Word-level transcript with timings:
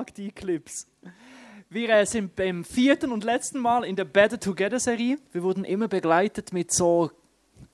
mag 0.00 0.14
die 0.14 0.32
Clips. 0.32 0.86
Wir 1.68 1.90
äh, 1.90 2.06
sind 2.06 2.34
beim 2.34 2.64
vierten 2.64 3.12
und 3.12 3.22
letzten 3.22 3.58
Mal 3.58 3.84
in 3.84 3.96
der 3.96 4.06
Better 4.06 4.40
Together 4.40 4.80
Serie. 4.80 5.18
Wir 5.30 5.42
wurden 5.42 5.62
immer 5.62 5.88
begleitet 5.88 6.54
mit 6.54 6.72
so 6.72 7.10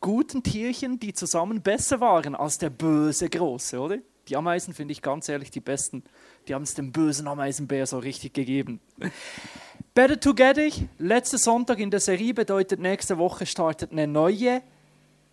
guten 0.00 0.42
Tierchen, 0.42 0.98
die 0.98 1.12
zusammen 1.12 1.62
besser 1.62 2.00
waren 2.00 2.34
als 2.34 2.58
der 2.58 2.70
böse 2.70 3.30
Große, 3.30 3.78
oder? 3.78 3.98
Die 4.26 4.36
Ameisen 4.36 4.74
finde 4.74 4.90
ich 4.90 5.02
ganz 5.02 5.28
ehrlich 5.28 5.52
die 5.52 5.60
besten. 5.60 6.02
Die 6.48 6.54
haben 6.54 6.64
es 6.64 6.74
dem 6.74 6.90
bösen 6.90 7.28
Ameisenbär 7.28 7.86
so 7.86 8.00
richtig 8.00 8.34
gegeben. 8.34 8.80
Better 9.94 10.18
Together, 10.18 10.68
letzter 10.98 11.38
Sonntag 11.38 11.78
in 11.78 11.92
der 11.92 12.00
Serie 12.00 12.34
bedeutet, 12.34 12.80
nächste 12.80 13.18
Woche 13.18 13.46
startet 13.46 13.92
eine 13.92 14.08
neue 14.08 14.62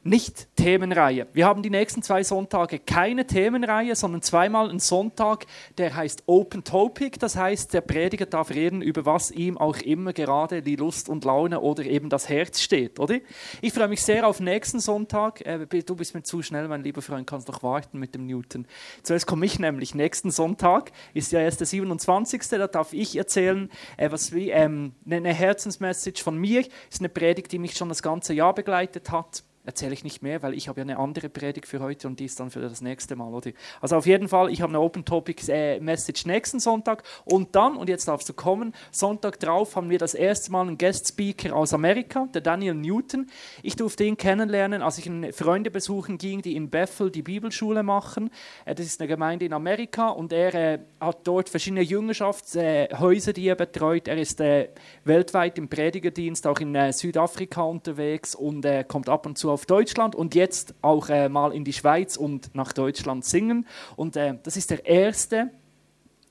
nicht 0.04 0.56
Themenreihe. 0.58 1.28
Wir 1.34 1.46
haben 1.46 1.64
die 1.64 1.70
nächsten 1.70 2.04
zwei 2.04 2.24
Sonntage 2.24 2.80
keine 2.80 3.26
Themenreihe, 3.26 3.96
sondern 3.96 4.22
zweimal 4.22 4.70
einen 4.70 4.80
Sonntag, 4.80 5.46
der 5.78 5.96
heißt 5.96 6.24
Open 6.26 6.64
Topic. 6.64 7.18
Das 7.20 7.36
heißt, 7.36 7.74
der 7.74 7.82
Prediger 7.82 8.26
darf 8.26 8.50
reden, 8.50 8.82
über 8.82 9.06
was 9.06 9.32
ihm 9.32 9.58
auch 9.58 9.78
immer 9.78 10.12
gerade 10.12 10.62
die 10.62 10.76
Lust 10.76 11.08
und 11.08 11.24
Laune 11.24 11.62
oder 11.62 11.86
eben 11.86 12.10
das 12.10 12.28
Herz 12.28 12.62
steht, 12.62 13.00
oder? 13.00 13.20
Ich 13.62 13.74
freue 13.74 13.88
mich 13.88 14.02
sehr 14.02 14.28
auf 14.28 14.40
nächsten 14.40 14.80
Sonntag. 14.80 15.46
Äh, 15.46 15.66
du 15.66 15.96
bist 15.96 16.14
mir 16.14 16.24
zu 16.24 16.42
schnell, 16.42 16.68
mein 16.68 16.84
lieber 16.84 17.02
Freund, 17.02 17.26
kannst 17.26 17.48
doch 17.48 17.64
warten 17.64 17.98
mit 17.98 18.14
dem 18.14 18.26
Newton. 18.26 18.68
Zuerst 19.04 19.26
komme 19.26 19.46
ich 19.46 19.60
nämlich. 19.60 19.96
Nächsten 19.96 20.32
Sonntag 20.32 20.92
ist 21.14 21.32
ja 21.32 21.40
erst 21.40 21.62
der 21.62 21.68
27. 21.68 22.42
Da 22.50 22.68
darf 22.68 22.94
ich 22.94 23.16
erzählen, 23.16 23.70
äh, 23.98 24.12
was 24.12 24.34
wie 24.34 24.50
ähm, 24.50 24.94
eine 25.10 25.34
Herzensmessage 25.34 26.22
von 26.22 26.38
mir. 26.38 26.66
Ist 26.90 27.00
eine 27.00 27.10
Predigt, 27.10 27.52
die 27.52 27.60
mich 27.60 27.76
schon 27.78 27.90
das 27.90 28.04
ganze 28.04 28.34
Jahr 28.34 28.54
begleitet 28.54 29.10
hat 29.10 29.44
erzähle 29.66 29.94
ich 29.94 30.04
nicht 30.04 30.22
mehr, 30.22 30.42
weil 30.44 30.54
ich 30.54 30.68
habe 30.68 30.82
ja 30.82 30.84
eine 30.84 31.00
andere 31.00 31.30
Predigt 31.30 31.68
für 31.68 31.80
heute 31.80 32.08
und 32.08 32.20
die 32.20 32.26
ist 32.26 32.40
dann 32.40 32.52
für 32.52 32.60
das 32.60 32.82
nächste 32.82 33.16
Mal. 33.16 33.34
Oder? 33.34 33.52
Also 33.80 33.96
auf 33.96 34.06
jeden 34.06 34.28
Fall, 34.28 34.52
ich 34.52 34.62
habe 34.62 34.72
eine 34.72 34.82
Open 34.82 35.06
Topic 35.06 35.50
äh, 35.50 35.80
Message 35.80 36.26
nächsten 36.26 36.60
Sonntag 36.60 37.04
und 37.24 37.56
dann, 37.56 37.78
und 37.78 37.88
jetzt 37.88 38.08
darfst 38.08 38.28
du 38.28 38.34
kommen, 38.34 38.74
Sonntag 38.92 39.40
drauf 39.40 39.76
haben 39.76 39.90
wir 39.90 40.00
das 40.00 40.16
erste 40.16 40.52
Mal 40.52 40.68
einen 40.68 40.78
Guest 40.78 41.08
Speaker 41.08 41.56
aus 41.56 41.74
Amerika, 41.74 42.28
der 42.34 42.42
Daniel 42.42 42.74
Newton. 42.74 43.30
Ich 43.62 43.78
durfte 43.78 44.04
ihn 44.04 44.18
kennenlernen, 44.18 44.82
als 44.82 44.98
ich 44.98 45.10
Freunde 45.34 45.72
besuchen 45.72 46.18
ging, 46.18 46.42
die 46.42 46.56
in 46.56 46.70
Bethel 46.70 47.10
die 47.10 47.22
Bibelschule 47.22 47.84
machen. 47.84 48.32
Äh, 48.66 48.76
das 48.76 48.86
ist 48.86 49.00
eine 49.00 49.08
Gemeinde 49.08 49.46
in 49.46 49.54
Amerika 49.54 50.10
und 50.10 50.34
er 50.34 50.54
äh, 50.54 50.80
hat 51.00 51.26
dort 51.26 51.48
verschiedene 51.48 51.82
Jüngerschaftshäuser, 51.82 53.32
die 53.32 53.48
er 53.48 53.56
betreut. 53.56 54.10
Er 54.10 54.18
ist 54.18 54.42
äh, 54.42 54.70
weltweit 55.06 55.58
im 55.58 55.70
Predigerdienst, 55.70 56.46
auch 56.48 56.60
in 56.60 56.76
äh, 56.76 56.92
Südafrika 56.92 57.62
unterwegs 57.62 58.36
und 58.36 58.66
äh, 58.66 58.84
kommt 58.86 59.08
ab 59.08 59.26
und 59.26 59.38
zu 59.38 59.53
auf 59.54 59.66
Deutschland 59.66 60.16
und 60.16 60.36
jetzt 60.36 60.74
auch 60.82 61.10
äh, 61.10 61.30
mal 61.30 61.54
in 61.54 61.64
die 61.64 61.74
Schweiz 61.74 62.18
und 62.18 62.54
nach 62.56 62.74
Deutschland 62.74 63.24
singen. 63.24 63.66
Und 63.96 64.16
äh, 64.16 64.36
das 64.44 64.58
ist 64.58 64.72
der 64.72 64.86
erste 64.86 65.52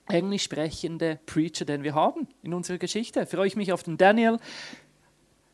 englisch 0.07 0.43
sprechende 0.43 1.19
Preacher, 1.25 1.65
den 1.65 1.83
wir 1.83 1.95
haben 1.95 2.27
in 2.41 2.53
unserer 2.53 2.77
Geschichte. 2.77 3.25
Freue 3.25 3.47
ich 3.47 3.55
mich 3.55 3.71
auf 3.71 3.83
den 3.83 3.97
Daniel. 3.97 4.37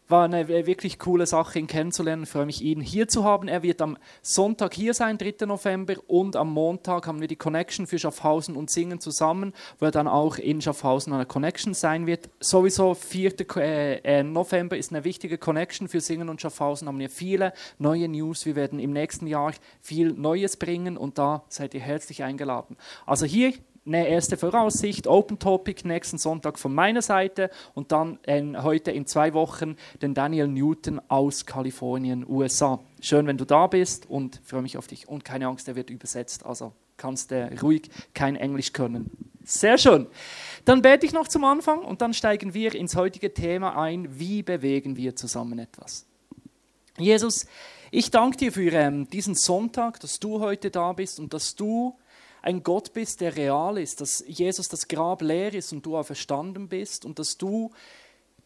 War 0.09 0.25
eine 0.25 0.47
wirklich 0.47 0.97
coole 0.97 1.27
Sache, 1.27 1.59
ihn 1.59 1.67
kennenzulernen. 1.67 2.23
Ich 2.23 2.29
freue 2.29 2.47
mich, 2.47 2.63
ihn 2.63 2.81
hier 2.81 3.07
zu 3.07 3.23
haben. 3.23 3.47
Er 3.47 3.61
wird 3.61 3.79
am 3.79 3.95
Sonntag 4.23 4.73
hier 4.73 4.95
sein, 4.95 5.19
3. 5.19 5.45
November, 5.45 5.93
und 6.07 6.35
am 6.35 6.51
Montag 6.51 7.05
haben 7.05 7.21
wir 7.21 7.27
die 7.27 7.35
Connection 7.35 7.85
für 7.85 7.99
Schaffhausen 7.99 8.55
und 8.55 8.71
Singen 8.71 8.99
zusammen, 8.99 9.53
wo 9.77 9.85
er 9.85 9.91
dann 9.91 10.07
auch 10.07 10.39
in 10.39 10.61
Schaffhausen 10.61 11.13
eine 11.13 11.27
Connection 11.27 11.75
sein 11.75 12.07
wird. 12.07 12.27
Sowieso 12.39 12.95
4. 12.95 13.33
Äh, 13.57 13.99
äh, 13.99 14.23
November 14.23 14.77
ist 14.77 14.91
eine 14.91 15.03
wichtige 15.03 15.38
Connection 15.38 15.88
für 15.88 16.01
Singen 16.01 16.29
und 16.29 16.41
Schaffhausen. 16.41 16.88
Haben 16.88 16.97
wir 16.97 17.11
viele 17.11 17.53
neue 17.77 18.07
News. 18.07 18.47
Wir 18.47 18.55
werden 18.55 18.79
im 18.79 18.91
nächsten 18.91 19.27
Jahr 19.27 19.53
viel 19.79 20.13
Neues 20.13 20.57
bringen 20.57 20.97
und 20.97 21.19
da 21.19 21.44
seid 21.50 21.75
ihr 21.75 21.81
herzlich 21.81 22.23
eingeladen. 22.23 22.78
Also 23.05 23.28
hier 23.28 23.53
eine 23.85 24.07
erste 24.07 24.38
Voraussicht, 24.38 25.07
Open 25.07 25.40
Topic 25.40 25.88
nächsten 25.88 26.17
Sonntag 26.17 26.59
von 26.59 26.73
meiner 26.73 27.01
Seite 27.01 27.50
und 27.73 27.91
dann 27.91 28.19
äh, 28.23 28.44
heute 28.57 28.91
in 28.91 29.06
zwei 29.06 29.34
Wochen 29.34 29.75
den 30.01 30.13
Daniel 30.13 30.47
Newton 30.47 31.01
aus 31.07 31.45
Kalifornien, 31.45 32.25
USA. 32.28 32.79
Schön, 33.01 33.28
wenn 33.28 33.38
du 33.38 33.45
da 33.45 33.67
bist 33.67 34.09
und 34.09 34.41
freue 34.44 34.62
mich 34.62 34.78
auf 34.78 34.88
dich. 34.88 35.07
Und 35.07 35.25
keine 35.25 35.47
Angst, 35.47 35.67
der 35.67 35.75
wird 35.75 35.90
übersetzt, 35.90 36.45
also 36.45 36.73
kannst 36.97 37.31
du 37.31 37.50
ruhig 37.62 37.90
kein 38.13 38.35
Englisch 38.35 38.73
können. 38.73 39.09
Sehr 39.44 39.78
schön. 39.78 40.06
Dann 40.66 40.81
bete 40.81 41.06
ich 41.06 41.13
noch 41.13 41.28
zum 41.28 41.44
Anfang 41.44 41.79
und 41.79 42.01
dann 42.01 42.13
steigen 42.13 42.53
wir 42.53 42.75
ins 42.75 42.96
heutige 42.96 43.34
Thema 43.34 43.81
ein. 43.81 44.19
Wie 44.19 44.44
bewegen 44.44 44.96
wir 44.97 45.16
zusammen 45.16 45.57
etwas? 45.57 46.06
Jesus, 46.97 47.47
ich 47.91 48.11
danke 48.11 48.38
dir 48.38 48.51
für 48.51 48.72
ähm, 48.72 49.09
diesen 49.09 49.34
Sonntag, 49.34 50.00
dass 50.01 50.19
du 50.19 50.41
heute 50.41 50.69
da 50.69 50.94
bist 50.94 51.19
und 51.19 51.34
dass 51.34 51.56
du 51.56 51.97
ein 52.41 52.63
Gott 52.63 52.94
bist, 52.94 53.22
der 53.22 53.35
real 53.35 53.77
ist, 53.77 54.01
dass 54.01 54.23
Jesus 54.27 54.69
das 54.69 54.88
Grab 54.88 55.22
leer 55.22 55.53
ist 55.53 55.73
und 55.73 55.85
du 55.85 55.97
auferstanden 55.97 56.67
bist 56.67 57.05
und 57.05 57.19
dass 57.19 57.38
du 57.38 57.72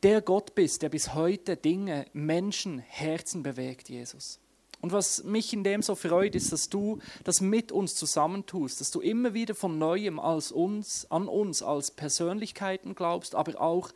der 0.02 0.22
Gott 0.22 0.56
bist, 0.56 0.82
der 0.82 0.90
bis 0.90 1.14
heute 1.14 1.56
Dinge, 1.56 2.06
Menschen, 2.14 2.80
Herzen 2.80 3.44
bewegt, 3.44 3.90
Jesus. 3.90 4.40
Und 4.82 4.92
was 4.92 5.24
mich 5.24 5.54
in 5.54 5.64
dem 5.64 5.82
so 5.82 5.96
freut, 5.96 6.36
ist, 6.36 6.52
dass 6.52 6.68
du 6.68 7.00
das 7.24 7.40
mit 7.40 7.72
uns 7.72 7.96
zusammentust, 7.96 8.82
dass 8.82 8.92
du 8.92 9.00
immer 9.00 9.34
wieder 9.34 9.56
von 9.56 9.78
neuem 9.78 10.20
als 10.20 10.52
uns, 10.52 11.10
an 11.10 11.30
uns 11.30 11.64
als 11.64 11.92
Persönlichkeiten 11.92 12.94
glaubst, 12.94 13.34
aber 13.34 13.62
auch 13.62 13.92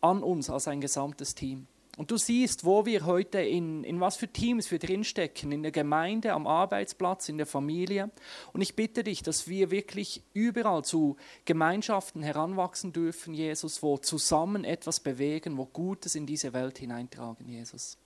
an 0.00 0.24
uns 0.24 0.50
als 0.50 0.66
ein 0.66 0.80
gesamtes 0.80 1.36
Team. 1.36 1.68
Und 1.96 2.10
du 2.10 2.18
siehst, 2.18 2.64
wo 2.66 2.84
wir 2.84 3.06
heute 3.06 3.40
in, 3.40 3.82
in 3.82 4.00
was 4.00 4.16
für 4.16 4.28
Teams 4.28 4.70
wir 4.70 4.78
drinstecken, 4.78 5.50
in 5.50 5.62
der 5.62 5.72
Gemeinde, 5.72 6.34
am 6.34 6.46
Arbeitsplatz, 6.46 7.30
in 7.30 7.38
der 7.38 7.46
Familie. 7.46 8.10
Und 8.52 8.60
ich 8.60 8.76
bitte 8.76 9.02
dich, 9.02 9.22
dass 9.22 9.48
wir 9.48 9.70
wirklich 9.70 10.22
überall 10.34 10.84
zu 10.84 11.16
Gemeinschaften 11.46 12.22
heranwachsen 12.22 12.92
dürfen, 12.92 13.32
Jesus, 13.32 13.82
wo 13.82 13.96
zusammen 13.96 14.64
etwas 14.64 15.00
bewegen, 15.00 15.56
wo 15.56 15.64
Gutes 15.64 16.14
in 16.14 16.26
diese 16.26 16.52
Welt 16.52 16.76
hineintragen, 16.78 17.48
Jesus. 17.48 17.96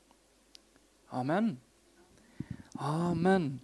Amen. 1.08 1.60
Amen. 2.76 3.60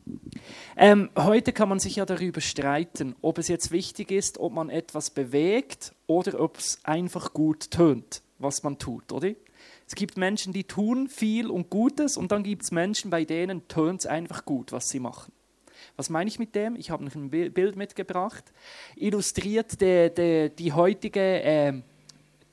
Ähm, 0.77 1.09
heute 1.17 1.53
kann 1.53 1.69
man 1.69 1.79
sich 1.79 1.97
ja 1.97 2.05
darüber 2.05 2.41
streiten, 2.41 3.15
ob 3.23 3.39
es 3.39 3.47
jetzt 3.47 3.71
wichtig 3.71 4.11
ist, 4.11 4.39
ob 4.39 4.53
man 4.53 4.71
etwas 4.71 5.11
bewegt 5.11 5.95
oder 6.09 6.41
ob 6.41 6.59
es 6.59 6.81
einfach 6.83 7.33
gut 7.33 7.71
tönt, 7.71 8.23
was 8.39 8.65
man 8.65 8.79
tut, 8.79 9.13
oder? 9.13 9.35
Es 9.87 9.95
gibt 9.95 10.17
Menschen, 10.17 10.53
die 10.53 10.65
tun 10.65 11.09
viel 11.09 11.49
und 11.49 11.71
Gutes 11.71 12.17
und 12.17 12.33
dann 12.33 12.43
gibt 12.43 12.63
es 12.63 12.73
Menschen, 12.73 13.11
bei 13.11 13.25
denen 13.25 13.69
tönt 13.69 14.01
es 14.01 14.07
einfach 14.07 14.45
gut, 14.45 14.73
was 14.73 14.91
sie 14.91 14.99
machen. 14.99 15.33
Was 15.97 16.11
meine 16.11 16.29
ich 16.29 16.39
mit 16.39 16.55
dem? 16.55 16.75
Ich 16.77 16.91
habe 16.91 17.05
noch 17.05 17.15
ein 17.15 17.31
Bild 17.31 17.77
mitgebracht. 17.77 18.45
Illustriert 18.97 19.81
die, 19.81 20.11
die, 20.13 20.51
die 20.57 20.73
heutige 20.73 21.21
äh, 21.21 21.83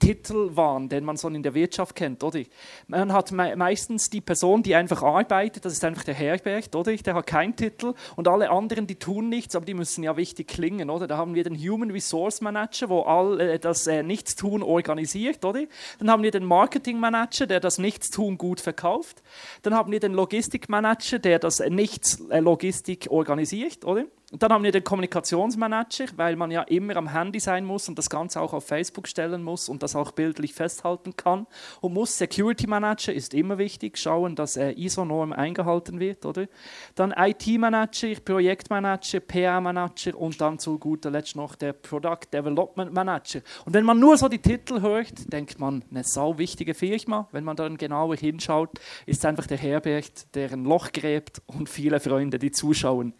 Titelwahn, 0.04 0.90
den 0.90 1.06
man 1.06 1.16
so 1.16 1.30
in 1.30 1.44
der 1.44 1.54
Wirtschaft 1.54 1.96
kennt, 1.96 2.24
oder? 2.24 2.42
Man 2.88 3.14
hat 3.14 3.32
me 3.32 3.56
meistens 3.56 4.10
die 4.10 4.20
Person, 4.20 4.62
die 4.62 4.76
einfach 4.76 5.02
arbeitet, 5.02 5.64
das 5.64 5.72
ist 5.72 5.86
einfach 5.86 6.04
der 6.04 6.14
Herberg, 6.14 6.66
oder? 6.76 6.94
Der 6.94 7.14
hat 7.14 7.26
keinen 7.26 7.56
Titel 7.56 7.94
und 8.18 8.28
alle 8.28 8.50
anderen, 8.50 8.86
die 8.86 8.96
tun 8.96 9.30
nichts, 9.30 9.56
aber 9.56 9.66
die 9.66 9.74
müssen 9.74 10.04
ja 10.04 10.18
wichtig 10.18 10.50
klingen, 10.50 10.90
oder? 10.90 11.08
Da 11.08 11.16
haben 11.16 11.36
wir 11.36 11.44
den 11.46 11.58
Human 11.58 11.90
Resource 11.90 12.42
Manager, 12.42 12.90
wo 12.90 13.04
all 13.04 13.40
äh, 13.40 13.60
das 13.60 13.88
äh, 13.88 14.04
Nichtstun 14.04 14.62
organisiert, 14.62 15.46
oder? 15.46 15.64
Dann 16.00 16.10
haben 16.10 16.24
wir 16.24 16.32
den 16.32 16.44
Marketing 16.44 17.00
Manager, 17.00 17.48
der 17.48 17.62
das 17.62 17.78
Nichtstun 17.78 18.38
gut 18.38 18.60
verkauft. 18.60 19.24
Dann 19.62 19.74
haben 19.74 19.90
wir 19.90 20.02
den 20.02 20.14
Logistik 20.14 20.68
Manager, 20.68 21.20
der 21.20 21.40
das 21.40 21.62
äh, 21.62 21.70
Nichts 21.70 22.20
Logistik 22.30 23.08
organisiert, 23.10 23.86
oder? 23.86 24.06
Und 24.34 24.42
dann 24.42 24.52
haben 24.52 24.64
wir 24.64 24.72
den 24.72 24.84
Kommunikationsmanager, 24.84 26.06
weil 26.16 26.36
man 26.36 26.50
ja 26.50 26.64
immer 26.64 26.96
am 26.96 27.08
Handy 27.08 27.40
sein 27.40 27.64
muss 27.66 27.88
und 27.88 28.00
das 28.00 28.10
Ganze 28.10 28.42
auch 28.42 28.52
auf 28.54 28.66
Facebook 28.66 29.08
stellen 29.08 29.44
muss 29.44 29.70
und 29.70 29.84
das 29.84 29.96
auch 29.96 30.12
bildlich 30.12 30.56
festhalten 30.56 31.16
kann. 31.16 31.46
Und 31.82 31.94
muss 31.94 32.18
Security 32.18 32.66
Manager 32.66 33.14
ist 33.14 33.36
immer 33.36 33.60
wichtig, 33.60 33.96
schauen, 33.96 34.36
dass 34.36 34.58
äh, 34.58 34.72
ISO-Norm 34.72 35.34
eingehalten 35.34 36.00
wird, 36.00 36.26
oder? 36.26 36.48
Dann 36.96 37.14
IT-Manager, 37.16 38.20
Projektmanager, 38.26 39.20
PR-Manager 39.20 40.18
und 40.18 40.42
dann 40.42 40.58
zu 40.58 40.80
guter 40.80 41.12
Letzt 41.12 41.36
noch 41.36 41.54
der 41.54 41.74
Product 41.74 42.26
Development 42.34 42.92
Manager. 42.92 43.42
Und 43.66 43.76
wenn 43.76 43.86
man 43.86 44.00
nur 44.00 44.18
so 44.18 44.30
die 44.30 44.40
Titel 44.40 44.82
hört, 44.82 45.32
denkt 45.32 45.60
man, 45.60 45.84
eine 45.92 46.04
sau 46.04 46.40
wichtige 46.40 46.74
Firma. 46.74 47.28
Wenn 47.32 47.44
man 47.44 47.56
dann 47.56 47.78
genauer 47.78 48.16
hinschaut, 48.16 48.80
ist 49.06 49.28
einfach 49.28 49.46
der 49.46 49.60
Herbert, 49.60 50.34
der 50.34 50.54
ein 50.54 50.64
Loch 50.64 50.92
gräbt 50.92 51.40
und 51.46 51.70
viele 51.70 52.00
Freunde, 52.00 52.40
die 52.40 52.52
zuschauen. 52.52 53.14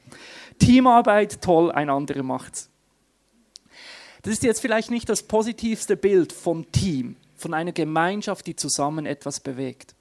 Teamarbeit, 0.54 1.42
toll, 1.42 1.72
ein 1.72 1.90
anderer 1.90 2.24
macht's. 2.24 2.70
Das 4.22 4.34
ist 4.34 4.44
jetzt 4.44 4.62
vielleicht 4.62 4.90
nicht 4.90 5.10
das 5.10 5.24
positivste 5.24 5.98
Bild 5.98 6.32
vom 6.32 6.72
Team, 6.72 7.18
von 7.36 7.54
einer 7.54 7.74
Gemeinschaft, 7.74 8.48
die 8.48 8.56
zusammen 8.56 9.06
etwas 9.06 9.40
bewegt. 9.40 9.96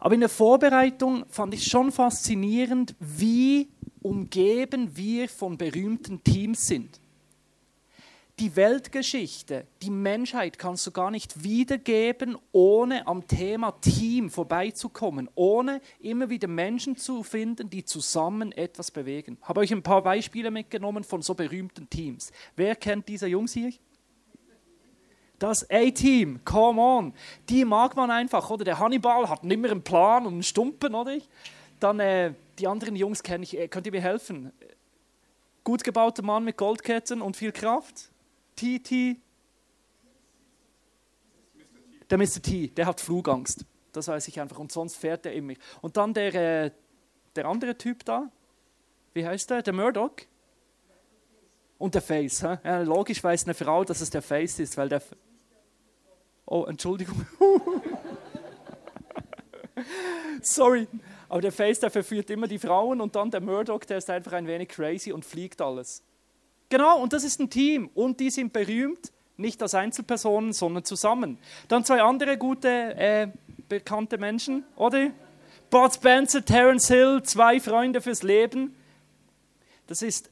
Aber 0.00 0.14
in 0.14 0.20
der 0.20 0.30
Vorbereitung 0.30 1.26
fand 1.28 1.52
ich 1.52 1.64
schon 1.64 1.92
faszinierend, 1.92 2.94
wie 2.98 3.68
umgeben 4.00 4.96
wir 4.96 5.28
von 5.28 5.58
berühmten 5.58 6.24
Teams 6.24 6.66
sind 6.66 7.00
die 8.40 8.56
Weltgeschichte, 8.56 9.66
die 9.82 9.90
Menschheit 9.90 10.58
kannst 10.58 10.86
du 10.86 10.90
gar 10.92 11.10
nicht 11.10 11.44
wiedergeben, 11.44 12.38
ohne 12.52 13.06
am 13.06 13.26
Thema 13.26 13.72
Team 13.82 14.30
vorbeizukommen, 14.30 15.28
ohne 15.34 15.82
immer 16.00 16.30
wieder 16.30 16.48
Menschen 16.48 16.96
zu 16.96 17.22
finden, 17.22 17.68
die 17.68 17.84
zusammen 17.84 18.52
etwas 18.52 18.90
bewegen. 18.90 19.36
Ich 19.42 19.48
habe 19.48 19.60
euch 19.60 19.72
ein 19.72 19.82
paar 19.82 20.02
Beispiele 20.02 20.50
mitgenommen 20.50 21.04
von 21.04 21.20
so 21.20 21.34
berühmten 21.34 21.90
Teams. 21.90 22.32
Wer 22.56 22.76
kennt 22.76 23.08
diese 23.08 23.26
Jungs 23.26 23.52
hier? 23.52 23.72
Das 25.38 25.68
A-Team, 25.70 26.40
come 26.44 26.80
on. 26.80 27.14
Die 27.48 27.66
mag 27.66 27.94
man 27.94 28.10
einfach, 28.10 28.48
oder? 28.48 28.64
Der 28.64 28.78
Hannibal 28.78 29.28
hat 29.28 29.44
immer 29.44 29.70
einen 29.70 29.82
Plan 29.82 30.26
und 30.26 30.32
einen 30.32 30.42
Stumpen, 30.42 30.94
oder? 30.94 31.18
Dann 31.78 32.00
äh, 32.00 32.32
die 32.58 32.66
anderen 32.66 32.96
Jungs 32.96 33.22
kenne 33.22 33.44
ich. 33.44 33.58
Äh, 33.58 33.68
könnt 33.68 33.86
ihr 33.86 33.92
mir 33.92 34.02
helfen? 34.02 34.50
Gut 35.62 35.84
gebauter 35.84 36.22
Mann 36.22 36.44
mit 36.44 36.56
Goldketten 36.56 37.20
und 37.20 37.36
viel 37.36 37.52
Kraft. 37.52 38.09
T, 38.60 39.20
Der 42.10 42.18
Mr. 42.18 42.42
T, 42.42 42.68
der 42.68 42.86
hat 42.86 43.00
Flugangst. 43.00 43.64
Das 43.92 44.08
weiß 44.08 44.26
ich 44.28 44.40
einfach. 44.40 44.58
Und 44.58 44.72
sonst 44.72 44.96
fährt 44.96 45.24
er 45.26 45.32
immer. 45.32 45.54
Und 45.80 45.96
dann 45.96 46.12
der, 46.12 46.34
äh, 46.34 46.70
der 47.36 47.46
andere 47.46 47.78
Typ 47.78 48.04
da. 48.04 48.30
Wie 49.14 49.24
heißt 49.24 49.50
der? 49.50 49.62
Der 49.62 49.72
Murdoch. 49.72 50.16
Und 51.78 51.94
der 51.94 52.02
Face. 52.02 52.40
Ja, 52.40 52.82
logisch 52.82 53.22
weiß 53.22 53.44
eine 53.44 53.54
Frau, 53.54 53.84
dass 53.84 54.00
es 54.00 54.10
der 54.10 54.22
Face 54.22 54.58
ist, 54.58 54.76
weil 54.76 54.88
der. 54.88 55.02
Oh, 56.46 56.64
Entschuldigung. 56.68 57.24
Sorry. 60.42 60.88
Aber 61.28 61.40
der 61.40 61.52
Face, 61.52 61.78
der 61.78 61.90
verführt 61.90 62.28
immer 62.30 62.48
die 62.48 62.58
Frauen 62.58 63.00
und 63.00 63.14
dann 63.14 63.30
der 63.30 63.40
Murdoch, 63.40 63.84
der 63.84 63.98
ist 63.98 64.10
einfach 64.10 64.32
ein 64.32 64.48
wenig 64.48 64.68
crazy 64.68 65.12
und 65.12 65.24
fliegt 65.24 65.60
alles. 65.60 66.02
Genau, 66.70 67.02
und 67.02 67.12
das 67.12 67.24
ist 67.24 67.40
ein 67.40 67.50
Team. 67.50 67.90
Und 67.94 68.20
die 68.20 68.30
sind 68.30 68.52
berühmt, 68.52 69.12
nicht 69.36 69.60
als 69.60 69.74
Einzelpersonen, 69.74 70.52
sondern 70.52 70.84
zusammen. 70.84 71.36
Dann 71.68 71.84
zwei 71.84 72.00
andere 72.00 72.38
gute, 72.38 72.68
äh, 72.68 73.28
bekannte 73.68 74.16
Menschen, 74.16 74.64
oder? 74.76 75.10
Bud 75.68 75.94
Spencer, 75.94 76.44
Terence 76.44 76.88
Hill, 76.88 77.22
zwei 77.24 77.60
Freunde 77.60 78.00
fürs 78.00 78.22
Leben. 78.22 78.74
Das 79.86 80.02
ist 80.02 80.30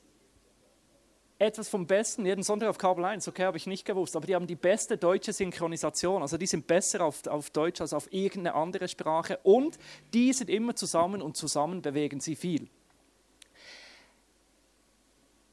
etwas 1.38 1.69
vom 1.69 1.87
Besten, 1.87 2.26
jeden 2.26 2.43
Sonntag 2.43 2.69
auf 2.69 2.79
Kabel 2.79 3.05
1, 3.05 3.29
okay, 3.29 3.44
habe 3.44 3.56
ich 3.56 3.67
nicht 3.67 3.85
gewusst, 3.85 4.17
aber 4.17 4.26
die 4.26 4.35
haben 4.35 4.49
die 4.49 4.56
beste 4.56 4.96
deutsche 4.96 5.32
Synchronisation, 5.32 6.20
also 6.20 6.37
die 6.37 6.46
sind 6.46 6.67
besser 6.67 7.05
auf, 7.05 7.25
auf 7.29 7.50
Deutsch 7.50 7.81
als 7.81 7.93
auf 7.93 8.12
irgendeine 8.12 8.56
andere 8.56 8.88
Sprache 8.88 9.38
und 9.44 9.79
die 10.12 10.32
sind 10.32 10.50
immer 10.50 10.75
zusammen 10.75 11.23
und 11.23 11.37
zusammen 11.37 11.81
bewegen 11.81 12.19
sie 12.19 12.35
viel. 12.35 12.69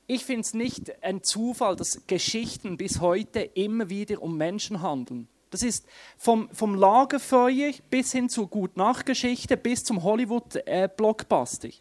Ich 0.07 0.25
finde 0.25 0.42
es 0.42 0.54
nicht 0.54 1.04
ein 1.04 1.24
Zufall, 1.24 1.75
dass 1.75 2.06
Geschichten 2.06 2.78
bis 2.78 3.02
heute 3.02 3.40
immer 3.40 3.90
wieder 3.90 4.22
um 4.22 4.38
Menschen 4.38 4.81
handeln. 4.81 5.28
Das 5.50 5.63
ist 5.63 5.86
vom, 6.18 6.50
vom 6.52 6.75
Lagerfeuer 6.75 7.72
bis 7.90 8.12
hin 8.12 8.30
zur 8.30 8.48
Gut-Nacht-Geschichte 8.48 9.57
bis 9.57 9.84
zum 9.84 10.04
Hollywood-Blockbuster. 10.04 11.69
Äh, 11.69 11.74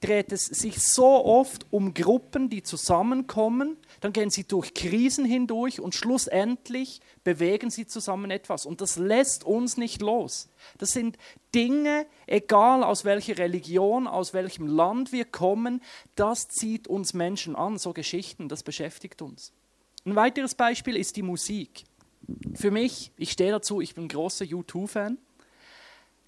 dreht 0.00 0.32
es 0.32 0.46
sich 0.46 0.82
so 0.82 1.24
oft 1.24 1.66
um 1.70 1.94
Gruppen, 1.94 2.48
die 2.48 2.62
zusammenkommen, 2.62 3.76
dann 4.00 4.12
gehen 4.12 4.30
sie 4.30 4.44
durch 4.44 4.74
Krisen 4.74 5.24
hindurch 5.24 5.80
und 5.80 5.94
schlussendlich 5.94 7.00
bewegen 7.24 7.70
sie 7.70 7.86
zusammen 7.86 8.30
etwas. 8.30 8.66
Und 8.66 8.80
das 8.80 8.96
lässt 8.96 9.44
uns 9.44 9.76
nicht 9.76 10.00
los. 10.02 10.48
Das 10.78 10.92
sind 10.92 11.18
Dinge, 11.54 12.06
egal 12.26 12.82
aus 12.82 13.04
welcher 13.04 13.38
Religion, 13.38 14.06
aus 14.06 14.32
welchem 14.34 14.66
Land 14.66 15.12
wir 15.12 15.24
kommen, 15.24 15.82
das 16.14 16.48
zieht 16.48 16.88
uns 16.88 17.14
Menschen 17.14 17.56
an, 17.56 17.78
so 17.78 17.92
Geschichten, 17.92 18.48
das 18.48 18.62
beschäftigt 18.62 19.22
uns. 19.22 19.52
Ein 20.04 20.16
weiteres 20.16 20.54
Beispiel 20.54 20.96
ist 20.96 21.16
die 21.16 21.22
Musik. 21.22 21.84
Für 22.54 22.70
mich, 22.70 23.12
ich 23.16 23.32
stehe 23.32 23.50
dazu, 23.50 23.80
ich 23.80 23.94
bin 23.94 24.08
großer 24.08 24.44
U2-Fan. 24.44 25.18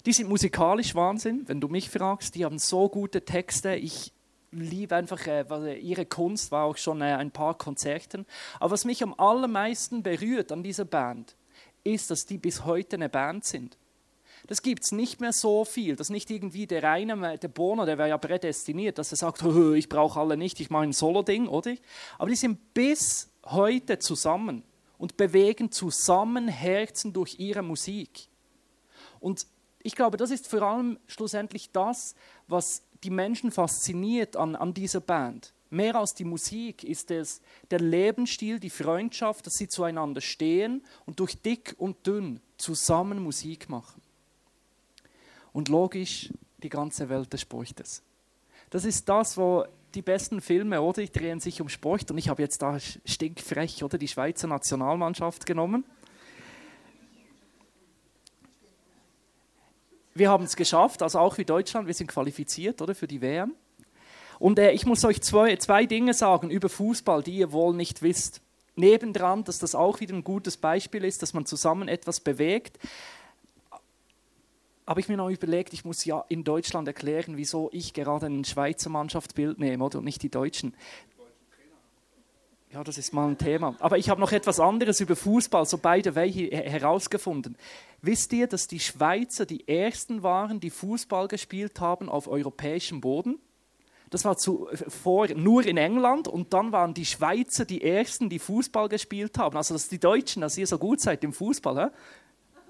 Die 0.05 0.13
sind 0.13 0.27
musikalisch 0.27 0.95
Wahnsinn, 0.95 1.43
wenn 1.47 1.61
du 1.61 1.69
mich 1.69 1.89
fragst. 1.89 2.35
Die 2.35 2.43
haben 2.43 2.59
so 2.59 2.89
gute 2.89 3.23
Texte. 3.23 3.75
Ich 3.75 4.11
liebe 4.51 4.95
einfach 4.95 5.25
äh, 5.27 5.77
ihre 5.79 6.05
Kunst, 6.05 6.51
war 6.51 6.65
auch 6.65 6.77
schon 6.77 7.01
äh, 7.01 7.15
ein 7.15 7.31
paar 7.31 7.57
Konzerten. 7.57 8.25
Aber 8.59 8.71
was 8.71 8.85
mich 8.85 9.01
am 9.01 9.13
allermeisten 9.17 10.03
berührt 10.03 10.51
an 10.51 10.61
dieser 10.61 10.85
Band, 10.85 11.35
ist, 11.83 12.11
dass 12.11 12.25
die 12.25 12.37
bis 12.37 12.65
heute 12.65 12.97
eine 12.97 13.09
Band 13.09 13.45
sind. 13.45 13.77
Das 14.47 14.61
gibt 14.61 14.83
es 14.83 14.91
nicht 14.91 15.21
mehr 15.21 15.31
so 15.31 15.63
viel. 15.63 15.95
Das 15.95 16.07
ist 16.07 16.11
nicht 16.11 16.29
irgendwie 16.29 16.67
der 16.67 16.83
reine, 16.83 17.37
der 17.37 17.47
Bono, 17.47 17.85
der 17.85 17.97
wäre 17.97 18.09
ja 18.09 18.17
prädestiniert, 18.17 18.97
dass 18.97 19.11
er 19.11 19.17
sagt, 19.17 19.41
ich 19.75 19.87
brauche 19.87 20.19
alle 20.19 20.35
nicht, 20.35 20.59
ich 20.59 20.69
mache 20.69 20.83
ein 20.83 20.93
Solo-Ding, 20.93 21.47
oder? 21.47 21.75
Aber 22.17 22.29
die 22.29 22.35
sind 22.35 22.73
bis 22.73 23.29
heute 23.45 23.99
zusammen 23.99 24.63
und 24.97 25.15
bewegen 25.15 25.71
zusammen 25.71 26.49
Herzen 26.49 27.13
durch 27.13 27.39
ihre 27.39 27.61
Musik. 27.61 28.27
Und 29.21 29.47
ich 29.83 29.95
glaube, 29.95 30.17
das 30.17 30.31
ist 30.31 30.47
vor 30.47 30.61
allem 30.61 30.97
schlussendlich 31.07 31.71
das, 31.71 32.15
was 32.47 32.81
die 33.03 33.09
Menschen 33.09 33.51
fasziniert 33.51 34.35
an, 34.37 34.55
an 34.55 34.73
dieser 34.73 35.01
Band. 35.01 35.53
Mehr 35.69 35.95
als 35.95 36.13
die 36.13 36.23
Musik 36.23 36.83
ist 36.83 37.11
es 37.11 37.41
der 37.71 37.79
Lebensstil, 37.79 38.59
die 38.59 38.69
Freundschaft, 38.69 39.45
dass 39.45 39.55
sie 39.55 39.67
zueinander 39.67 40.21
stehen 40.21 40.83
und 41.05 41.19
durch 41.19 41.35
dick 41.41 41.75
und 41.77 42.05
dünn 42.07 42.39
zusammen 42.57 43.21
Musik 43.21 43.69
machen. 43.69 44.01
Und 45.51 45.69
logisch, 45.69 46.29
die 46.61 46.69
ganze 46.69 47.09
Welt 47.09 47.33
des 47.33 47.41
Sportes. 47.41 48.01
Das 48.69 48.85
ist 48.85 49.09
das, 49.09 49.37
wo 49.37 49.65
die 49.93 50.01
besten 50.01 50.41
Filme, 50.41 50.81
oder? 50.81 51.01
Die 51.01 51.11
drehen 51.11 51.39
sich 51.39 51.61
um 51.61 51.69
Sport 51.69 52.09
und 52.09 52.17
ich 52.17 52.29
habe 52.29 52.41
jetzt 52.41 52.61
da 52.61 52.79
stinkfrech, 52.79 53.83
oder? 53.83 53.97
Die 53.97 54.07
Schweizer 54.07 54.47
Nationalmannschaft 54.47 55.45
genommen. 55.45 55.85
Wir 60.13 60.29
haben 60.29 60.43
es 60.43 60.55
geschafft, 60.55 61.01
also 61.01 61.19
auch 61.19 61.37
wie 61.37 61.45
Deutschland, 61.45 61.87
wir 61.87 61.93
sind 61.93 62.07
qualifiziert 62.07 62.81
oder, 62.81 62.95
für 62.95 63.07
die 63.07 63.21
WM. 63.21 63.53
Und 64.39 64.59
äh, 64.59 64.71
ich 64.71 64.85
muss 64.85 65.05
euch 65.05 65.21
zwei, 65.21 65.55
zwei 65.57 65.85
Dinge 65.85 66.13
sagen 66.13 66.49
über 66.49 66.69
Fußball, 66.69 67.23
die 67.23 67.37
ihr 67.37 67.51
wohl 67.51 67.75
nicht 67.75 68.01
wisst. 68.01 68.41
Nebendran, 68.75 69.43
dass 69.43 69.59
das 69.59 69.75
auch 69.75 69.99
wieder 69.99 70.15
ein 70.15 70.23
gutes 70.23 70.57
Beispiel 70.57 71.03
ist, 71.03 71.21
dass 71.21 71.33
man 71.33 71.45
zusammen 71.45 71.87
etwas 71.87 72.19
bewegt, 72.19 72.79
habe 74.85 74.99
ich 74.99 75.07
mir 75.07 75.17
noch 75.17 75.29
überlegt, 75.29 75.73
ich 75.73 75.85
muss 75.85 76.03
ja 76.03 76.25
in 76.27 76.43
Deutschland 76.43 76.87
erklären, 76.87 77.37
wieso 77.37 77.69
ich 77.71 77.93
gerade 77.93 78.25
ein 78.25 78.43
Schweizer 78.43 78.89
Mannschaftsbild 78.89 79.59
nehme 79.59 79.83
oder, 79.83 79.99
und 79.99 80.05
nicht 80.05 80.21
die 80.23 80.29
Deutschen. 80.29 80.75
Ja, 82.73 82.83
das 82.83 82.97
ist 82.97 83.13
mal 83.13 83.27
ein 83.27 83.37
Thema. 83.37 83.75
Aber 83.77 83.99
ich 83.99 84.09
habe 84.09 84.19
noch 84.19 84.31
etwas 84.31 84.59
anderes 84.59 84.99
über 84.99 85.15
Fußball, 85.15 85.63
so 85.67 85.77
beide 85.77 86.15
Way 86.15 86.49
herausgefunden. 86.51 87.55
Wisst 88.01 88.33
ihr, 88.33 88.47
dass 88.47 88.67
die 88.67 88.79
Schweizer 88.79 89.45
die 89.45 89.67
ersten 89.67 90.23
waren, 90.23 90.59
die 90.59 90.71
Fußball 90.71 91.27
gespielt 91.27 91.79
haben 91.79 92.09
auf 92.09 92.27
europäischem 92.27 92.99
Boden? 92.99 93.37
Das 94.09 94.25
war 94.25 94.37
zuvor 94.37 95.27
nur 95.35 95.63
in 95.67 95.77
England 95.77 96.27
und 96.27 96.51
dann 96.51 96.71
waren 96.71 96.95
die 96.95 97.05
Schweizer 97.05 97.63
die 97.63 97.83
ersten, 97.83 98.27
die 98.27 98.39
Fußball 98.39 98.89
gespielt 98.89 99.37
haben. 99.37 99.55
Also, 99.55 99.75
dass 99.75 99.87
die 99.87 99.99
Deutschen, 99.99 100.41
dass 100.41 100.57
ihr 100.57 100.65
so 100.65 100.79
gut 100.79 100.99
seid 100.99 101.23
im 101.23 101.31
Fußball, 101.31 101.85
hä? 101.85 101.89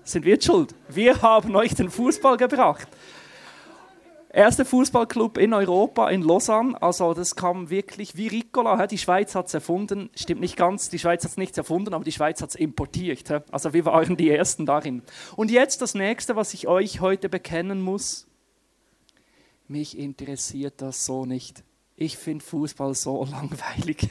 sind 0.03 0.25
wir 0.25 0.41
schuld. 0.41 0.75
Wir 0.89 1.21
haben 1.21 1.55
euch 1.55 1.75
den 1.75 1.89
Fußball 1.89 2.35
gebracht. 2.35 2.89
Erster 4.35 4.65
Fußballclub 4.65 5.37
in 5.37 5.53
Europa, 5.53 6.09
in 6.09 6.23
Lausanne. 6.23 6.81
Also 6.81 7.13
das 7.13 7.35
kam 7.35 7.69
wirklich 7.69 8.17
wie 8.17 8.29
Ricola. 8.29 8.87
Die 8.87 8.97
Schweiz 8.97 9.35
hat 9.35 9.45
es 9.45 9.53
erfunden. 9.53 10.09
Stimmt 10.15 10.41
nicht 10.41 10.57
ganz, 10.57 10.89
die 10.89 10.97
Schweiz 10.97 11.23
hat 11.23 11.29
es 11.29 11.37
nicht 11.37 11.55
erfunden, 11.55 11.93
aber 11.93 12.03
die 12.03 12.11
Schweiz 12.11 12.41
hat 12.41 12.49
es 12.49 12.55
importiert. 12.55 13.29
Also 13.51 13.73
wir 13.73 13.85
waren 13.85 14.17
die 14.17 14.31
Ersten 14.31 14.65
darin. 14.65 15.03
Und 15.35 15.51
jetzt 15.51 15.83
das 15.83 15.93
Nächste, 15.93 16.35
was 16.35 16.55
ich 16.55 16.67
euch 16.67 16.99
heute 16.99 17.29
bekennen 17.29 17.79
muss. 17.79 18.25
Mich 19.67 19.99
interessiert 19.99 20.81
das 20.81 21.05
so 21.05 21.27
nicht. 21.27 21.63
Ich 21.95 22.17
finde 22.17 22.43
Fußball 22.43 22.95
so 22.95 23.25
langweilig. 23.31 24.09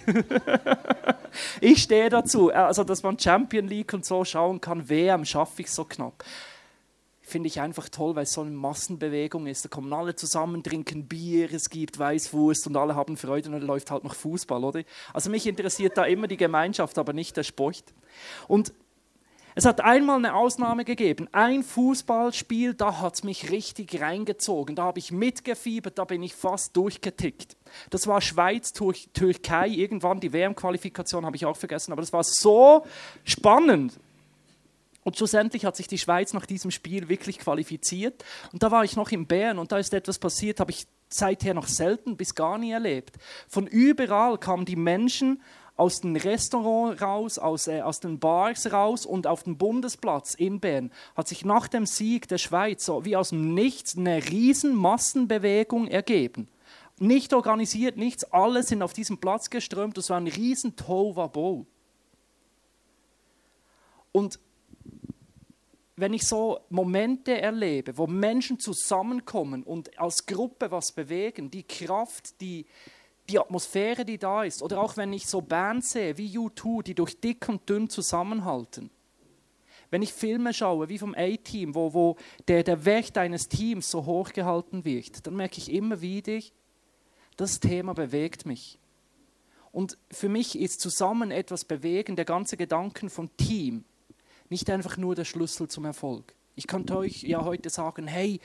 ich 1.60 1.82
stehe 1.82 2.10
dazu. 2.10 2.52
Also, 2.52 2.84
dass 2.84 3.02
man 3.02 3.18
Champion 3.18 3.66
League 3.66 3.92
und 3.92 4.04
so 4.04 4.24
schauen 4.24 4.60
kann, 4.60 4.88
WM 4.88 5.24
schaffe 5.24 5.62
ich 5.62 5.70
so 5.72 5.84
knapp 5.84 6.22
finde 7.22 7.46
ich 7.46 7.60
einfach 7.60 7.88
toll, 7.88 8.16
weil 8.16 8.24
es 8.24 8.32
so 8.32 8.42
eine 8.42 8.50
Massenbewegung 8.50 9.46
ist. 9.46 9.64
Da 9.64 9.68
kommen 9.68 9.92
alle 9.92 10.14
zusammen, 10.14 10.62
trinken 10.62 11.06
Bier, 11.06 11.52
es 11.52 11.70
gibt 11.70 11.98
Weißwurst 11.98 12.66
und 12.66 12.76
alle 12.76 12.94
haben 12.94 13.16
Freude 13.16 13.48
und 13.48 13.54
dann 13.54 13.62
läuft 13.62 13.90
halt 13.90 14.04
noch 14.04 14.14
Fußball, 14.14 14.62
oder? 14.64 14.82
Also 15.14 15.30
mich 15.30 15.46
interessiert 15.46 15.96
da 15.96 16.04
immer 16.04 16.26
die 16.26 16.36
Gemeinschaft, 16.36 16.98
aber 16.98 17.12
nicht 17.12 17.36
der 17.36 17.44
Sport. 17.44 17.84
Und 18.48 18.74
es 19.54 19.66
hat 19.66 19.82
einmal 19.82 20.16
eine 20.16 20.34
Ausnahme 20.34 20.84
gegeben. 20.84 21.28
Ein 21.32 21.62
Fußballspiel, 21.62 22.74
da 22.74 23.00
hat 23.00 23.14
es 23.14 23.22
mich 23.22 23.50
richtig 23.50 24.00
reingezogen. 24.00 24.76
Da 24.76 24.84
habe 24.84 24.98
ich 24.98 25.12
mitgefiebert, 25.12 25.98
da 25.98 26.04
bin 26.04 26.22
ich 26.22 26.34
fast 26.34 26.74
durchgetickt. 26.76 27.56
Das 27.90 28.06
war 28.06 28.20
Schweiz-Türkei, 28.20 29.68
irgendwann 29.68 30.20
die 30.20 30.32
WM-Qualifikation 30.32 31.26
habe 31.26 31.36
ich 31.36 31.44
auch 31.44 31.56
vergessen, 31.56 31.92
aber 31.92 32.00
das 32.00 32.12
war 32.12 32.24
so 32.24 32.86
spannend. 33.24 33.98
Und 35.04 35.16
schlussendlich 35.16 35.64
hat 35.64 35.76
sich 35.76 35.88
die 35.88 35.98
Schweiz 35.98 36.32
nach 36.32 36.46
diesem 36.46 36.70
Spiel 36.70 37.08
wirklich 37.08 37.38
qualifiziert. 37.38 38.24
Und 38.52 38.62
da 38.62 38.70
war 38.70 38.84
ich 38.84 38.96
noch 38.96 39.10
in 39.10 39.26
Bern 39.26 39.58
und 39.58 39.72
da 39.72 39.78
ist 39.78 39.92
etwas 39.94 40.18
passiert, 40.18 40.60
habe 40.60 40.70
ich 40.70 40.86
seither 41.08 41.54
noch 41.54 41.66
selten 41.66 42.16
bis 42.16 42.34
gar 42.34 42.58
nie 42.58 42.70
erlebt. 42.70 43.16
Von 43.48 43.66
überall 43.66 44.38
kamen 44.38 44.64
die 44.64 44.76
Menschen 44.76 45.42
aus 45.76 46.00
den 46.00 46.16
Restaurants 46.16 47.02
raus, 47.02 47.38
aus, 47.38 47.66
äh, 47.66 47.80
aus 47.80 48.00
den 48.00 48.18
Bars 48.18 48.72
raus 48.72 49.06
und 49.06 49.26
auf 49.26 49.42
dem 49.42 49.56
Bundesplatz 49.56 50.34
in 50.34 50.60
Bern 50.60 50.92
hat 51.16 51.28
sich 51.28 51.44
nach 51.44 51.66
dem 51.66 51.86
Sieg 51.86 52.28
der 52.28 52.38
Schweiz 52.38 52.84
so 52.84 53.04
wie 53.04 53.16
aus 53.16 53.30
dem 53.30 53.54
Nichts 53.54 53.96
eine 53.96 54.22
riesen 54.28 54.74
Massenbewegung 54.74 55.88
ergeben. 55.88 56.48
Nicht 56.98 57.32
organisiert, 57.32 57.96
nichts, 57.96 58.24
alle 58.24 58.62
sind 58.62 58.82
auf 58.82 58.92
diesen 58.92 59.18
Platz 59.18 59.50
geströmt, 59.50 59.96
das 59.96 60.10
war 60.10 60.18
ein 60.18 60.28
riesen 60.28 60.76
Tohuwabohu. 60.76 61.66
Und 64.12 64.38
wenn 66.02 66.14
ich 66.14 66.26
so 66.26 66.58
Momente 66.68 67.40
erlebe, 67.40 67.96
wo 67.96 68.08
Menschen 68.08 68.58
zusammenkommen 68.58 69.62
und 69.62 69.96
als 70.00 70.26
Gruppe 70.26 70.72
was 70.72 70.90
bewegen, 70.90 71.48
die 71.48 71.62
Kraft, 71.62 72.40
die, 72.40 72.66
die 73.30 73.38
Atmosphäre, 73.38 74.04
die 74.04 74.18
da 74.18 74.42
ist, 74.42 74.64
oder 74.64 74.82
auch 74.82 74.96
wenn 74.96 75.12
ich 75.12 75.28
so 75.28 75.40
Bands 75.40 75.92
sehe 75.92 76.18
wie 76.18 76.36
U2, 76.36 76.82
die 76.82 76.96
durch 76.96 77.20
dick 77.20 77.48
und 77.48 77.68
dünn 77.68 77.88
zusammenhalten, 77.88 78.90
wenn 79.90 80.02
ich 80.02 80.12
Filme 80.12 80.52
schaue, 80.52 80.88
wie 80.88 80.98
vom 80.98 81.14
A-Team, 81.16 81.76
wo, 81.76 81.94
wo 81.94 82.16
der, 82.48 82.64
der 82.64 82.84
Wert 82.84 83.16
eines 83.16 83.46
Teams 83.46 83.88
so 83.88 84.04
hochgehalten 84.04 84.84
wird, 84.84 85.24
dann 85.24 85.36
merke 85.36 85.58
ich 85.58 85.70
immer 85.70 86.00
wieder, 86.00 86.40
das 87.36 87.60
Thema 87.60 87.94
bewegt 87.94 88.44
mich. 88.44 88.80
Und 89.70 89.96
für 90.10 90.28
mich 90.28 90.58
ist 90.58 90.80
zusammen 90.80 91.30
etwas 91.30 91.64
bewegen, 91.64 92.16
der 92.16 92.24
ganze 92.24 92.56
Gedanken 92.56 93.08
vom 93.08 93.30
Team, 93.36 93.84
nicht 94.52 94.70
einfach 94.70 94.98
nur 94.98 95.14
der 95.14 95.24
Schlüssel 95.24 95.66
zum 95.66 95.86
Erfolg. 95.86 96.34
Ich 96.54 96.66
könnte 96.66 96.96
euch 96.96 97.22
ja 97.22 97.42
heute 97.42 97.70
sagen, 97.70 98.06
hey, 98.06 98.38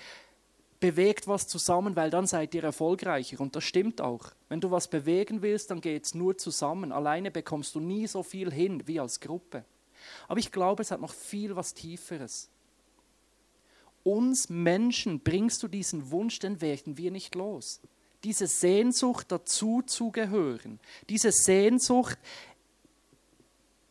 bewegt 0.80 1.28
was 1.28 1.48
zusammen, 1.48 1.96
weil 1.98 2.10
dann 2.10 2.26
seid 2.26 2.56
ihr 2.56 2.64
erfolgreicher. 2.64 3.42
Und 3.42 3.56
das 3.56 3.66
stimmt 3.66 4.00
auch. 4.00 4.32
Wenn 4.48 4.62
du 4.62 4.72
was 4.72 4.88
bewegen 4.88 5.42
willst, 5.42 5.70
dann 5.70 5.82
geht 5.82 6.06
es 6.06 6.16
nur 6.16 6.38
zusammen. 6.38 6.94
Alleine 6.94 7.30
bekommst 7.30 7.76
du 7.76 7.82
nie 7.82 8.08
so 8.08 8.24
viel 8.24 8.52
hin 8.52 8.84
wie 8.88 9.00
als 9.00 9.20
Gruppe. 9.20 9.66
Aber 10.30 10.40
ich 10.40 10.52
glaube, 10.52 10.82
es 10.82 10.92
hat 10.92 11.02
noch 11.02 11.14
viel 11.14 11.56
was 11.56 11.74
Tieferes. 11.74 12.50
Uns 14.04 14.48
Menschen 14.48 15.20
bringst 15.20 15.62
du 15.62 15.68
diesen 15.68 16.12
Wunsch, 16.12 16.40
den 16.40 16.62
werden 16.62 16.98
wir 16.98 17.12
nicht 17.12 17.36
los. 17.36 17.82
Diese 18.24 18.48
Sehnsucht 18.48 19.30
dazu 19.30 19.82
zu 19.86 20.12
gehören, 20.12 20.80
diese 21.10 21.32
Sehnsucht 21.34 22.18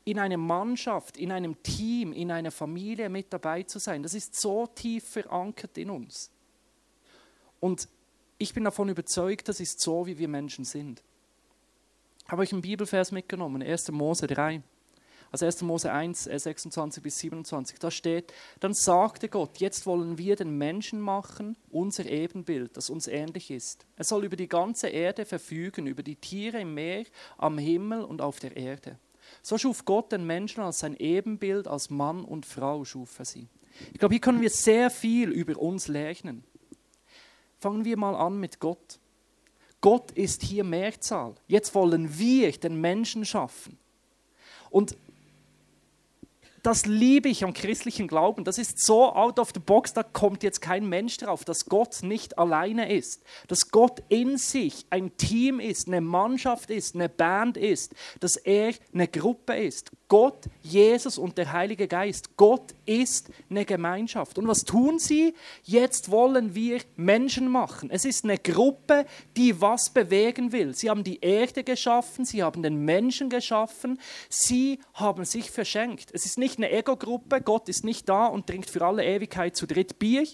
in 0.06 0.18
einer 0.18 0.38
Mannschaft, 0.38 1.18
in 1.18 1.32
einem 1.32 1.62
Team, 1.62 2.12
in 2.14 2.30
einer 2.30 2.50
Familie 2.50 3.10
mit 3.10 3.32
dabei 3.32 3.64
zu 3.64 3.78
sein, 3.78 4.02
das 4.02 4.14
ist 4.14 4.40
so 4.40 4.66
tief 4.68 5.06
verankert 5.06 5.76
in 5.76 5.90
uns. 5.90 6.30
Und 7.60 7.88
ich 8.38 8.54
bin 8.54 8.64
davon 8.64 8.88
überzeugt, 8.88 9.48
das 9.48 9.60
ist 9.60 9.80
so, 9.80 10.06
wie 10.06 10.16
wir 10.16 10.28
Menschen 10.28 10.64
sind. 10.64 11.02
Ich 12.24 12.30
habe 12.30 12.42
euch 12.42 12.52
einen 12.52 12.62
Bibelvers 12.62 13.12
mitgenommen, 13.12 13.62
1. 13.62 13.90
Mose 13.90 14.26
3 14.26 14.62
also 15.32 15.44
1. 15.44 15.62
Mose 15.62 15.92
1, 15.92 16.24
26 16.24 17.02
bis 17.02 17.18
27, 17.18 17.78
da 17.78 17.90
steht, 17.90 18.32
dann 18.60 18.74
sagte 18.74 19.28
Gott, 19.28 19.58
jetzt 19.58 19.86
wollen 19.86 20.18
wir 20.18 20.36
den 20.36 20.56
Menschen 20.56 21.00
machen, 21.00 21.56
unser 21.70 22.06
Ebenbild, 22.06 22.76
das 22.76 22.90
uns 22.90 23.06
ähnlich 23.06 23.50
ist. 23.50 23.86
Er 23.96 24.04
soll 24.04 24.24
über 24.24 24.36
die 24.36 24.48
ganze 24.48 24.88
Erde 24.88 25.24
verfügen, 25.24 25.86
über 25.86 26.02
die 26.02 26.16
Tiere 26.16 26.60
im 26.60 26.74
Meer, 26.74 27.04
am 27.38 27.58
Himmel 27.58 28.02
und 28.04 28.20
auf 28.20 28.38
der 28.38 28.56
Erde. 28.56 28.98
So 29.42 29.58
schuf 29.58 29.84
Gott 29.84 30.12
den 30.12 30.26
Menschen 30.26 30.62
als 30.62 30.80
sein 30.80 30.96
Ebenbild, 30.96 31.68
als 31.68 31.90
Mann 31.90 32.24
und 32.24 32.46
Frau 32.46 32.84
schuf 32.84 33.18
er 33.18 33.24
sie. 33.24 33.48
Ich 33.92 33.98
glaube, 33.98 34.14
hier 34.14 34.20
können 34.20 34.40
wir 34.40 34.50
sehr 34.50 34.90
viel 34.90 35.30
über 35.30 35.60
uns 35.60 35.88
lernen. 35.88 36.44
Fangen 37.58 37.84
wir 37.84 37.96
mal 37.96 38.14
an 38.14 38.38
mit 38.38 38.60
Gott. 38.60 38.98
Gott 39.80 40.10
ist 40.12 40.42
hier 40.42 40.64
Mehrzahl. 40.64 41.34
Jetzt 41.46 41.74
wollen 41.74 42.18
wir 42.18 42.50
den 42.52 42.80
Menschen 42.80 43.24
schaffen. 43.24 43.78
Und 44.70 44.96
das 46.66 46.84
liebe 46.84 47.28
ich 47.28 47.44
am 47.44 47.54
christlichen 47.54 48.08
Glauben. 48.08 48.42
Das 48.42 48.58
ist 48.58 48.84
so 48.84 49.12
out 49.14 49.38
of 49.38 49.50
the 49.54 49.60
box, 49.60 49.92
da 49.92 50.02
kommt 50.02 50.42
jetzt 50.42 50.60
kein 50.60 50.88
Mensch 50.88 51.16
drauf, 51.16 51.44
dass 51.44 51.66
Gott 51.66 52.02
nicht 52.02 52.38
alleine 52.38 52.92
ist, 52.92 53.22
dass 53.46 53.70
Gott 53.70 54.02
in 54.08 54.36
sich 54.36 54.84
ein 54.90 55.16
Team 55.16 55.60
ist, 55.60 55.86
eine 55.86 56.00
Mannschaft 56.00 56.70
ist, 56.70 56.96
eine 56.96 57.08
Band 57.08 57.56
ist, 57.56 57.94
dass 58.18 58.34
er 58.34 58.74
eine 58.92 59.06
Gruppe 59.06 59.54
ist. 59.54 59.92
Gott, 60.08 60.44
Jesus 60.62 61.18
und 61.18 61.36
der 61.36 61.52
Heilige 61.52 61.88
Geist. 61.88 62.36
Gott 62.36 62.74
ist 62.84 63.30
eine 63.50 63.64
Gemeinschaft. 63.64 64.38
Und 64.38 64.46
was 64.46 64.60
tun 64.60 65.00
sie? 65.00 65.34
Jetzt 65.64 66.10
wollen 66.10 66.54
wir 66.54 66.80
Menschen 66.94 67.48
machen. 67.48 67.90
Es 67.90 68.04
ist 68.04 68.24
eine 68.24 68.38
Gruppe, 68.38 69.04
die 69.36 69.60
was 69.60 69.90
bewegen 69.90 70.52
will. 70.52 70.74
Sie 70.74 70.90
haben 70.90 71.02
die 71.02 71.20
Erde 71.20 71.64
geschaffen, 71.64 72.24
sie 72.24 72.42
haben 72.42 72.62
den 72.62 72.84
Menschen 72.84 73.30
geschaffen, 73.30 73.98
sie 74.28 74.78
haben 74.94 75.24
sich 75.24 75.50
verschenkt. 75.50 76.10
Es 76.12 76.24
ist 76.24 76.38
nicht 76.38 76.58
eine 76.58 76.70
Ego-Gruppe, 76.70 77.40
Gott 77.40 77.68
ist 77.68 77.84
nicht 77.84 78.08
da 78.08 78.26
und 78.26 78.46
trinkt 78.46 78.70
für 78.70 78.82
alle 78.82 79.04
Ewigkeit 79.04 79.56
zu 79.56 79.66
dritt 79.66 79.98
Bier 79.98 80.24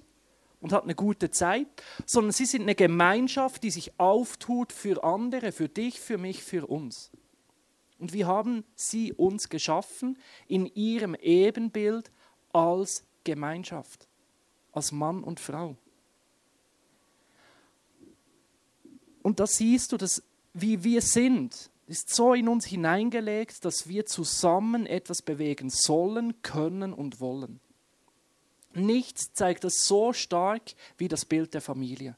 und 0.61 0.73
hat 0.73 0.85
eine 0.85 0.95
gute 0.95 1.31
Zeit, 1.31 1.67
sondern 2.07 2.33
sie 2.33 2.47
sind 2.47 2.62
eine 2.62 2.75
Gemeinschaft, 2.75 3.62
die 3.62 3.71
sich 3.71 3.99
auftut 3.99 4.73
für 4.73 5.02
andere, 5.02 5.52
für 5.52 5.69
dich, 5.69 6.00
für 6.00 6.19
mich, 6.19 6.43
für 6.43 6.67
uns. 6.67 7.11
Und 8.03 8.13
wie 8.13 8.25
haben 8.25 8.65
sie 8.75 9.13
uns 9.13 9.49
geschaffen? 9.49 10.19
In 10.49 10.67
ihrem 10.67 11.15
Ebenbild 11.15 12.11
als 12.53 13.05
Gemeinschaft, 13.23 14.09
als 14.73 14.91
Mann 14.91 15.23
und 15.23 15.39
Frau. 15.39 15.77
Und 19.23 19.39
da 19.39 19.47
siehst 19.47 19.93
du, 19.93 19.99
dass 19.99 20.21
wie 20.53 20.83
wir 20.83 21.01
sind, 21.01 21.71
ist 21.87 22.13
so 22.13 22.35
in 22.35 22.49
uns 22.49 22.67
hineingelegt, 22.67 23.65
dass 23.65 23.87
wir 23.87 24.05
zusammen 24.05 24.85
etwas 24.87 25.23
bewegen 25.23 25.71
sollen, 25.71 26.43
können 26.43 26.93
und 26.93 27.21
wollen. 27.21 27.61
Nichts 28.75 29.33
zeigt 29.33 29.63
das 29.63 29.85
so 29.85 30.13
stark 30.13 30.75
wie 30.99 31.07
das 31.07 31.25
Bild 31.25 31.55
der 31.55 31.61
Familie. 31.61 32.17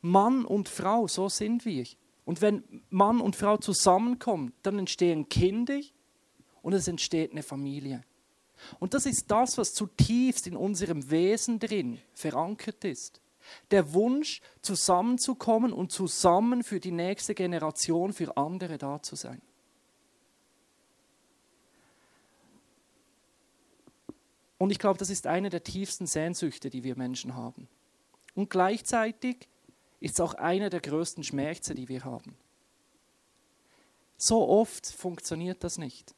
Mann 0.00 0.46
und 0.46 0.70
Frau, 0.70 1.06
so 1.08 1.28
sind 1.28 1.66
wir. 1.66 1.84
Und 2.28 2.42
wenn 2.42 2.82
Mann 2.90 3.22
und 3.22 3.36
Frau 3.36 3.56
zusammenkommen, 3.56 4.52
dann 4.62 4.78
entstehen 4.78 5.30
Kinder 5.30 5.80
und 6.60 6.74
es 6.74 6.86
entsteht 6.86 7.30
eine 7.30 7.42
Familie. 7.42 8.04
Und 8.78 8.92
das 8.92 9.06
ist 9.06 9.30
das, 9.30 9.56
was 9.56 9.72
zutiefst 9.72 10.46
in 10.46 10.54
unserem 10.54 11.10
Wesen 11.10 11.58
drin 11.58 11.98
verankert 12.12 12.84
ist. 12.84 13.22
Der 13.70 13.94
Wunsch, 13.94 14.42
zusammenzukommen 14.60 15.72
und 15.72 15.90
zusammen 15.90 16.62
für 16.62 16.80
die 16.80 16.90
nächste 16.90 17.34
Generation, 17.34 18.12
für 18.12 18.36
andere 18.36 18.76
da 18.76 19.00
zu 19.00 19.16
sein. 19.16 19.40
Und 24.58 24.70
ich 24.70 24.78
glaube, 24.78 24.98
das 24.98 25.08
ist 25.08 25.26
eine 25.26 25.48
der 25.48 25.64
tiefsten 25.64 26.06
Sehnsüchte, 26.06 26.68
die 26.68 26.84
wir 26.84 26.94
Menschen 26.94 27.34
haben. 27.34 27.68
Und 28.34 28.50
gleichzeitig 28.50 29.48
ist 30.00 30.20
auch 30.20 30.34
einer 30.34 30.70
der 30.70 30.80
größten 30.80 31.24
Schmerzen, 31.24 31.76
die 31.76 31.88
wir 31.88 32.04
haben. 32.04 32.36
So 34.16 34.48
oft 34.48 34.86
funktioniert 34.86 35.62
das 35.62 35.78
nicht. 35.78 36.14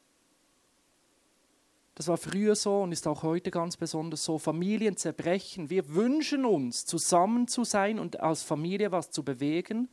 Das 1.95 2.07
war 2.07 2.17
früher 2.17 2.55
so 2.55 2.81
und 2.81 2.91
ist 2.91 3.07
auch 3.07 3.21
heute 3.21 3.51
ganz 3.51 3.77
besonders 3.77 4.23
so. 4.23 4.39
Familien 4.39 4.97
zerbrechen. 4.97 5.69
Wir 5.69 5.93
wünschen 5.93 6.45
uns, 6.45 6.85
zusammen 6.85 7.47
zu 7.47 7.63
sein 7.63 7.99
und 7.99 8.19
als 8.19 8.43
Familie 8.43 8.91
was 8.91 9.11
zu 9.11 9.23
bewegen 9.23 9.87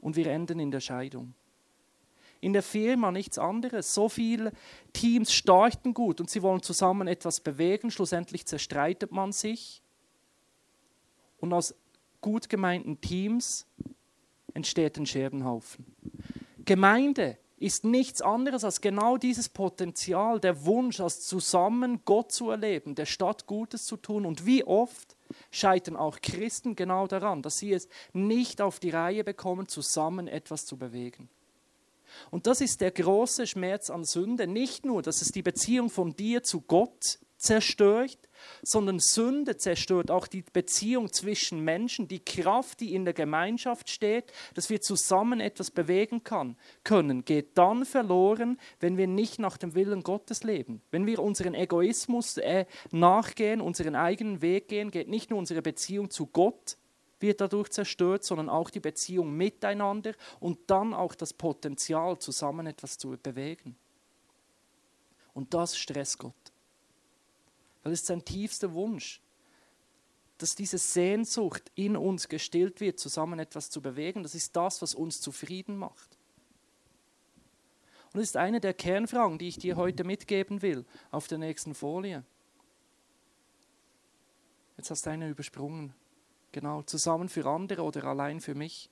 und 0.00 0.16
wir 0.16 0.26
enden 0.26 0.58
in 0.58 0.70
der 0.70 0.80
Scheidung. 0.80 1.34
In 2.40 2.52
der 2.52 2.62
Firma 2.62 3.12
nichts 3.12 3.38
anderes. 3.38 3.94
So 3.94 4.08
viele 4.08 4.52
Teams 4.92 5.32
starten 5.32 5.94
gut 5.94 6.20
und 6.20 6.30
sie 6.30 6.42
wollen 6.42 6.62
zusammen 6.62 7.06
etwas 7.06 7.40
bewegen. 7.40 7.90
Schlussendlich 7.90 8.46
zerstreitet 8.46 9.12
man 9.12 9.32
sich. 9.32 9.82
Und 11.38 11.52
aus 11.52 11.74
gut 12.24 12.48
gemeinten 12.48 13.02
Teams 13.02 13.66
entsteht 14.54 14.96
ein 14.96 15.04
Scherbenhaufen. 15.04 15.84
Gemeinde 16.64 17.36
ist 17.58 17.84
nichts 17.84 18.22
anderes 18.22 18.64
als 18.64 18.80
genau 18.80 19.18
dieses 19.18 19.50
Potenzial, 19.50 20.40
der 20.40 20.64
Wunsch, 20.64 21.00
als 21.00 21.20
zusammen 21.20 22.00
Gott 22.06 22.32
zu 22.32 22.48
erleben, 22.48 22.94
der 22.94 23.04
Stadt 23.04 23.46
Gutes 23.46 23.84
zu 23.84 23.98
tun. 23.98 24.24
Und 24.24 24.46
wie 24.46 24.64
oft 24.64 25.18
scheitern 25.50 25.96
auch 25.96 26.22
Christen 26.22 26.76
genau 26.76 27.06
daran, 27.06 27.42
dass 27.42 27.58
sie 27.58 27.74
es 27.74 27.88
nicht 28.14 28.62
auf 28.62 28.80
die 28.80 28.90
Reihe 28.90 29.22
bekommen, 29.22 29.68
zusammen 29.68 30.26
etwas 30.26 30.64
zu 30.64 30.78
bewegen. 30.78 31.28
Und 32.30 32.46
das 32.46 32.62
ist 32.62 32.80
der 32.80 32.90
große 32.90 33.46
Schmerz 33.46 33.90
an 33.90 34.04
Sünde. 34.04 34.46
Nicht 34.46 34.86
nur, 34.86 35.02
dass 35.02 35.20
es 35.20 35.28
die 35.28 35.42
Beziehung 35.42 35.90
von 35.90 36.16
dir 36.16 36.42
zu 36.42 36.62
Gott 36.62 37.18
zerstört, 37.36 38.18
sondern 38.62 38.98
Sünde 38.98 39.56
zerstört 39.56 40.10
auch 40.10 40.26
die 40.26 40.42
Beziehung 40.52 41.12
zwischen 41.12 41.60
Menschen, 41.60 42.08
die 42.08 42.24
Kraft, 42.24 42.80
die 42.80 42.94
in 42.94 43.04
der 43.04 43.14
Gemeinschaft 43.14 43.90
steht, 43.90 44.32
dass 44.54 44.70
wir 44.70 44.80
zusammen 44.80 45.40
etwas 45.40 45.70
bewegen 45.70 46.24
kann, 46.24 46.56
können, 46.82 47.24
geht 47.24 47.56
dann 47.58 47.84
verloren, 47.84 48.58
wenn 48.80 48.96
wir 48.96 49.06
nicht 49.06 49.38
nach 49.38 49.56
dem 49.56 49.74
Willen 49.74 50.02
Gottes 50.02 50.44
leben. 50.44 50.80
Wenn 50.90 51.06
wir 51.06 51.18
unseren 51.18 51.54
Egoismus 51.54 52.36
äh, 52.38 52.66
nachgehen, 52.90 53.60
unseren 53.60 53.96
eigenen 53.96 54.42
Weg 54.42 54.68
gehen, 54.68 54.90
geht 54.90 55.08
nicht 55.08 55.30
nur 55.30 55.38
unsere 55.38 55.62
Beziehung 55.62 56.10
zu 56.10 56.26
Gott 56.26 56.76
wird 57.20 57.40
dadurch 57.40 57.70
zerstört, 57.70 58.22
sondern 58.22 58.50
auch 58.50 58.70
die 58.70 58.80
Beziehung 58.80 59.34
miteinander 59.34 60.12
und 60.40 60.58
dann 60.66 60.92
auch 60.92 61.14
das 61.14 61.32
Potenzial, 61.32 62.18
zusammen 62.18 62.66
etwas 62.66 62.98
zu 62.98 63.16
bewegen. 63.16 63.76
Und 65.32 65.52
das 65.54 65.76
stresst 65.76 66.18
Gott. 66.18 66.34
Das 67.84 67.92
ist 67.92 68.06
sein 68.06 68.24
tiefster 68.24 68.72
Wunsch, 68.72 69.20
dass 70.38 70.56
diese 70.56 70.78
Sehnsucht 70.78 71.70
in 71.74 71.96
uns 71.96 72.28
gestillt 72.28 72.80
wird, 72.80 72.98
zusammen 72.98 73.38
etwas 73.38 73.70
zu 73.70 73.80
bewegen. 73.80 74.22
Das 74.22 74.34
ist 74.34 74.56
das, 74.56 74.82
was 74.82 74.94
uns 74.94 75.20
zufrieden 75.20 75.76
macht. 75.76 76.18
Und 78.06 78.20
das 78.20 78.30
ist 78.30 78.36
eine 78.36 78.60
der 78.60 78.74
Kernfragen, 78.74 79.38
die 79.38 79.48
ich 79.48 79.58
dir 79.58 79.76
heute 79.76 80.02
mitgeben 80.02 80.62
will, 80.62 80.84
auf 81.10 81.28
der 81.28 81.38
nächsten 81.38 81.74
Folie. 81.74 82.24
Jetzt 84.76 84.90
hast 84.90 85.06
du 85.06 85.10
eine 85.10 85.28
übersprungen. 85.28 85.94
Genau, 86.52 86.82
zusammen 86.82 87.28
für 87.28 87.46
andere 87.46 87.82
oder 87.82 88.04
allein 88.04 88.40
für 88.40 88.54
mich. 88.54 88.88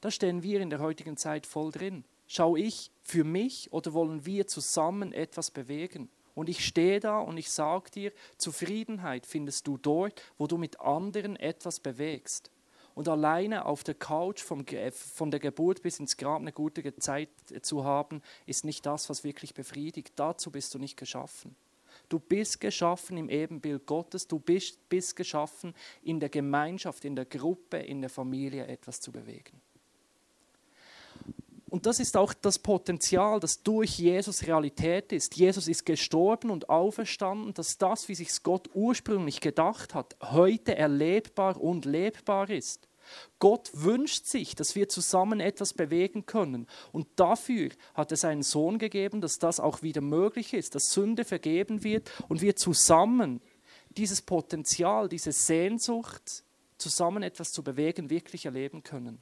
Da 0.00 0.10
stehen 0.10 0.42
wir 0.42 0.60
in 0.60 0.70
der 0.70 0.80
heutigen 0.80 1.16
Zeit 1.16 1.46
voll 1.46 1.70
drin. 1.70 2.04
Schau 2.26 2.56
ich 2.56 2.90
für 3.02 3.22
mich 3.24 3.72
oder 3.72 3.92
wollen 3.92 4.26
wir 4.26 4.46
zusammen 4.46 5.12
etwas 5.12 5.50
bewegen? 5.50 6.08
Und 6.36 6.50
ich 6.50 6.66
stehe 6.66 7.00
da 7.00 7.18
und 7.18 7.38
ich 7.38 7.50
sage 7.50 7.90
dir, 7.90 8.12
Zufriedenheit 8.36 9.24
findest 9.24 9.66
du 9.66 9.78
dort, 9.78 10.22
wo 10.36 10.46
du 10.46 10.58
mit 10.58 10.78
anderen 10.80 11.34
etwas 11.36 11.80
bewegst. 11.80 12.50
Und 12.94 13.08
alleine 13.08 13.64
auf 13.64 13.82
der 13.84 13.94
Couch 13.94 14.42
vom, 14.42 14.64
von 14.90 15.30
der 15.30 15.40
Geburt 15.40 15.82
bis 15.82 15.98
ins 15.98 16.18
Grab 16.18 16.42
eine 16.42 16.52
gute 16.52 16.94
Zeit 16.98 17.30
zu 17.62 17.84
haben, 17.84 18.20
ist 18.44 18.66
nicht 18.66 18.84
das, 18.84 19.08
was 19.08 19.24
wirklich 19.24 19.54
befriedigt. 19.54 20.12
Dazu 20.16 20.50
bist 20.50 20.74
du 20.74 20.78
nicht 20.78 20.98
geschaffen. 20.98 21.56
Du 22.10 22.18
bist 22.18 22.60
geschaffen 22.60 23.16
im 23.16 23.30
Ebenbild 23.30 23.86
Gottes, 23.86 24.28
du 24.28 24.38
bist, 24.38 24.90
bist 24.90 25.16
geschaffen 25.16 25.74
in 26.02 26.20
der 26.20 26.28
Gemeinschaft, 26.28 27.06
in 27.06 27.16
der 27.16 27.24
Gruppe, 27.24 27.78
in 27.78 28.02
der 28.02 28.10
Familie 28.10 28.66
etwas 28.66 29.00
zu 29.00 29.10
bewegen. 29.10 29.62
Und 31.76 31.84
das 31.84 32.00
ist 32.00 32.16
auch 32.16 32.32
das 32.32 32.58
Potenzial, 32.58 33.38
das 33.38 33.62
durch 33.62 33.98
Jesus 33.98 34.46
Realität 34.46 35.12
ist. 35.12 35.36
Jesus 35.36 35.68
ist 35.68 35.84
gestorben 35.84 36.48
und 36.48 36.70
auferstanden, 36.70 37.52
dass 37.52 37.76
das, 37.76 38.08
wie 38.08 38.14
sich 38.14 38.42
Gott 38.42 38.70
ursprünglich 38.72 39.42
gedacht 39.42 39.92
hat, 39.92 40.16
heute 40.22 40.74
erlebbar 40.74 41.60
und 41.60 41.84
lebbar 41.84 42.48
ist. 42.48 42.88
Gott 43.40 43.68
wünscht 43.74 44.24
sich, 44.24 44.54
dass 44.54 44.74
wir 44.74 44.88
zusammen 44.88 45.38
etwas 45.38 45.74
bewegen 45.74 46.24
können. 46.24 46.66
Und 46.92 47.08
dafür 47.16 47.68
hat 47.92 48.10
er 48.10 48.16
seinen 48.16 48.42
Sohn 48.42 48.78
gegeben, 48.78 49.20
dass 49.20 49.38
das 49.38 49.60
auch 49.60 49.82
wieder 49.82 50.00
möglich 50.00 50.54
ist, 50.54 50.74
dass 50.74 50.92
Sünde 50.92 51.26
vergeben 51.26 51.84
wird 51.84 52.10
und 52.30 52.40
wir 52.40 52.56
zusammen 52.56 53.42
dieses 53.90 54.22
Potenzial, 54.22 55.10
diese 55.10 55.32
Sehnsucht, 55.32 56.42
zusammen 56.78 57.22
etwas 57.22 57.52
zu 57.52 57.62
bewegen, 57.62 58.08
wirklich 58.08 58.46
erleben 58.46 58.82
können. 58.82 59.20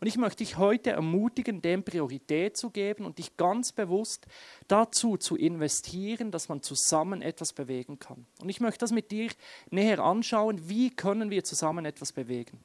Und 0.00 0.06
ich 0.06 0.16
möchte 0.16 0.38
dich 0.38 0.58
heute 0.58 0.90
ermutigen, 0.90 1.62
dem 1.62 1.82
Priorität 1.82 2.56
zu 2.56 2.70
geben 2.70 3.04
und 3.04 3.18
dich 3.18 3.36
ganz 3.36 3.72
bewusst 3.72 4.26
dazu 4.68 5.16
zu 5.16 5.36
investieren, 5.36 6.30
dass 6.30 6.48
man 6.48 6.62
zusammen 6.62 7.22
etwas 7.22 7.52
bewegen 7.52 7.98
kann. 7.98 8.26
Und 8.40 8.48
ich 8.48 8.60
möchte 8.60 8.80
das 8.80 8.92
mit 8.92 9.10
dir 9.10 9.30
näher 9.70 10.00
anschauen, 10.00 10.68
wie 10.68 10.90
können 10.90 11.30
wir 11.30 11.44
zusammen 11.44 11.84
etwas 11.84 12.12
bewegen. 12.12 12.60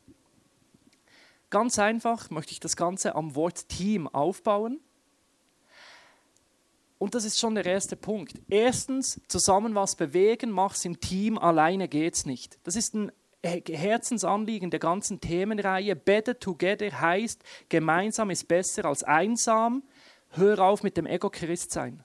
Ganz 1.50 1.80
einfach 1.80 2.30
möchte 2.30 2.54
ich 2.54 2.60
das 2.60 2.76
Ganze 2.76 3.14
am 3.16 3.36
Wort 3.36 3.68
Team 3.68 4.08
aufbauen. 4.08 4.80
Und 6.98 7.16
das 7.16 7.26
ist 7.26 7.40
schon 7.40 7.56
der 7.56 7.66
erste 7.66 7.96
Punkt. 7.96 8.40
Erstens, 8.48 9.20
zusammen 9.28 9.76
was 9.76 9.96
bewegen, 9.96 10.52
mach's 10.52 10.86
im 10.86 11.00
Team, 11.02 11.38
alleine 11.38 11.88
geht's 11.88 12.26
nicht. 12.26 12.60
Das 12.64 12.76
ist 12.76 12.94
ein 12.94 13.12
Herzensanliegen 13.44 14.70
der 14.70 14.80
ganzen 14.80 15.20
Themenreihe. 15.20 15.96
Better 15.96 16.38
Together 16.40 17.02
heißt, 17.02 17.44
gemeinsam 17.70 18.30
ist 18.30 18.48
besser 18.48 18.86
als 18.86 19.04
einsam. 19.04 19.84
Hör 20.30 20.60
auf 20.60 20.84
mit 20.84 20.98
dem 20.98 21.08
Ego-Christsein. 21.08 22.04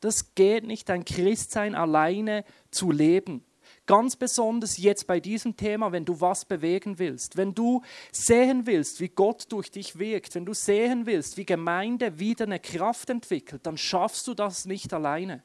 Das 0.00 0.34
geht 0.34 0.64
nicht, 0.64 0.88
ein 0.90 1.04
Christsein 1.04 1.74
alleine 1.74 2.44
zu 2.70 2.90
leben. 2.90 3.44
Ganz 3.86 4.16
besonders 4.16 4.78
jetzt 4.78 5.06
bei 5.06 5.20
diesem 5.20 5.56
Thema, 5.56 5.92
wenn 5.92 6.04
du 6.04 6.20
was 6.20 6.44
bewegen 6.44 6.98
willst, 6.98 7.36
wenn 7.36 7.54
du 7.54 7.82
sehen 8.10 8.66
willst, 8.66 9.00
wie 9.00 9.08
Gott 9.08 9.46
durch 9.50 9.70
dich 9.70 9.98
wirkt, 9.98 10.34
wenn 10.34 10.44
du 10.44 10.54
sehen 10.54 11.06
willst, 11.06 11.36
wie 11.36 11.46
Gemeinde 11.46 12.18
wieder 12.18 12.46
eine 12.46 12.58
Kraft 12.58 13.10
entwickelt, 13.10 13.64
dann 13.64 13.76
schaffst 13.76 14.26
du 14.26 14.34
das 14.34 14.64
nicht 14.64 14.92
alleine. 14.92 15.42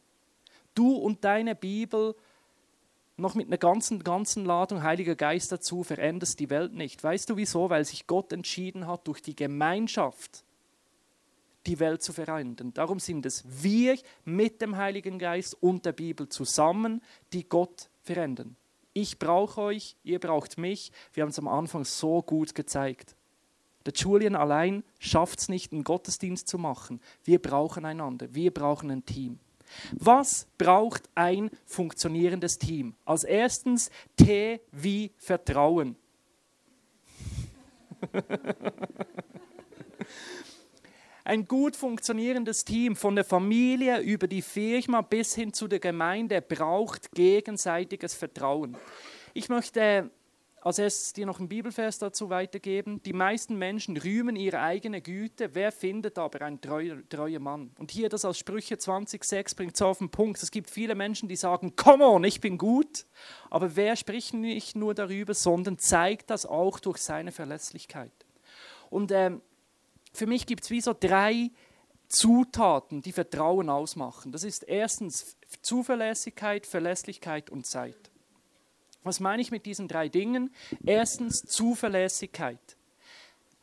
Du 0.74 0.96
und 0.96 1.24
deine 1.24 1.56
Bibel 1.56 2.16
noch 3.18 3.36
mit 3.36 3.48
einer 3.48 3.58
ganzen, 3.58 4.04
ganzen 4.04 4.46
Ladung 4.46 4.84
Heiliger 4.84 5.16
Geist 5.16 5.52
dazu 5.52 5.84
veränderst 5.84 6.40
die 6.40 6.50
Welt 6.50 6.74
nicht. 6.74 7.04
Weißt 7.04 7.30
du 7.30 7.38
wieso? 7.38 7.70
Weil 7.70 7.86
sich 7.86 8.08
Gott 8.08 8.34
entschieden 8.34 8.88
hat, 8.88 9.08
durch 9.08 9.22
die 9.22 9.36
Gemeinschaft 9.36 10.44
die 11.68 11.80
Welt 11.80 12.02
zu 12.02 12.14
verändern. 12.14 12.74
Darum 12.74 13.00
sind 13.00 13.26
es 13.26 13.44
wir 13.64 13.98
mit 14.26 14.62
dem 14.62 14.78
Heiligen 14.78 15.20
Geist 15.20 15.56
und 15.62 15.86
der 15.86 15.92
Bibel 15.92 16.28
zusammen, 16.28 17.02
die 17.34 17.48
Gott 17.48 17.90
verändern. 18.02 18.56
Ich 18.94 19.20
brauche 19.20 19.62
euch, 19.62 19.96
ihr 20.04 20.20
braucht 20.20 20.58
mich. 20.58 20.92
Wir 21.14 21.24
haben 21.24 21.30
es 21.30 21.40
am 21.40 21.48
Anfang 21.48 21.86
so 21.86 22.22
gut 22.22 22.56
gezeigt. 22.56 23.16
Der 23.86 23.94
Julian 23.94 24.36
allein 24.36 24.84
schafft 25.00 25.40
es 25.40 25.50
nicht, 25.50 25.72
einen 25.72 25.84
Gottesdienst 25.84 26.48
zu 26.48 26.58
machen. 26.58 27.00
Wir 27.24 27.42
brauchen 27.42 27.86
einander, 27.86 28.34
wir 28.34 28.52
brauchen 28.52 28.92
ein 28.92 29.06
Team. 29.06 29.40
Was 29.94 30.48
braucht 30.58 31.10
ein 31.16 31.50
funktionierendes 31.66 32.58
Team? 32.58 32.96
Als 33.06 33.24
erstens 33.24 33.90
T 34.16 34.60
wie 34.72 35.12
Vertrauen. 35.18 35.96
Ein 41.24 41.46
gut 41.46 41.76
funktionierendes 41.76 42.66
Team 42.66 42.96
von 42.96 43.16
der 43.16 43.24
Familie 43.24 44.00
über 44.00 44.28
die 44.28 44.42
Firma 44.42 45.02
bis 45.02 45.36
hin 45.36 45.54
zu 45.54 45.68
der 45.68 45.80
Gemeinde 45.80 46.42
braucht 46.42 47.12
gegenseitiges 47.12 48.16
Vertrauen. 48.16 48.76
Ich 49.34 49.48
möchte 49.48 50.10
als 50.62 50.78
erstes 50.78 51.14
dir 51.14 51.26
noch 51.26 51.40
einen 51.40 51.50
Bibelvers 51.50 51.98
dazu 51.98 52.30
weitergeben. 52.30 53.02
Die 53.02 53.14
meisten 53.14 53.58
Menschen 53.58 53.98
rühmen 53.98 54.36
ihre 54.36 54.62
eigene 54.62 55.02
Güte. 55.02 55.56
Wer 55.56 55.72
findet 55.72 56.20
aber 56.20 56.42
einen 56.42 56.62
treuen 56.62 57.10
treuer 57.10 57.40
Mann? 57.40 57.72
Und 57.80 57.90
hier 57.90 58.10
das 58.10 58.26
aus 58.26 58.38
Sprüche 58.38 58.76
20,6 58.76 59.56
bringt 59.56 59.74
es 59.74 59.82
auf 59.82 59.98
den 59.98 60.12
Punkt. 60.12 60.42
Es 60.42 60.52
gibt 60.52 60.70
viele 60.70 60.94
Menschen, 60.94 61.28
die 61.28 61.36
sagen, 61.36 61.76
come 61.76 62.08
on, 62.08 62.24
ich 62.24 62.42
bin 62.42 62.60
gut. 62.60 63.08
Aber 63.50 63.76
wer 63.76 63.96
spricht 63.96 64.36
nicht 64.36 64.76
nur 64.76 64.94
darüber, 64.94 65.34
sondern 65.34 65.80
zeigt 65.80 66.30
das 66.30 66.46
auch 66.46 66.80
durch 66.80 67.00
seine 67.00 67.32
Verlässlichkeit. 67.32 68.12
Und 68.92 69.12
ähm, 69.12 69.42
für 70.14 70.28
mich 70.28 70.46
gibt 70.46 70.64
es 70.64 70.70
wie 70.70 70.82
so 70.82 70.94
drei 70.98 71.50
Zutaten, 72.08 73.02
die 73.02 73.14
Vertrauen 73.14 73.70
ausmachen. 73.70 74.32
Das 74.32 74.44
ist 74.44 74.64
erstens 74.64 75.38
Zuverlässigkeit, 75.62 76.68
Verlässlichkeit 76.68 77.50
und 77.50 77.66
Zeit. 77.66 78.11
Was 79.04 79.20
meine 79.20 79.42
ich 79.42 79.52
mit 79.52 79.66
diesen 79.66 79.88
drei 79.88 80.10
Dingen? 80.10 80.52
Erstens 80.86 81.42
Zuverlässigkeit. 81.42 82.60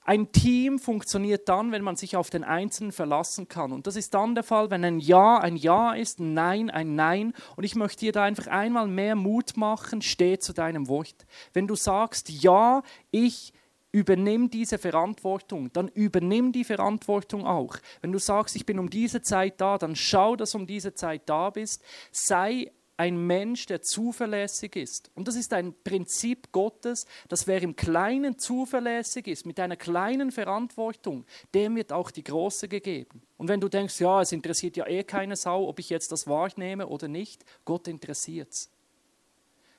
Ein 0.08 0.32
Team 0.32 0.78
funktioniert 0.78 1.50
dann, 1.50 1.70
wenn 1.70 1.82
man 1.82 1.96
sich 1.96 2.16
auf 2.16 2.30
den 2.30 2.42
Einzelnen 2.42 2.92
verlassen 2.92 3.46
kann. 3.46 3.72
Und 3.72 3.86
das 3.86 3.94
ist 3.94 4.14
dann 4.14 4.34
der 4.34 4.42
Fall, 4.42 4.70
wenn 4.70 4.82
ein 4.82 5.00
Ja 5.00 5.36
ein 5.36 5.54
Ja 5.54 5.92
ist, 5.92 6.18
ein 6.18 6.32
Nein 6.32 6.70
ein 6.70 6.94
Nein. 6.94 7.34
Und 7.56 7.64
ich 7.64 7.74
möchte 7.74 8.00
dir 8.00 8.12
da 8.12 8.22
einfach 8.22 8.46
einmal 8.46 8.88
mehr 8.88 9.16
Mut 9.16 9.58
machen, 9.58 10.00
steh 10.00 10.38
zu 10.38 10.54
deinem 10.54 10.88
Wort. 10.88 11.26
Wenn 11.52 11.66
du 11.66 11.74
sagst, 11.74 12.30
ja, 12.30 12.82
ich 13.10 13.52
übernimm 13.92 14.48
diese 14.48 14.78
Verantwortung, 14.78 15.70
dann 15.74 15.88
übernimm 15.88 16.52
die 16.52 16.64
Verantwortung 16.64 17.46
auch. 17.46 17.76
Wenn 18.00 18.12
du 18.12 18.18
sagst, 18.18 18.56
ich 18.56 18.64
bin 18.64 18.78
um 18.78 18.88
diese 18.88 19.20
Zeit 19.20 19.60
da, 19.60 19.76
dann 19.76 19.94
schau, 19.94 20.36
dass 20.36 20.52
du 20.52 20.58
um 20.58 20.66
diese 20.66 20.94
Zeit 20.94 21.22
da 21.26 21.50
bist. 21.50 21.82
Sei 22.12 22.72
ein 22.98 23.16
Mensch, 23.16 23.66
der 23.66 23.80
zuverlässig 23.80 24.74
ist. 24.74 25.10
Und 25.14 25.28
das 25.28 25.36
ist 25.36 25.52
ein 25.52 25.72
Prinzip 25.84 26.50
Gottes, 26.50 27.06
dass 27.28 27.46
wer 27.46 27.62
im 27.62 27.76
Kleinen 27.76 28.38
zuverlässig 28.38 29.28
ist, 29.28 29.46
mit 29.46 29.60
einer 29.60 29.76
kleinen 29.76 30.32
Verantwortung, 30.32 31.24
dem 31.54 31.76
wird 31.76 31.92
auch 31.92 32.10
die 32.10 32.24
große 32.24 32.66
gegeben. 32.66 33.22
Und 33.36 33.48
wenn 33.48 33.60
du 33.60 33.68
denkst, 33.68 34.00
ja, 34.00 34.20
es 34.20 34.32
interessiert 34.32 34.76
ja 34.76 34.86
eh 34.88 35.04
keine 35.04 35.36
Sau, 35.36 35.68
ob 35.68 35.78
ich 35.78 35.90
jetzt 35.90 36.10
das 36.10 36.26
wahrnehme 36.26 36.88
oder 36.88 37.06
nicht, 37.06 37.44
Gott 37.64 37.86
interessiert 37.86 38.50
es. 38.50 38.70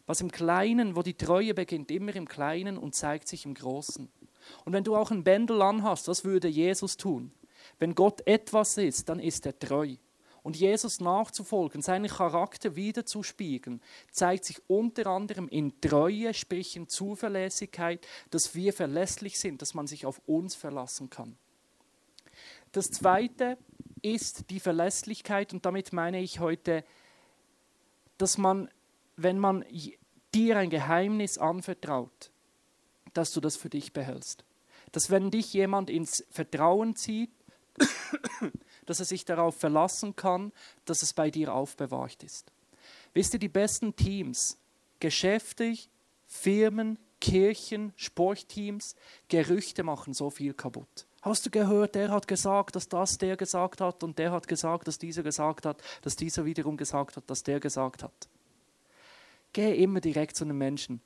Was 0.05 0.21
im 0.21 0.31
Kleinen, 0.31 0.95
wo 0.95 1.01
die 1.01 1.17
Treue 1.17 1.53
beginnt, 1.53 1.91
immer 1.91 2.15
im 2.15 2.27
Kleinen 2.27 2.77
und 2.77 2.95
zeigt 2.95 3.27
sich 3.27 3.45
im 3.45 3.53
Großen. 3.53 4.09
Und 4.63 4.73
wenn 4.73 4.85
du 4.85 4.95
auch 4.95 5.11
ein 5.11 5.25
Bändel 5.25 5.61
anhast, 5.61 6.07
was 6.07 6.23
würde 6.23 6.47
Jesus 6.47 6.95
tun? 6.95 7.33
Wenn 7.79 7.95
Gott 7.95 8.25
etwas 8.25 8.77
ist, 8.77 9.09
dann 9.09 9.19
ist 9.19 9.45
er 9.45 9.59
treu 9.59 9.97
und 10.49 10.55
Jesus 10.55 10.99
nachzufolgen, 10.99 11.83
seinen 11.83 12.09
Charakter 12.09 12.75
wiederzuspiegeln, 12.75 13.83
zeigt 14.09 14.45
sich 14.45 14.59
unter 14.65 15.05
anderem 15.05 15.47
in 15.47 15.79
Treue, 15.79 16.33
sprich 16.33 16.75
in 16.75 16.87
Zuverlässigkeit, 16.87 18.07
dass 18.31 18.55
wir 18.55 18.73
verlässlich 18.73 19.37
sind, 19.37 19.61
dass 19.61 19.75
man 19.75 19.85
sich 19.85 20.07
auf 20.07 20.19
uns 20.25 20.55
verlassen 20.55 21.11
kann. 21.11 21.37
Das 22.71 22.89
Zweite 22.89 23.59
ist 24.01 24.49
die 24.49 24.59
Verlässlichkeit 24.59 25.53
und 25.53 25.67
damit 25.67 25.93
meine 25.93 26.19
ich 26.19 26.39
heute, 26.39 26.83
dass 28.17 28.39
man, 28.39 28.71
wenn 29.17 29.37
man 29.37 29.63
dir 30.33 30.57
ein 30.57 30.71
Geheimnis 30.71 31.37
anvertraut, 31.37 32.31
dass 33.13 33.33
du 33.33 33.39
das 33.39 33.55
für 33.55 33.69
dich 33.69 33.93
behältst. 33.93 34.45
Dass 34.93 35.11
wenn 35.11 35.29
dich 35.29 35.53
jemand 35.53 35.91
ins 35.91 36.25
Vertrauen 36.31 36.95
zieht, 36.95 37.29
dass 38.89 38.99
er 38.99 39.05
sich 39.05 39.23
darauf 39.23 39.55
verlassen 39.55 40.15
kann, 40.15 40.51
dass 40.85 41.03
es 41.03 41.13
bei 41.13 41.29
dir 41.29 41.53
aufbewahrt 41.53 42.23
ist. 42.23 42.51
Wisst 43.13 43.33
ihr, 43.33 43.39
die 43.39 43.47
besten 43.47 43.95
Teams, 43.95 44.57
Geschäfte, 44.99 45.75
Firmen, 46.25 46.97
Kirchen, 47.21 47.93
Sportteams, 47.95 48.95
Gerüchte 49.27 49.83
machen 49.83 50.13
so 50.13 50.31
viel 50.31 50.55
kaputt. 50.55 51.05
Hast 51.21 51.45
du 51.45 51.51
gehört, 51.51 51.93
der 51.93 52.09
hat 52.09 52.27
gesagt, 52.27 52.75
dass 52.75 52.89
das 52.89 53.19
der 53.19 53.37
gesagt 53.37 53.79
hat 53.79 54.03
und 54.03 54.17
der 54.17 54.31
hat 54.31 54.47
gesagt, 54.47 54.87
dass 54.87 54.97
dieser 54.97 55.21
gesagt 55.21 55.67
hat, 55.67 55.81
dass 56.01 56.15
dieser 56.15 56.45
wiederum 56.45 56.75
gesagt 56.75 57.15
hat, 57.15 57.29
dass 57.29 57.43
der 57.43 57.59
gesagt 57.59 58.01
hat. 58.01 58.29
Geh 59.53 59.83
immer 59.83 60.01
direkt 60.01 60.35
zu 60.35 60.45
einem 60.45 60.57
Menschen. 60.57 61.01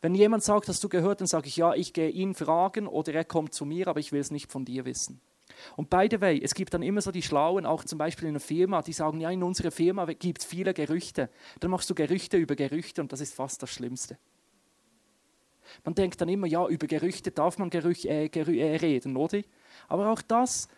Wenn 0.00 0.14
jemand 0.14 0.42
sagt, 0.42 0.68
hast 0.68 0.82
du 0.84 0.88
gehört, 0.88 1.20
dann 1.20 1.26
sage 1.26 1.48
ich, 1.48 1.56
ja, 1.56 1.74
ich 1.74 1.92
gehe 1.92 2.10
ihn 2.10 2.34
fragen 2.34 2.86
oder 2.86 3.12
er 3.12 3.24
kommt 3.24 3.52
zu 3.52 3.66
mir, 3.66 3.88
aber 3.88 4.00
ich 4.00 4.12
will 4.12 4.20
es 4.20 4.30
nicht 4.30 4.50
von 4.50 4.64
dir 4.64 4.86
wissen. 4.86 5.20
Und 5.76 5.90
by 5.90 6.08
the 6.10 6.20
way, 6.20 6.40
es 6.42 6.54
gibt 6.54 6.74
dann 6.74 6.82
immer 6.82 7.00
so 7.00 7.10
die 7.10 7.22
Schlauen, 7.22 7.66
auch 7.66 7.84
zum 7.84 7.98
Beispiel 7.98 8.28
in 8.28 8.32
einer 8.32 8.40
Firma, 8.40 8.82
die 8.82 8.92
sagen, 8.92 9.20
ja, 9.20 9.30
in 9.30 9.42
unserer 9.42 9.70
Firma 9.70 10.04
gibt 10.06 10.40
es 10.40 10.44
viele 10.44 10.74
Gerüchte. 10.74 11.30
Dann 11.60 11.70
machst 11.70 11.88
du 11.90 11.94
Gerüchte 11.94 12.36
über 12.36 12.56
Gerüchte 12.56 13.00
und 13.00 13.12
das 13.12 13.20
ist 13.20 13.34
fast 13.34 13.62
das 13.62 13.70
Schlimmste. 13.70 14.18
Man 15.84 15.94
denkt 15.94 16.20
dann 16.20 16.28
immer, 16.28 16.46
ja, 16.46 16.66
über 16.68 16.86
Gerüchte 16.86 17.30
darf 17.30 17.58
man 17.58 17.70
Gerüch, 17.70 18.04
äh, 18.04 18.28
Gerü 18.28 18.58
äh, 18.58 18.76
reden, 18.76 19.16
oder? 19.16 19.40
Aber 19.88 20.10
auch 20.10 20.22
das, 20.22 20.68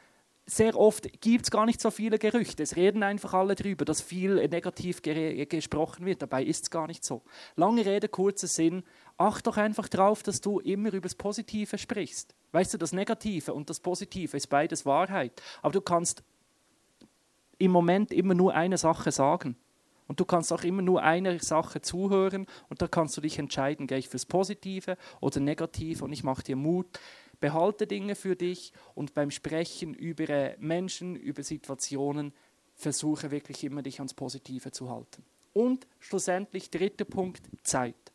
sehr 0.49 0.77
oft 0.79 1.21
gibt 1.21 1.45
es 1.45 1.51
gar 1.51 1.67
nicht 1.67 1.81
so 1.81 1.91
viele 1.91 2.19
Gerüchte. 2.19 2.63
Es 2.63 2.75
reden 2.75 3.03
einfach 3.03 3.35
alle 3.35 3.55
drüber, 3.55 3.85
dass 3.85 4.01
viel 4.01 4.49
negativ 4.49 5.03
gesprochen 5.03 6.07
wird. 6.07 6.23
Dabei 6.23 6.43
ist 6.43 6.65
es 6.65 6.71
gar 6.71 6.87
nicht 6.87 7.05
so. 7.05 7.23
Lange 7.55 7.85
Rede, 7.85 8.09
kurzer 8.09 8.47
Sinn. 8.47 8.83
Acht 9.19 9.49
doch 9.49 9.57
einfach 9.57 9.89
darauf, 9.89 10.23
dass 10.23 10.41
du 10.41 10.61
immer 10.61 10.93
über 10.93 11.09
das 11.09 11.17
Positive 11.17 11.77
sprichst. 11.77 12.35
Weißt 12.53 12.73
du, 12.73 12.79
das 12.79 12.93
Negative 12.93 13.53
und 13.53 13.69
das 13.69 13.81
Positive 13.81 14.37
ist 14.37 14.47
beides 14.47 14.87
Wahrheit. 14.87 15.43
Aber 15.61 15.73
du 15.73 15.81
kannst 15.81 16.23
im 17.59 17.73
Moment 17.73 18.13
immer 18.13 18.35
nur 18.35 18.55
eine 18.55 18.79
Sache 18.79 19.11
sagen. 19.11 19.57
Und 20.07 20.21
du 20.21 20.25
kannst 20.25 20.53
auch 20.53 20.63
immer 20.63 20.83
nur 20.83 21.03
einer 21.03 21.39
Sache 21.41 21.83
zuhören 21.83 22.47
und 22.71 22.81
da 22.81 22.89
kannst 22.89 23.17
du 23.17 23.21
dich 23.21 23.39
entscheiden, 23.39 23.87
gehe 23.87 23.99
ich 23.99 24.09
fürs 24.09 24.25
Positive 24.25 24.97
oder 25.21 25.39
Negative 25.39 26.03
und 26.03 26.13
ich 26.13 26.25
mache 26.25 26.43
dir 26.43 26.57
Mut. 26.57 26.87
Behalte 27.41 27.87
Dinge 27.87 28.15
für 28.15 28.35
dich 28.35 28.73
und 28.95 29.15
beim 29.15 29.31
Sprechen 29.31 29.93
über 29.95 30.29
äh, 30.31 30.57
Menschen, 30.59 31.15
über 31.15 31.43
Situationen, 31.43 32.33
versuche 32.75 33.31
wirklich 33.31 33.63
immer 33.65 33.83
dich 33.83 33.99
ans 33.99 34.15
Positive 34.15 34.71
zu 34.71 34.89
halten. 34.89 35.25
Und 35.53 35.87
schlussendlich 35.99 36.71
dritter 36.71 37.05
Punkt, 37.05 37.43
Zeit. 37.63 38.08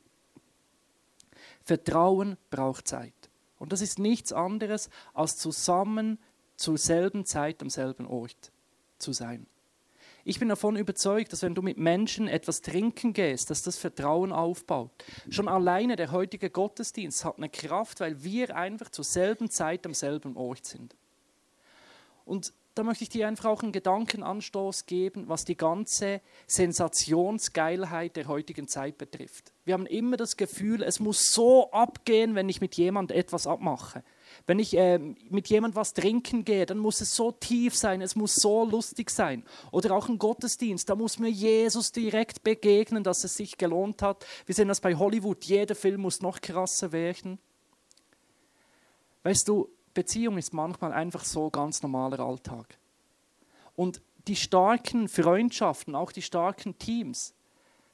Vertrauen 1.64 2.38
braucht 2.50 2.88
Zeit. 2.88 3.14
Und 3.58 3.72
das 3.72 3.82
ist 3.82 4.00
nichts 4.00 4.34
anderes, 4.34 4.90
als 5.14 5.38
zusammen 5.38 6.20
zur 6.56 6.78
selben 6.78 7.26
Zeit 7.26 7.62
am 7.62 7.70
selben 7.70 8.06
Ort 8.06 8.52
zu 8.98 9.14
sein. 9.14 9.48
Ich 10.26 10.40
bin 10.40 10.48
davon 10.48 10.78
überzeugt, 10.78 11.34
dass 11.34 11.42
wenn 11.42 11.56
du 11.56 11.62
mit 11.62 11.78
Menschen 11.78 12.30
etwas 12.30 12.62
trinken 12.62 13.12
gehst, 13.12 13.50
dass 13.50 13.62
das 13.62 13.78
Vertrauen 13.78 14.32
aufbaut. 14.32 14.92
Schon 15.30 15.50
alleine 15.50 15.98
der 15.98 16.12
heutige 16.12 16.50
Gottesdienst 16.50 17.26
hat 17.26 17.38
eine 17.38 17.50
Kraft, 17.50 18.00
weil 18.00 18.24
wir 18.24 18.56
einfach 18.56 18.90
zur 18.90 19.04
selben 19.04 19.50
Zeit 19.50 19.86
am 19.86 19.94
selben 19.94 20.38
Ort 20.38 20.66
sind. 20.66 20.96
Und 22.26 22.54
da 22.76 22.82
möchte 22.82 23.04
ich 23.04 23.10
dir 23.10 23.28
einfach 23.28 23.46
auch 23.46 23.62
einen 23.62 23.72
Gedankenanstoß 23.72 24.88
geben, 24.88 25.30
was 25.30 25.46
die 25.46 25.56
ganze 25.56 26.22
Sensationsgeilheit 26.48 28.16
der 28.16 28.28
heutigen 28.28 28.68
Zeit 28.68 28.98
betrifft. 28.98 29.54
Wir 29.64 29.76
haben 29.76 29.86
immer 29.86 30.18
das 30.18 30.38
Gefühl, 30.38 30.82
es 30.82 31.00
muss 31.00 31.32
so 31.32 31.72
abgehen, 31.72 32.34
wenn 32.34 32.50
ich 32.50 32.62
mit 32.62 32.76
jemand 32.76 33.12
etwas 33.12 33.46
abmache. 33.46 34.04
Wenn 34.48 34.58
ich 34.58 34.76
äh, 34.76 34.98
mit 34.98 35.50
jemand 35.50 35.76
was 35.76 35.94
trinken 35.94 36.46
gehe, 36.46 36.66
dann 36.66 36.80
muss 36.80 37.00
es 37.02 37.16
so 37.16 37.32
tief 37.32 37.76
sein, 37.76 38.02
es 38.02 38.16
muss 38.16 38.36
so 38.36 38.66
lustig 38.66 39.12
sein. 39.12 39.44
Oder 39.72 39.96
auch 39.96 40.10
ein 40.10 40.18
Gottesdienst, 40.18 40.90
da 40.90 40.96
muss 40.96 41.20
mir 41.20 41.30
Jesus 41.30 41.92
direkt 41.92 42.44
begegnen, 42.44 43.04
dass 43.04 43.24
es 43.24 43.36
sich 43.36 43.60
gelohnt 43.60 44.02
hat. 44.02 44.26
Wir 44.48 44.56
sehen 44.56 44.68
das 44.68 44.82
bei 44.82 44.96
Hollywood, 44.96 45.46
jeder 45.46 45.76
Film 45.76 46.02
muss 46.02 46.22
noch 46.22 46.42
krasser 46.42 46.92
werden. 46.92 47.38
Weißt 49.22 49.48
du, 49.48 49.70
Beziehung 49.94 50.38
ist 50.38 50.54
manchmal 50.54 50.92
einfach 50.92 51.24
so 51.24 51.50
ganz 51.50 51.82
normaler 51.84 52.20
Alltag. 52.20 52.78
Und 53.76 54.02
die 54.28 54.36
starken 54.36 55.08
Freundschaften, 55.10 55.96
auch 55.96 56.12
die 56.12 56.22
starken 56.22 56.78
Teams, 56.78 57.34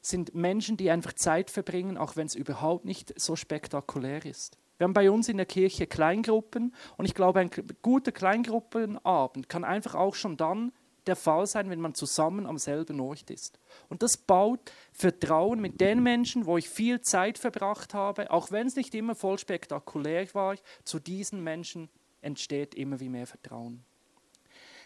sind 0.02 0.34
Menschen, 0.34 0.78
die 0.78 0.90
einfach 0.92 1.14
Zeit 1.14 1.50
verbringen, 1.50 1.98
auch 1.98 2.16
wenn 2.16 2.28
es 2.28 2.36
überhaupt 2.36 2.86
nicht 2.86 3.20
so 3.20 3.36
spektakulär 3.36 4.26
ist. 4.26 4.58
Wir 4.78 4.86
haben 4.86 4.94
bei 4.94 5.12
uns 5.12 5.28
in 5.28 5.36
der 5.36 5.46
Kirche 5.46 5.88
Kleingruppen 5.88 6.74
und 6.96 7.06
ich 7.06 7.14
glaube, 7.14 7.42
ein 7.42 7.52
guter 7.82 8.14
Kleingruppenabend 8.14 9.50
kann 9.50 9.66
einfach 9.66 9.96
auch 9.96 10.16
schon 10.16 10.38
dann 10.38 10.72
der 11.10 11.18
Fall 11.18 11.46
sein, 11.46 11.70
wenn 11.70 11.82
man 11.82 11.94
zusammen 11.94 12.46
am 12.46 12.58
selben 12.58 13.00
Ort 13.02 13.30
ist. 13.30 13.60
Und 13.90 14.04
das 14.04 14.16
baut 14.16 14.72
Vertrauen 14.94 15.60
mit 15.60 15.82
den 15.82 16.02
Menschen, 16.02 16.46
wo 16.46 16.58
ich 16.58 16.70
viel 16.70 17.02
Zeit 17.02 17.38
verbracht 17.38 17.94
habe, 17.94 18.32
auch 18.32 18.52
wenn 18.52 18.68
es 18.68 18.76
nicht 18.76 18.96
immer 18.96 19.16
voll 19.16 19.38
spektakulär 19.38 20.34
war, 20.34 20.56
zu 20.86 21.00
diesen 21.00 21.44
Menschen 21.44 21.90
entsteht 22.22 22.76
immer 22.76 23.00
wie 23.00 23.10
mehr 23.10 23.28
Vertrauen. 23.28 23.84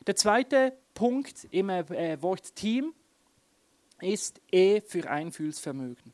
Der 0.07 0.15
zweite 0.15 0.73
Punkt 0.93 1.47
im 1.51 1.69
äh, 1.69 2.21
Wort 2.21 2.55
Team 2.55 2.93
ist 4.01 4.41
E 4.51 4.81
für 4.81 5.09
Einfühlsvermögen. 5.09 6.12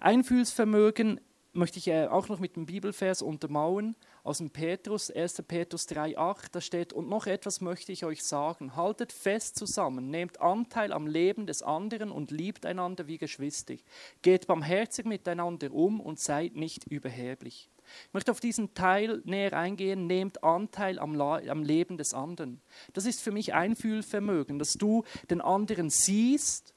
Einfühlsvermögen 0.00 1.20
möchte 1.52 1.78
ich 1.78 1.88
äh, 1.88 2.06
auch 2.06 2.28
noch 2.28 2.38
mit 2.38 2.56
dem 2.56 2.66
Bibelvers 2.66 3.22
untermauern 3.22 3.96
aus 4.24 4.38
dem 4.38 4.50
Petrus, 4.50 5.10
1. 5.10 5.42
Petrus 5.48 5.88
3,8, 5.88 6.46
da 6.52 6.60
steht, 6.60 6.92
und 6.92 7.08
noch 7.08 7.26
etwas 7.26 7.60
möchte 7.60 7.90
ich 7.90 8.04
euch 8.04 8.22
sagen, 8.22 8.76
haltet 8.76 9.12
fest 9.12 9.58
zusammen, 9.58 10.10
nehmt 10.10 10.40
Anteil 10.40 10.92
am 10.92 11.06
Leben 11.06 11.46
des 11.46 11.62
anderen 11.62 12.12
und 12.12 12.30
liebt 12.30 12.64
einander 12.64 13.08
wie 13.08 13.18
Geschwister. 13.18 13.74
Geht 14.22 14.46
barmherzig 14.46 15.06
miteinander 15.06 15.72
um 15.72 16.00
und 16.00 16.20
seid 16.20 16.54
nicht 16.54 16.86
überheblich. 16.86 17.68
Ich 18.06 18.14
möchte 18.14 18.30
auf 18.30 18.38
diesen 18.38 18.74
Teil 18.74 19.22
näher 19.24 19.54
eingehen, 19.54 20.06
nehmt 20.06 20.44
Anteil 20.44 21.00
am, 21.00 21.20
am 21.20 21.62
Leben 21.64 21.98
des 21.98 22.14
anderen. 22.14 22.60
Das 22.92 23.06
ist 23.06 23.20
für 23.20 23.32
mich 23.32 23.54
Einfühlvermögen, 23.54 24.60
dass 24.60 24.74
du 24.74 25.04
den 25.30 25.40
anderen 25.40 25.90
siehst 25.90 26.74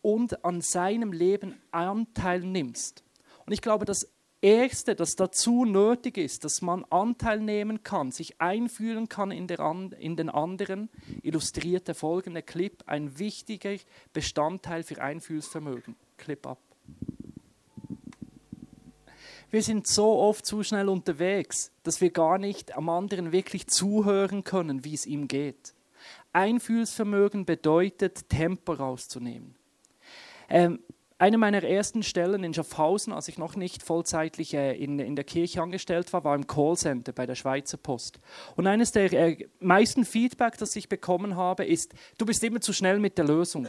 und 0.00 0.44
an 0.44 0.60
seinem 0.60 1.12
Leben 1.12 1.60
Anteil 1.72 2.40
nimmst. 2.40 3.02
Und 3.46 3.52
ich 3.52 3.60
glaube, 3.60 3.84
das 3.84 4.08
Erste, 4.46 4.94
das 4.94 5.16
dazu 5.16 5.64
nötig 5.64 6.16
ist, 6.16 6.44
dass 6.44 6.62
man 6.62 6.84
Anteil 6.84 7.40
nehmen 7.40 7.82
kann, 7.82 8.12
sich 8.12 8.40
einfühlen 8.40 9.08
kann 9.08 9.32
in, 9.32 9.48
in 9.48 10.14
den 10.14 10.30
anderen, 10.30 10.88
illustriert 11.24 11.88
der 11.88 11.96
folgende 11.96 12.42
Clip 12.42 12.84
ein 12.86 13.18
wichtiger 13.18 13.74
Bestandteil 14.12 14.84
für 14.84 15.02
Einfühlsvermögen. 15.02 15.96
Clip 16.16 16.46
ab. 16.46 16.60
Wir 19.50 19.64
sind 19.64 19.88
so 19.88 20.16
oft 20.16 20.46
zu 20.46 20.62
schnell 20.62 20.88
unterwegs, 20.88 21.72
dass 21.82 22.00
wir 22.00 22.10
gar 22.10 22.38
nicht 22.38 22.76
am 22.76 22.88
anderen 22.88 23.32
wirklich 23.32 23.66
zuhören 23.66 24.44
können, 24.44 24.84
wie 24.84 24.94
es 24.94 25.06
ihm 25.06 25.26
geht. 25.26 25.74
Einfühlsvermögen 26.32 27.46
bedeutet, 27.46 28.28
Tempo 28.28 28.74
rauszunehmen. 28.74 29.56
Ähm, 30.48 30.78
eine 31.18 31.38
meiner 31.38 31.62
ersten 31.62 32.02
Stellen 32.02 32.44
in 32.44 32.52
Schaffhausen, 32.52 33.12
als 33.12 33.28
ich 33.28 33.38
noch 33.38 33.56
nicht 33.56 33.82
vollzeitlich 33.82 34.52
äh, 34.54 34.76
in, 34.76 34.98
in 34.98 35.16
der 35.16 35.24
Kirche 35.24 35.62
angestellt 35.62 36.12
war, 36.12 36.24
war 36.24 36.34
im 36.34 36.46
Callcenter 36.46 37.12
bei 37.12 37.24
der 37.24 37.34
Schweizer 37.34 37.78
Post. 37.78 38.20
Und 38.54 38.66
eines 38.66 38.92
der 38.92 39.12
äh, 39.12 39.46
meisten 39.58 40.04
Feedback, 40.04 40.58
das 40.58 40.76
ich 40.76 40.88
bekommen 40.88 41.36
habe, 41.36 41.64
ist, 41.64 41.94
du 42.18 42.26
bist 42.26 42.44
immer 42.44 42.60
zu 42.60 42.72
schnell 42.72 42.98
mit 42.98 43.16
der 43.16 43.24
Lösung. 43.24 43.66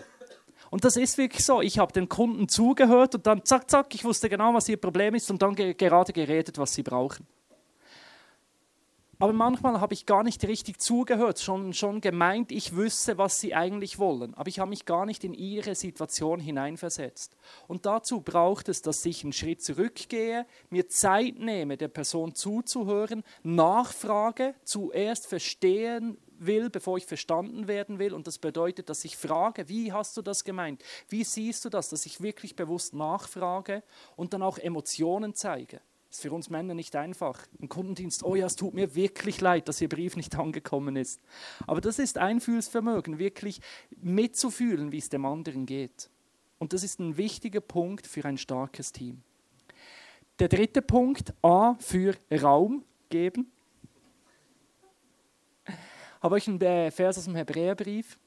Und 0.69 0.83
das 0.83 0.97
ist 0.97 1.17
wirklich 1.17 1.45
so. 1.45 1.61
Ich 1.61 1.79
habe 1.79 1.93
den 1.93 2.09
Kunden 2.09 2.49
zugehört 2.49 3.15
und 3.15 3.25
dann 3.25 3.45
zack, 3.45 3.69
zack, 3.69 3.95
ich 3.95 4.03
wusste 4.03 4.27
genau, 4.27 4.53
was 4.53 4.67
ihr 4.67 4.77
Problem 4.77 5.15
ist 5.15 5.31
und 5.31 5.41
dann 5.41 5.55
ge 5.55 5.73
gerade 5.73 6.11
geredet, 6.11 6.57
was 6.57 6.73
sie 6.73 6.83
brauchen. 6.83 7.25
Aber 9.19 9.33
manchmal 9.33 9.81
habe 9.81 9.95
ich 9.95 10.05
gar 10.05 10.23
nicht 10.23 10.43
richtig 10.47 10.79
zugehört, 10.79 11.39
schon, 11.39 11.73
schon 11.73 12.01
gemeint, 12.01 12.51
ich 12.51 12.75
wüsste, 12.75 13.17
was 13.17 13.39
sie 13.39 13.55
eigentlich 13.55 13.97
wollen. 13.97 14.35
Aber 14.35 14.47
ich 14.47 14.59
habe 14.59 14.69
mich 14.69 14.85
gar 14.85 15.07
nicht 15.07 15.23
in 15.23 15.33
ihre 15.33 15.73
Situation 15.73 16.39
hineinversetzt. 16.39 17.35
Und 17.67 17.87
dazu 17.87 18.21
braucht 18.21 18.69
es, 18.69 18.83
dass 18.83 19.03
ich 19.05 19.23
einen 19.23 19.33
Schritt 19.33 19.63
zurückgehe, 19.63 20.45
mir 20.69 20.87
Zeit 20.87 21.39
nehme, 21.39 21.77
der 21.77 21.87
Person 21.87 22.35
zuzuhören, 22.35 23.23
nachfrage, 23.41 24.53
zuerst 24.63 25.25
verstehen 25.25 26.19
will, 26.37 26.69
bevor 26.69 26.97
ich 26.97 27.07
verstanden 27.07 27.67
werden 27.67 27.97
will. 27.97 28.13
Und 28.13 28.27
das 28.27 28.37
bedeutet, 28.37 28.87
dass 28.89 29.03
ich 29.03 29.17
frage, 29.17 29.67
wie 29.67 29.91
hast 29.93 30.15
du 30.17 30.21
das 30.21 30.43
gemeint? 30.43 30.83
Wie 31.09 31.23
siehst 31.23 31.65
du 31.65 31.69
das? 31.69 31.89
Dass 31.89 32.05
ich 32.05 32.21
wirklich 32.21 32.55
bewusst 32.55 32.93
nachfrage 32.93 33.81
und 34.15 34.33
dann 34.33 34.43
auch 34.43 34.59
Emotionen 34.59 35.33
zeige. 35.33 35.81
Ist 36.17 36.23
für 36.23 36.31
uns 36.31 36.49
Männer 36.49 36.73
nicht 36.73 36.95
einfach. 36.95 37.45
Im 37.59 37.69
Kundendienst, 37.69 38.23
oh 38.23 38.33
ja, 38.33 38.47
es 38.47 38.55
tut 38.55 38.73
mir 38.73 38.95
wirklich 38.95 39.39
leid, 39.39 39.67
dass 39.67 39.79
Ihr 39.81 39.87
Brief 39.87 40.15
nicht 40.15 40.35
angekommen 40.39 40.95
ist. 40.95 41.21
Aber 41.67 41.79
das 41.79 41.99
ist 41.99 42.17
Einfühlsvermögen, 42.17 43.19
wirklich 43.19 43.61
mitzufühlen, 44.01 44.91
wie 44.91 44.97
es 44.97 45.09
dem 45.09 45.25
anderen 45.25 45.67
geht. 45.67 46.09
Und 46.57 46.73
das 46.73 46.81
ist 46.81 46.99
ein 46.99 47.17
wichtiger 47.17 47.61
Punkt 47.61 48.07
für 48.07 48.25
ein 48.25 48.39
starkes 48.39 48.91
Team. 48.91 49.21
Der 50.39 50.47
dritte 50.47 50.81
Punkt, 50.81 51.35
A, 51.43 51.75
für 51.75 52.15
Raum 52.31 52.83
geben. 53.09 53.51
Habe 56.19 56.39
ich 56.39 56.47
einen 56.47 56.91
Vers 56.91 57.19
aus 57.19 57.25
dem 57.25 57.35
Hebräerbrief. 57.35 58.17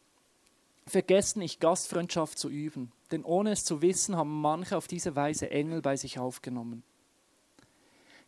Vergesst 0.86 1.36
nicht, 1.36 1.58
Gastfreundschaft 1.58 2.38
zu 2.38 2.50
üben, 2.50 2.92
denn 3.10 3.24
ohne 3.24 3.50
es 3.50 3.64
zu 3.64 3.82
wissen, 3.82 4.16
haben 4.16 4.40
manche 4.40 4.76
auf 4.76 4.86
diese 4.86 5.16
Weise 5.16 5.50
Engel 5.50 5.82
bei 5.82 5.96
sich 5.96 6.20
aufgenommen. 6.20 6.84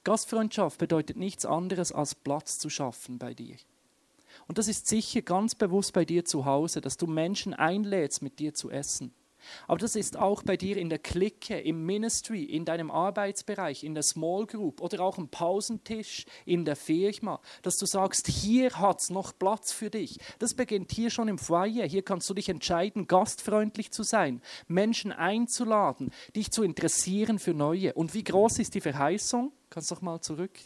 Gastfreundschaft 0.05 0.79
bedeutet 0.79 1.17
nichts 1.17 1.47
anderes, 1.47 1.93
als 1.93 2.15
Platz 2.15 2.59
zu 2.59 2.71
schaffen 2.71 3.19
bei 3.19 3.35
dir. 3.35 3.57
Und 4.49 4.59
das 4.59 4.69
ist 4.69 4.87
sicher 4.87 5.23
ganz 5.23 5.55
bewusst 5.55 5.93
bei 5.93 6.05
dir 6.05 6.25
zu 6.25 6.45
Hause, 6.45 6.81
dass 6.81 6.97
du 6.97 7.07
Menschen 7.07 7.55
einlädst, 7.55 8.23
mit 8.23 8.39
dir 8.39 8.55
zu 8.55 8.71
essen. 8.71 9.13
Aber 9.67 9.79
das 9.79 9.97
ist 9.97 10.17
auch 10.17 10.43
bei 10.43 10.57
dir 10.57 10.77
in 10.77 10.89
der 10.89 10.99
Clique, 10.99 11.59
im 11.59 11.85
Ministry, 11.85 12.45
in 12.45 12.65
deinem 12.65 12.91
Arbeitsbereich, 12.91 13.85
in 13.85 13.95
der 13.95 14.03
Small 14.03 14.47
Group 14.47 14.81
oder 14.81 15.03
auch 15.03 15.19
am 15.19 15.29
Pausentisch 15.29 16.25
in 16.45 16.65
der 16.65 16.77
Firma, 16.77 17.41
dass 17.63 17.77
du 17.77 17.87
sagst, 17.87 18.27
hier 18.29 18.79
hat 18.79 19.01
es 19.01 19.11
noch 19.11 19.33
Platz 19.39 19.73
für 19.73 19.91
dich. 19.91 20.19
Das 20.39 20.55
beginnt 20.55 20.93
hier 20.93 21.11
schon 21.11 21.29
im 21.29 21.39
Foyer. 21.39 21.87
Hier 21.87 22.03
kannst 22.03 22.29
du 22.31 22.35
dich 22.35 22.49
entscheiden, 22.49 23.07
gastfreundlich 23.07 23.93
zu 23.93 24.03
sein, 24.03 24.41
Menschen 24.69 25.13
einzuladen, 25.13 26.11
dich 26.37 26.51
zu 26.51 26.63
interessieren 26.63 27.39
für 27.39 27.55
Neue. 27.55 27.95
Und 27.95 28.15
wie 28.15 28.25
groß 28.25 28.59
ist 28.59 28.75
die 28.75 28.81
Verheißung? 28.81 29.53
Kannst 29.71 29.91
du 29.91 29.95
doch 29.95 30.03
mal 30.03 30.21
zurück. 30.21 30.59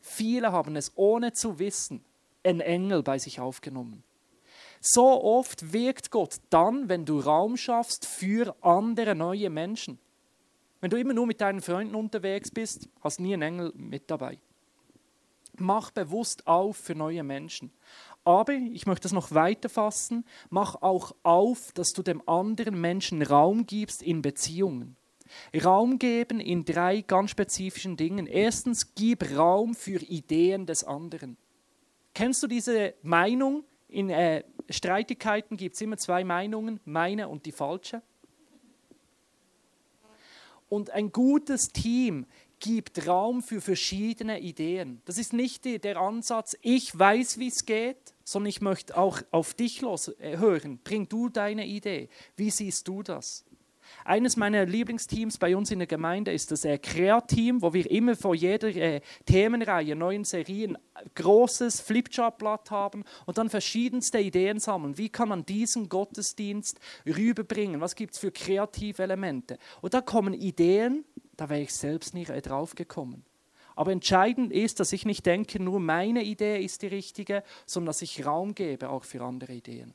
Viele 0.00 0.52
haben 0.52 0.76
es 0.76 0.92
ohne 0.94 1.32
zu 1.32 1.58
wissen, 1.58 2.04
ein 2.44 2.60
Engel 2.60 3.02
bei 3.02 3.18
sich 3.18 3.40
aufgenommen. 3.40 4.04
So 4.80 5.22
oft 5.22 5.72
wirkt 5.72 6.10
Gott 6.10 6.36
dann, 6.50 6.88
wenn 6.88 7.04
du 7.04 7.20
Raum 7.20 7.56
schaffst 7.56 8.06
für 8.06 8.54
andere 8.62 9.14
neue 9.14 9.50
Menschen. 9.50 9.98
Wenn 10.80 10.90
du 10.90 10.96
immer 10.96 11.14
nur 11.14 11.26
mit 11.26 11.40
deinen 11.40 11.60
Freunden 11.60 11.94
unterwegs 11.94 12.50
bist, 12.50 12.88
hast 13.00 13.18
nie 13.18 13.34
einen 13.34 13.42
Engel 13.42 13.72
mit 13.74 14.10
dabei. 14.10 14.38
Mach 15.56 15.90
bewusst 15.90 16.46
auf 16.46 16.76
für 16.76 16.94
neue 16.94 17.24
Menschen. 17.24 17.72
Aber 18.24 18.52
ich 18.52 18.86
möchte 18.86 19.04
das 19.04 19.12
noch 19.12 19.32
weiter 19.32 19.68
fassen. 19.68 20.24
Mach 20.50 20.76
auch 20.82 21.16
auf, 21.24 21.72
dass 21.72 21.92
du 21.92 22.02
dem 22.02 22.22
anderen 22.28 22.80
Menschen 22.80 23.22
Raum 23.22 23.66
gibst 23.66 24.02
in 24.02 24.22
Beziehungen. 24.22 24.96
Raum 25.64 25.98
geben 25.98 26.38
in 26.38 26.64
drei 26.64 27.00
ganz 27.00 27.30
spezifischen 27.30 27.96
Dingen. 27.96 28.26
Erstens, 28.26 28.94
gib 28.94 29.36
Raum 29.36 29.74
für 29.74 30.00
Ideen 30.02 30.66
des 30.66 30.84
anderen. 30.84 31.36
Kennst 32.14 32.42
du 32.42 32.46
diese 32.46 32.94
Meinung? 33.02 33.64
In 33.88 34.10
äh, 34.10 34.44
Streitigkeiten 34.68 35.56
gibt 35.56 35.74
es 35.74 35.80
immer 35.80 35.96
zwei 35.96 36.24
Meinungen, 36.24 36.80
meine 36.84 37.28
und 37.28 37.46
die 37.46 37.52
falsche. 37.52 38.02
Und 40.68 40.90
ein 40.90 41.10
gutes 41.12 41.72
Team 41.72 42.26
gibt 42.60 43.06
Raum 43.06 43.42
für 43.42 43.60
verschiedene 43.60 44.40
Ideen. 44.40 45.00
Das 45.04 45.16
ist 45.16 45.32
nicht 45.32 45.64
der 45.64 45.96
Ansatz, 45.96 46.56
ich 46.60 46.96
weiß, 46.96 47.38
wie 47.38 47.48
es 47.48 47.64
geht, 47.64 48.14
sondern 48.24 48.48
ich 48.48 48.60
möchte 48.60 48.96
auch 48.96 49.22
auf 49.30 49.54
dich 49.54 49.80
los 49.80 50.08
äh, 50.18 50.36
hören. 50.36 50.78
Bring 50.84 51.08
du 51.08 51.28
deine 51.28 51.66
Idee. 51.66 52.08
Wie 52.36 52.50
siehst 52.50 52.86
du 52.88 53.02
das? 53.02 53.44
Eines 54.08 54.38
meiner 54.38 54.64
Lieblingsteams 54.64 55.36
bei 55.36 55.54
uns 55.54 55.70
in 55.70 55.80
der 55.80 55.86
Gemeinde 55.86 56.32
ist 56.32 56.50
das 56.50 56.64
äh, 56.64 56.78
Kreateam, 56.78 57.60
wo 57.60 57.74
wir 57.74 57.90
immer 57.90 58.16
vor 58.16 58.34
jeder 58.34 58.68
äh, 58.68 59.02
Themenreihe, 59.26 59.94
neuen 59.94 60.24
Serien, 60.24 60.78
großes 61.14 61.82
Flipchart-Blatt 61.82 62.70
haben 62.70 63.04
und 63.26 63.36
dann 63.36 63.50
verschiedenste 63.50 64.18
Ideen 64.18 64.60
sammeln. 64.60 64.96
Wie 64.96 65.10
kann 65.10 65.28
man 65.28 65.44
diesen 65.44 65.90
Gottesdienst 65.90 66.80
rüberbringen? 67.04 67.82
Was 67.82 67.96
gibt 67.96 68.14
es 68.14 68.18
für 68.18 68.32
kreative 68.32 69.02
Elemente? 69.02 69.58
Und 69.82 69.92
da 69.92 70.00
kommen 70.00 70.32
Ideen, 70.32 71.04
da 71.36 71.50
wäre 71.50 71.60
ich 71.60 71.74
selbst 71.74 72.14
nicht 72.14 72.30
äh, 72.30 72.40
drauf 72.40 72.74
gekommen. 72.74 73.26
Aber 73.76 73.92
entscheidend 73.92 74.54
ist, 74.54 74.80
dass 74.80 74.94
ich 74.94 75.04
nicht 75.04 75.26
denke, 75.26 75.62
nur 75.62 75.80
meine 75.80 76.22
Idee 76.22 76.64
ist 76.64 76.80
die 76.80 76.86
richtige, 76.86 77.42
sondern 77.66 77.88
dass 77.88 78.00
ich 78.00 78.24
Raum 78.24 78.54
gebe 78.54 78.88
auch 78.88 79.04
für 79.04 79.22
andere 79.22 79.52
Ideen. 79.52 79.92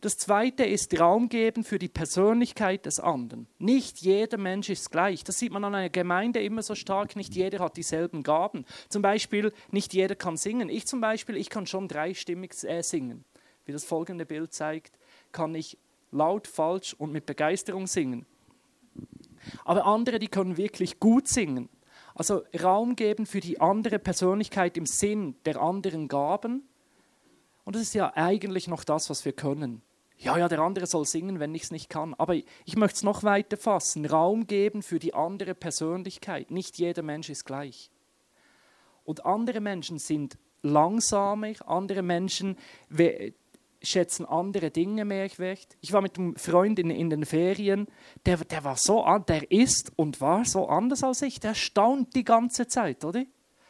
Das 0.00 0.16
zweite 0.16 0.64
ist 0.64 1.00
Raum 1.00 1.28
geben 1.28 1.64
für 1.64 1.80
die 1.80 1.88
Persönlichkeit 1.88 2.86
des 2.86 3.00
anderen. 3.00 3.48
Nicht 3.58 3.98
jeder 3.98 4.38
Mensch 4.38 4.70
ist 4.70 4.92
gleich. 4.92 5.24
Das 5.24 5.40
sieht 5.40 5.50
man 5.50 5.64
an 5.64 5.74
einer 5.74 5.88
Gemeinde 5.88 6.40
immer 6.40 6.62
so 6.62 6.76
stark. 6.76 7.16
Nicht 7.16 7.34
jeder 7.34 7.58
hat 7.58 7.76
dieselben 7.76 8.22
Gaben. 8.22 8.64
Zum 8.88 9.02
Beispiel, 9.02 9.52
nicht 9.72 9.92
jeder 9.94 10.14
kann 10.14 10.36
singen. 10.36 10.68
Ich 10.68 10.86
zum 10.86 11.00
Beispiel, 11.00 11.36
ich 11.36 11.50
kann 11.50 11.66
schon 11.66 11.88
dreistimmig 11.88 12.52
äh, 12.62 12.82
singen. 12.82 13.24
Wie 13.64 13.72
das 13.72 13.82
folgende 13.82 14.24
Bild 14.24 14.54
zeigt, 14.54 14.96
kann 15.32 15.52
ich 15.56 15.76
laut, 16.12 16.46
falsch 16.46 16.94
und 16.94 17.10
mit 17.10 17.26
Begeisterung 17.26 17.88
singen. 17.88 18.24
Aber 19.64 19.84
andere, 19.84 20.20
die 20.20 20.28
können 20.28 20.56
wirklich 20.56 21.00
gut 21.00 21.26
singen. 21.26 21.68
Also 22.14 22.44
Raum 22.62 22.94
geben 22.94 23.26
für 23.26 23.40
die 23.40 23.60
andere 23.60 23.98
Persönlichkeit 23.98 24.76
im 24.76 24.86
Sinn 24.86 25.34
der 25.44 25.60
anderen 25.60 26.06
Gaben. 26.06 26.68
Und 27.64 27.74
das 27.74 27.82
ist 27.82 27.94
ja 27.94 28.12
eigentlich 28.14 28.68
noch 28.68 28.84
das, 28.84 29.10
was 29.10 29.24
wir 29.24 29.32
können 29.32 29.82
ja, 30.18 30.36
ja, 30.36 30.48
der 30.48 30.58
andere 30.58 30.86
soll 30.86 31.06
singen, 31.06 31.38
wenn 31.38 31.54
ich 31.54 31.64
es 31.64 31.70
nicht 31.70 31.88
kann. 31.88 32.14
Aber 32.14 32.34
ich 32.34 32.76
möchte 32.76 32.96
es 32.96 33.02
noch 33.04 33.22
weiter 33.22 33.56
fassen. 33.56 34.04
Raum 34.04 34.46
geben 34.46 34.82
für 34.82 34.98
die 34.98 35.14
andere 35.14 35.54
Persönlichkeit. 35.54 36.50
Nicht 36.50 36.78
jeder 36.78 37.02
Mensch 37.02 37.30
ist 37.30 37.44
gleich. 37.44 37.90
Und 39.04 39.24
andere 39.24 39.60
Menschen 39.60 39.98
sind 39.98 40.36
langsamer, 40.62 41.52
andere 41.66 42.02
Menschen 42.02 42.56
schätzen 43.80 44.26
andere 44.26 44.70
Dinge 44.72 45.04
mehr 45.04 45.30
wert. 45.38 45.76
Ich 45.80 45.92
war 45.92 46.02
mit 46.02 46.18
einem 46.18 46.34
Freund 46.34 46.80
in, 46.80 46.90
in 46.90 47.10
den 47.10 47.24
Ferien, 47.24 47.86
der, 48.26 48.38
der 48.38 48.64
war 48.64 48.76
so, 48.76 49.06
der 49.28 49.50
ist 49.52 49.92
und 49.96 50.20
war 50.20 50.44
so 50.44 50.68
anders 50.68 51.04
als 51.04 51.22
ich. 51.22 51.38
Der 51.38 51.54
staunt 51.54 52.14
die 52.16 52.24
ganze 52.24 52.66
Zeit, 52.66 53.04
oder? 53.04 53.24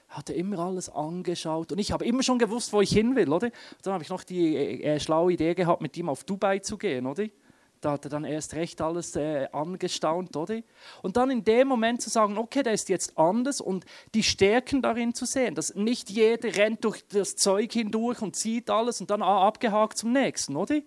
Hat 0.08 0.30
er 0.30 0.36
immer 0.36 0.58
alles 0.58 0.88
angeschaut 0.88 1.72
und 1.72 1.78
ich 1.78 1.92
habe 1.92 2.04
immer 2.04 2.22
schon 2.22 2.38
gewusst, 2.38 2.72
wo 2.72 2.80
ich 2.80 2.90
hin 2.90 3.14
will, 3.14 3.32
oder? 3.32 3.50
Dann 3.82 3.94
habe 3.94 4.02
ich 4.02 4.10
noch 4.10 4.24
die 4.24 4.56
äh, 4.56 4.94
äh, 4.94 5.00
schlaue 5.00 5.32
Idee 5.32 5.54
gehabt, 5.54 5.82
mit 5.82 5.96
ihm 5.96 6.08
auf 6.08 6.24
Dubai 6.24 6.60
zu 6.60 6.78
gehen, 6.78 7.06
oder? 7.06 7.26
Da 7.80 7.92
hat 7.92 8.06
er 8.06 8.10
dann 8.10 8.24
erst 8.24 8.54
recht 8.54 8.80
alles 8.80 9.14
äh, 9.14 9.46
angestaunt, 9.52 10.36
oder? 10.36 10.60
Und 11.02 11.16
dann 11.16 11.30
in 11.30 11.44
dem 11.44 11.68
Moment 11.68 12.02
zu 12.02 12.10
sagen, 12.10 12.38
okay, 12.38 12.62
der 12.62 12.72
ist 12.72 12.88
jetzt 12.88 13.16
anders 13.16 13.60
und 13.60 13.84
die 14.14 14.22
Stärken 14.22 14.82
darin 14.82 15.14
zu 15.14 15.26
sehen, 15.26 15.54
dass 15.54 15.74
nicht 15.74 16.10
jeder 16.10 16.56
rennt 16.56 16.84
durch 16.84 17.06
das 17.06 17.36
Zeug 17.36 17.72
hindurch 17.72 18.20
und 18.20 18.34
sieht 18.34 18.70
alles 18.70 19.00
und 19.00 19.10
dann 19.10 19.22
ah, 19.22 19.46
abgehakt 19.46 19.98
zum 19.98 20.12
nächsten, 20.12 20.56
oder? 20.56 20.80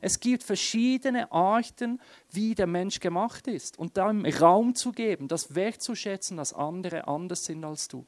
Es 0.00 0.20
gibt 0.20 0.42
verschiedene 0.42 1.32
Arten, 1.32 2.00
wie 2.30 2.54
der 2.54 2.66
Mensch 2.66 3.00
gemacht 3.00 3.46
ist 3.46 3.78
und 3.78 3.96
da 3.96 4.12
Raum 4.40 4.74
zu 4.74 4.92
geben, 4.92 5.26
das 5.26 5.54
wertzuschätzen, 5.54 6.36
dass 6.36 6.52
andere 6.52 7.08
anders 7.08 7.46
sind 7.46 7.64
als 7.64 7.88
du. 7.88 8.04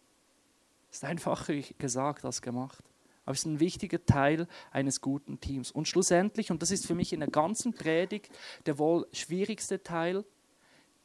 Ist 0.98 1.04
einfacher 1.04 1.54
gesagt 1.78 2.24
als 2.24 2.42
gemacht. 2.42 2.82
Aber 3.24 3.32
es 3.34 3.40
ist 3.40 3.44
ein 3.44 3.60
wichtiger 3.60 4.04
Teil 4.04 4.48
eines 4.72 5.00
guten 5.00 5.38
Teams. 5.38 5.70
Und 5.70 5.86
schlussendlich, 5.86 6.50
und 6.50 6.60
das 6.60 6.72
ist 6.72 6.88
für 6.88 6.96
mich 6.96 7.12
in 7.12 7.20
der 7.20 7.28
ganzen 7.28 7.72
Predigt 7.72 8.36
der 8.66 8.78
wohl 8.78 9.06
schwierigste 9.12 9.80
Teil, 9.80 10.24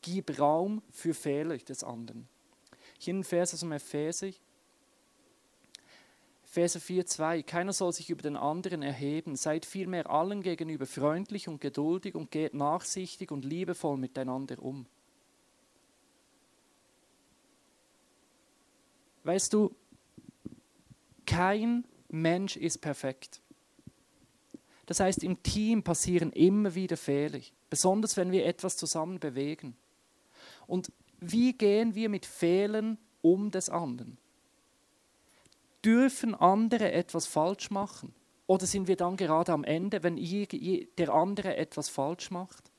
gib 0.02 0.40
Raum 0.40 0.82
für 0.90 1.14
Fehler 1.14 1.60
des 1.60 1.84
anderen. 1.84 2.28
Hier 2.98 3.14
ein 3.14 3.24
Vers 3.24 3.54
aus 3.54 3.60
dem 3.60 3.72
Epheser, 3.72 4.32
Epheser 6.44 6.80
4,2: 6.80 7.44
Keiner 7.44 7.74
soll 7.74 7.94
sich 7.94 8.10
über 8.10 8.24
den 8.24 8.36
anderen 8.36 8.82
erheben, 8.82 9.36
seid 9.36 9.64
vielmehr 9.64 10.10
allen 10.10 10.42
gegenüber 10.42 10.88
freundlich 10.88 11.48
und 11.48 11.62
geduldig 11.62 12.16
und 12.16 12.32
geht 12.32 12.56
nachsichtig 12.56 13.30
und 13.30 13.46
liebevoll 13.46 13.98
miteinander 13.98 14.60
um. 14.60 14.88
Weißt 19.24 19.54
du, 19.54 19.74
kein 21.26 21.86
Mensch 22.10 22.58
ist 22.58 22.80
perfekt. 22.80 23.42
Das 24.86 25.00
heißt, 25.00 25.24
im 25.24 25.42
Team 25.44 25.84
passieren 25.84 26.32
immer 26.32 26.76
wieder 26.76 26.98
Fehler, 26.98 27.40
besonders 27.70 28.18
wenn 28.18 28.32
wir 28.32 28.46
etwas 28.46 28.76
zusammen 28.78 29.20
bewegen. 29.20 29.76
Und 30.68 30.92
wie 31.20 31.54
gehen 31.54 31.96
wir 31.96 32.10
mit 32.10 32.26
Fehlern 32.26 32.98
um 33.22 33.50
des 33.50 33.70
anderen? 33.70 34.18
Dürfen 35.86 36.36
andere 36.36 36.92
etwas 36.92 37.28
falsch 37.28 37.72
machen? 37.72 38.14
Oder 38.46 38.66
sind 38.66 38.88
wir 38.88 38.98
dann 38.98 39.16
gerade 39.16 39.54
am 39.54 39.64
Ende, 39.64 40.04
wenn 40.04 40.18
der 40.18 41.14
andere 41.14 41.56
etwas 41.56 41.90
falsch 41.90 42.30
macht? 42.30 42.72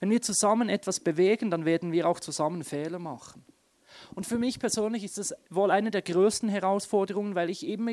Wenn 0.00 0.10
wir 0.10 0.22
zusammen 0.22 0.68
etwas 0.68 1.00
bewegen, 1.00 1.50
dann 1.50 1.64
werden 1.64 1.92
wir 1.92 2.08
auch 2.08 2.20
zusammen 2.20 2.64
Fehler 2.64 2.98
machen. 2.98 3.44
Und 4.14 4.26
für 4.26 4.38
mich 4.38 4.58
persönlich 4.58 5.04
ist 5.04 5.18
das 5.18 5.34
wohl 5.50 5.70
eine 5.70 5.90
der 5.90 6.02
größten 6.02 6.48
Herausforderungen, 6.48 7.34
weil 7.34 7.50
ich 7.50 7.66
immer, 7.66 7.92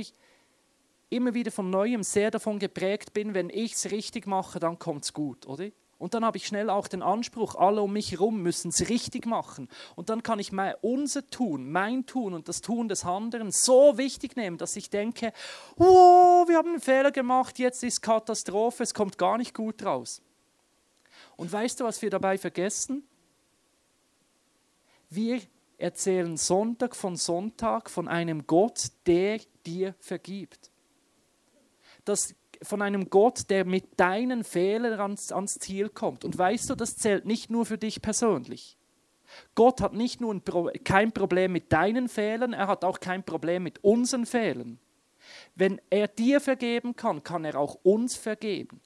immer 1.10 1.34
wieder 1.34 1.52
von 1.52 1.70
Neuem 1.70 2.04
sehr 2.04 2.32
davon 2.32 2.60
geprägt 2.60 3.14
bin, 3.14 3.34
wenn 3.34 3.50
ich 3.50 3.74
es 3.74 3.92
richtig 3.92 4.28
mache, 4.28 4.60
dann 4.60 4.80
kommt 4.80 5.06
es 5.06 5.14
gut, 5.14 5.48
oder? 5.48 5.70
Und 6.04 6.14
dann 6.14 6.26
habe 6.26 6.36
ich 6.36 6.48
schnell 6.48 6.70
auch 6.70 6.90
den 6.90 7.02
Anspruch, 7.02 7.56
alle 7.56 7.82
um 7.82 7.94
mich 7.94 8.12
herum 8.12 8.42
müssen 8.42 8.70
es 8.70 8.90
richtig 8.90 9.26
machen. 9.26 9.70
Und 9.96 10.10
dann 10.10 10.22
kann 10.22 10.38
ich 10.38 10.52
mein, 10.52 10.74
unser 10.82 11.30
Tun, 11.30 11.72
mein 11.72 12.06
Tun 12.06 12.34
und 12.34 12.50
das 12.50 12.60
Tun 12.60 12.90
des 12.90 13.06
anderen 13.06 13.54
so 13.54 13.98
wichtig 13.98 14.36
nehmen, 14.36 14.58
dass 14.58 14.76
ich 14.76 14.90
denke, 14.90 15.32
wow, 15.78 16.46
wir 16.46 16.58
haben 16.58 16.72
einen 16.72 16.82
Fehler 16.82 17.12
gemacht, 17.12 17.58
jetzt 17.58 17.86
ist 17.86 18.02
Katastrophe, 18.02 18.84
es 18.84 18.94
kommt 18.94 19.18
gar 19.18 19.38
nicht 19.38 19.54
gut 19.54 19.86
raus. 19.86 20.22
Und 21.38 21.50
weißt 21.52 21.80
du, 21.80 21.86
was 21.86 22.02
wir 22.02 22.10
dabei 22.10 22.38
vergessen? 22.38 23.08
Wir 25.10 25.40
erzählen 25.78 26.38
Sonntag 26.38 26.96
von 26.96 27.16
Sonntag 27.16 27.90
von 27.90 28.08
einem 28.08 28.48
Gott, 28.48 28.88
der 29.06 29.40
dir 29.66 29.96
vergibt. 30.00 30.72
Das 32.06 32.36
von 32.62 32.82
einem 32.82 33.10
Gott, 33.10 33.50
der 33.50 33.66
mit 33.66 34.00
deinen 34.00 34.44
Fehlern 34.44 35.00
ans, 35.00 35.32
ans 35.32 35.60
Ziel 35.60 35.90
kommt. 35.90 36.24
Und 36.24 36.38
weißt 36.38 36.70
du, 36.70 36.76
das 36.76 36.98
zählt 36.98 37.26
nicht 37.26 37.50
nur 37.50 37.66
für 37.66 37.78
dich 37.78 38.02
persönlich. 38.02 38.78
Gott 39.56 39.82
hat 39.82 39.94
nicht 39.94 40.22
nur 40.22 40.40
Pro 40.44 40.70
kein 40.84 41.12
Problem 41.12 41.52
mit 41.52 41.72
deinen 41.74 42.08
Fehlern, 42.08 42.54
er 42.54 42.68
hat 42.68 42.84
auch 42.84 43.00
kein 43.00 43.24
Problem 43.24 43.64
mit 43.64 43.84
unseren 43.84 44.26
Fehlern. 44.26 44.80
Wenn 45.56 45.82
er 45.90 46.08
dir 46.08 46.40
vergeben 46.42 46.96
kann, 46.96 47.24
kann 47.24 47.46
er 47.46 47.58
auch 47.58 47.80
uns 47.84 48.16
vergeben. 48.16 48.82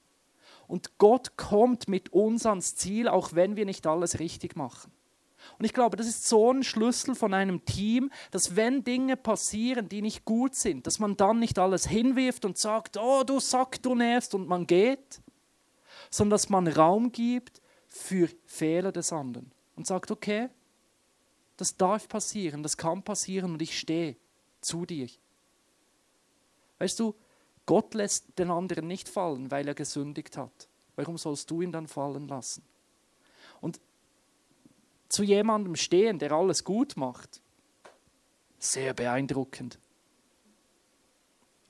Und 0.66 0.98
Gott 0.98 1.36
kommt 1.36 1.88
mit 1.88 2.12
uns 2.12 2.46
ans 2.46 2.74
Ziel, 2.74 3.08
auch 3.08 3.34
wenn 3.34 3.56
wir 3.56 3.64
nicht 3.64 3.86
alles 3.86 4.18
richtig 4.18 4.56
machen. 4.56 4.92
Und 5.58 5.64
ich 5.64 5.72
glaube, 5.72 5.96
das 5.96 6.06
ist 6.06 6.26
so 6.28 6.52
ein 6.52 6.62
Schlüssel 6.62 7.14
von 7.14 7.34
einem 7.34 7.64
Team, 7.64 8.10
dass 8.30 8.56
wenn 8.56 8.84
Dinge 8.84 9.16
passieren, 9.16 9.88
die 9.88 10.02
nicht 10.02 10.24
gut 10.24 10.54
sind, 10.54 10.86
dass 10.86 10.98
man 10.98 11.16
dann 11.16 11.38
nicht 11.38 11.58
alles 11.58 11.86
hinwirft 11.86 12.44
und 12.44 12.58
sagt, 12.58 12.96
oh 12.96 13.22
du 13.24 13.40
Sack, 13.40 13.82
du 13.82 13.94
nervst 13.94 14.34
und 14.34 14.48
man 14.48 14.66
geht, 14.66 15.20
sondern 16.10 16.30
dass 16.30 16.48
man 16.48 16.66
Raum 16.66 17.12
gibt 17.12 17.60
für 17.86 18.28
Fehler 18.46 18.92
des 18.92 19.12
anderen 19.12 19.50
und 19.76 19.86
sagt, 19.86 20.10
okay, 20.10 20.48
das 21.56 21.76
darf 21.76 22.08
passieren, 22.08 22.62
das 22.62 22.76
kann 22.76 23.02
passieren 23.02 23.52
und 23.52 23.62
ich 23.62 23.78
stehe 23.78 24.16
zu 24.60 24.86
dir. 24.86 25.08
Weißt 26.78 27.00
du, 27.00 27.14
Gott 27.66 27.94
lässt 27.94 28.38
den 28.38 28.50
anderen 28.50 28.86
nicht 28.86 29.08
fallen, 29.08 29.50
weil 29.50 29.66
er 29.66 29.74
gesündigt 29.74 30.36
hat. 30.36 30.68
Warum 30.96 31.18
sollst 31.18 31.50
du 31.50 31.60
ihn 31.60 31.72
dann 31.72 31.86
fallen 31.86 32.28
lassen? 32.28 32.62
Und 33.60 33.80
zu 35.08 35.22
jemandem 35.22 35.76
stehen, 35.76 36.18
der 36.18 36.32
alles 36.32 36.64
gut 36.64 36.96
macht, 36.96 37.40
sehr 38.58 38.94
beeindruckend. 38.94 39.78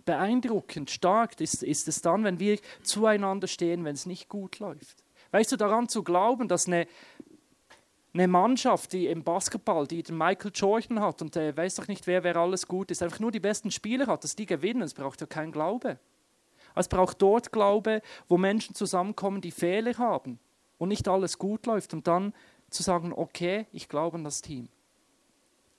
Beeindruckend, 0.04 0.90
stark 0.90 1.38
ist, 1.40 1.62
ist 1.62 1.86
es 1.86 2.00
dann, 2.00 2.24
wenn 2.24 2.40
wir 2.40 2.58
zueinander 2.82 3.46
stehen, 3.46 3.84
wenn 3.84 3.94
es 3.94 4.06
nicht 4.06 4.28
gut 4.28 4.58
läuft. 4.58 5.04
Weißt 5.32 5.52
du, 5.52 5.56
daran 5.56 5.88
zu 5.88 6.02
glauben, 6.02 6.48
dass 6.48 6.66
eine, 6.66 6.86
eine 8.14 8.26
Mannschaft, 8.26 8.94
die 8.94 9.06
im 9.06 9.22
Basketball, 9.22 9.86
die 9.86 10.02
den 10.02 10.16
Michael 10.16 10.52
Jordan 10.54 11.00
hat 11.00 11.20
und 11.20 11.34
der 11.34 11.54
weiß 11.54 11.74
doch 11.74 11.88
nicht, 11.88 12.06
wer, 12.06 12.24
wer 12.24 12.36
alles 12.36 12.66
gut 12.66 12.90
ist, 12.90 13.02
einfach 13.02 13.20
nur 13.20 13.30
die 13.30 13.40
besten 13.40 13.70
Spieler 13.70 14.06
hat, 14.06 14.24
dass 14.24 14.34
die 14.34 14.46
gewinnen, 14.46 14.82
es 14.82 14.94
braucht 14.94 15.20
ja 15.20 15.26
keinen 15.26 15.52
Glaube. 15.52 15.98
Es 16.74 16.88
braucht 16.88 17.20
dort 17.20 17.52
Glaube, 17.52 18.00
wo 18.28 18.38
Menschen 18.38 18.74
zusammenkommen, 18.74 19.42
die 19.42 19.50
Fehler 19.50 19.98
haben 19.98 20.38
und 20.78 20.88
nicht 20.88 21.06
alles 21.08 21.38
gut 21.38 21.66
läuft 21.66 21.92
und 21.92 22.06
dann 22.06 22.32
zu 22.70 22.82
sagen, 22.82 23.12
okay, 23.12 23.66
ich 23.72 23.88
glaube 23.88 24.16
an 24.16 24.24
das 24.24 24.42
Team. 24.42 24.68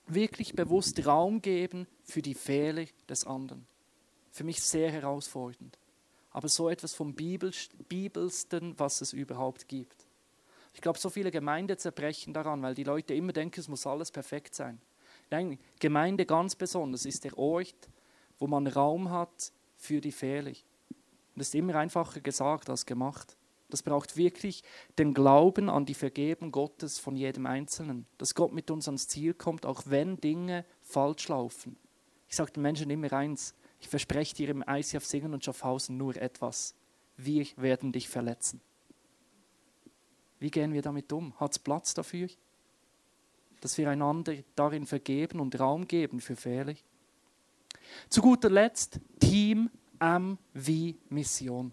Wirklich 0.06 0.54
bewusst 0.54 1.06
Raum 1.06 1.40
geben 1.40 1.86
für 2.02 2.22
die 2.22 2.34
Fehler 2.34 2.86
des 3.08 3.26
anderen. 3.26 3.66
Für 4.32 4.44
mich 4.44 4.60
sehr 4.60 4.90
herausfordernd. 4.90 5.78
Aber 6.32 6.48
so 6.48 6.68
etwas 6.68 6.94
vom 6.94 7.14
Bibelsten, 7.14 8.78
was 8.78 9.00
es 9.00 9.12
überhaupt 9.12 9.68
gibt. 9.68 10.06
Ich 10.74 10.80
glaube, 10.80 10.98
so 10.98 11.10
viele 11.10 11.30
Gemeinden 11.30 11.78
zerbrechen 11.78 12.32
daran, 12.32 12.62
weil 12.62 12.74
die 12.74 12.84
Leute 12.84 13.14
immer 13.14 13.32
denken, 13.32 13.60
es 13.60 13.68
muss 13.68 13.86
alles 13.86 14.10
perfekt 14.10 14.54
sein. 14.54 14.80
Nein, 15.30 15.58
Gemeinde 15.78 16.26
ganz 16.26 16.54
besonders 16.54 17.04
ist 17.04 17.24
der 17.24 17.36
Ort, 17.38 17.88
wo 18.38 18.46
man 18.46 18.66
Raum 18.66 19.10
hat 19.10 19.52
für 19.76 20.00
die 20.00 20.12
Fehler. 20.12 20.50
Und 20.50 21.36
das 21.36 21.48
ist 21.48 21.54
immer 21.54 21.74
einfacher 21.76 22.20
gesagt 22.20 22.68
als 22.68 22.86
gemacht. 22.86 23.36
Das 23.70 23.82
braucht 23.82 24.16
wirklich 24.16 24.62
den 24.98 25.14
Glauben 25.14 25.68
an 25.70 25.86
die 25.86 25.94
Vergebung 25.94 26.52
Gottes 26.52 26.98
von 26.98 27.16
jedem 27.16 27.46
Einzelnen. 27.46 28.06
Dass 28.18 28.34
Gott 28.34 28.52
mit 28.52 28.70
uns 28.70 28.88
ans 28.88 29.08
Ziel 29.08 29.34
kommt, 29.34 29.64
auch 29.64 29.82
wenn 29.86 30.20
Dinge 30.20 30.64
falsch 30.82 31.28
laufen. 31.28 31.76
Ich 32.28 32.36
sage 32.36 32.52
den 32.52 32.62
Menschen 32.62 32.90
immer 32.90 33.12
eins, 33.12 33.54
ich 33.80 33.88
verspreche 33.88 34.34
dir 34.34 34.50
im 34.50 34.64
ICF 34.66 35.04
Singen 35.04 35.32
und 35.32 35.44
Schaffhausen 35.44 35.96
nur 35.96 36.16
etwas. 36.16 36.74
Wir 37.16 37.46
werden 37.56 37.92
dich 37.92 38.08
verletzen. 38.08 38.60
Wie 40.38 40.50
gehen 40.50 40.72
wir 40.72 40.82
damit 40.82 41.12
um? 41.12 41.38
Hat 41.38 41.52
es 41.52 41.58
Platz 41.58 41.94
dafür? 41.94 42.28
Dass 43.60 43.76
wir 43.76 43.90
einander 43.90 44.34
darin 44.54 44.86
vergeben 44.86 45.40
und 45.40 45.58
Raum 45.58 45.86
geben 45.86 46.20
für 46.20 46.36
Fehler? 46.36 46.74
Zu 48.08 48.22
guter 48.22 48.48
Letzt 48.48 49.00
Team 49.18 49.70
M 49.98 50.38
wie 50.54 50.98
Mission. 51.08 51.72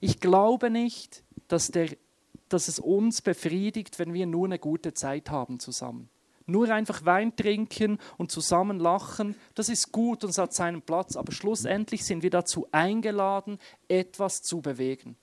Ich 0.00 0.20
glaube 0.20 0.70
nicht, 0.70 1.22
dass, 1.48 1.68
der, 1.68 1.88
dass 2.48 2.68
es 2.68 2.78
uns 2.78 3.22
befriedigt, 3.22 3.98
wenn 3.98 4.14
wir 4.14 4.26
nur 4.26 4.46
eine 4.46 4.58
gute 4.58 4.94
Zeit 4.94 5.30
haben 5.30 5.58
zusammen. 5.60 6.08
Nur 6.48 6.68
einfach 6.70 7.04
Wein 7.04 7.34
trinken 7.34 7.98
und 8.18 8.30
zusammen 8.30 8.78
lachen, 8.78 9.34
das 9.56 9.68
ist 9.68 9.90
gut 9.90 10.22
und 10.22 10.36
hat 10.38 10.54
seinen 10.54 10.80
Platz, 10.80 11.16
aber 11.16 11.32
schlussendlich 11.32 12.04
sind 12.04 12.22
wir 12.22 12.30
dazu 12.30 12.68
eingeladen, 12.70 13.58
etwas 13.88 14.42
zu 14.42 14.60
bewegen. 14.60 15.16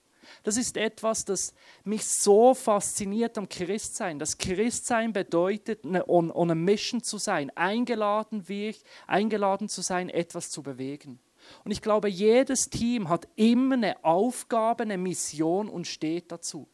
Das 0.43 0.57
ist 0.57 0.77
etwas, 0.77 1.25
das 1.25 1.53
mich 1.83 2.05
so 2.05 2.53
fasziniert 2.53 3.37
am 3.37 3.47
Christsein. 3.47 4.19
Das 4.19 4.37
Christsein 4.37 5.13
bedeutet, 5.13 5.85
eine, 5.85 6.07
on, 6.09 6.31
on 6.31 6.51
a 6.51 6.55
mission 6.55 7.01
zu 7.01 7.17
sein, 7.17 7.51
eingeladen, 7.55 8.47
wir, 8.47 8.73
eingeladen 9.07 9.69
zu 9.69 9.81
sein, 9.81 10.09
etwas 10.09 10.49
zu 10.49 10.63
bewegen. 10.63 11.19
Und 11.63 11.71
ich 11.71 11.81
glaube, 11.81 12.09
jedes 12.09 12.69
Team 12.69 13.09
hat 13.09 13.27
immer 13.35 13.75
eine 13.75 14.03
Aufgabe, 14.03 14.83
eine 14.83 14.97
Mission 14.97 15.69
und 15.69 15.87
steht 15.87 16.31
dazu. 16.31 16.67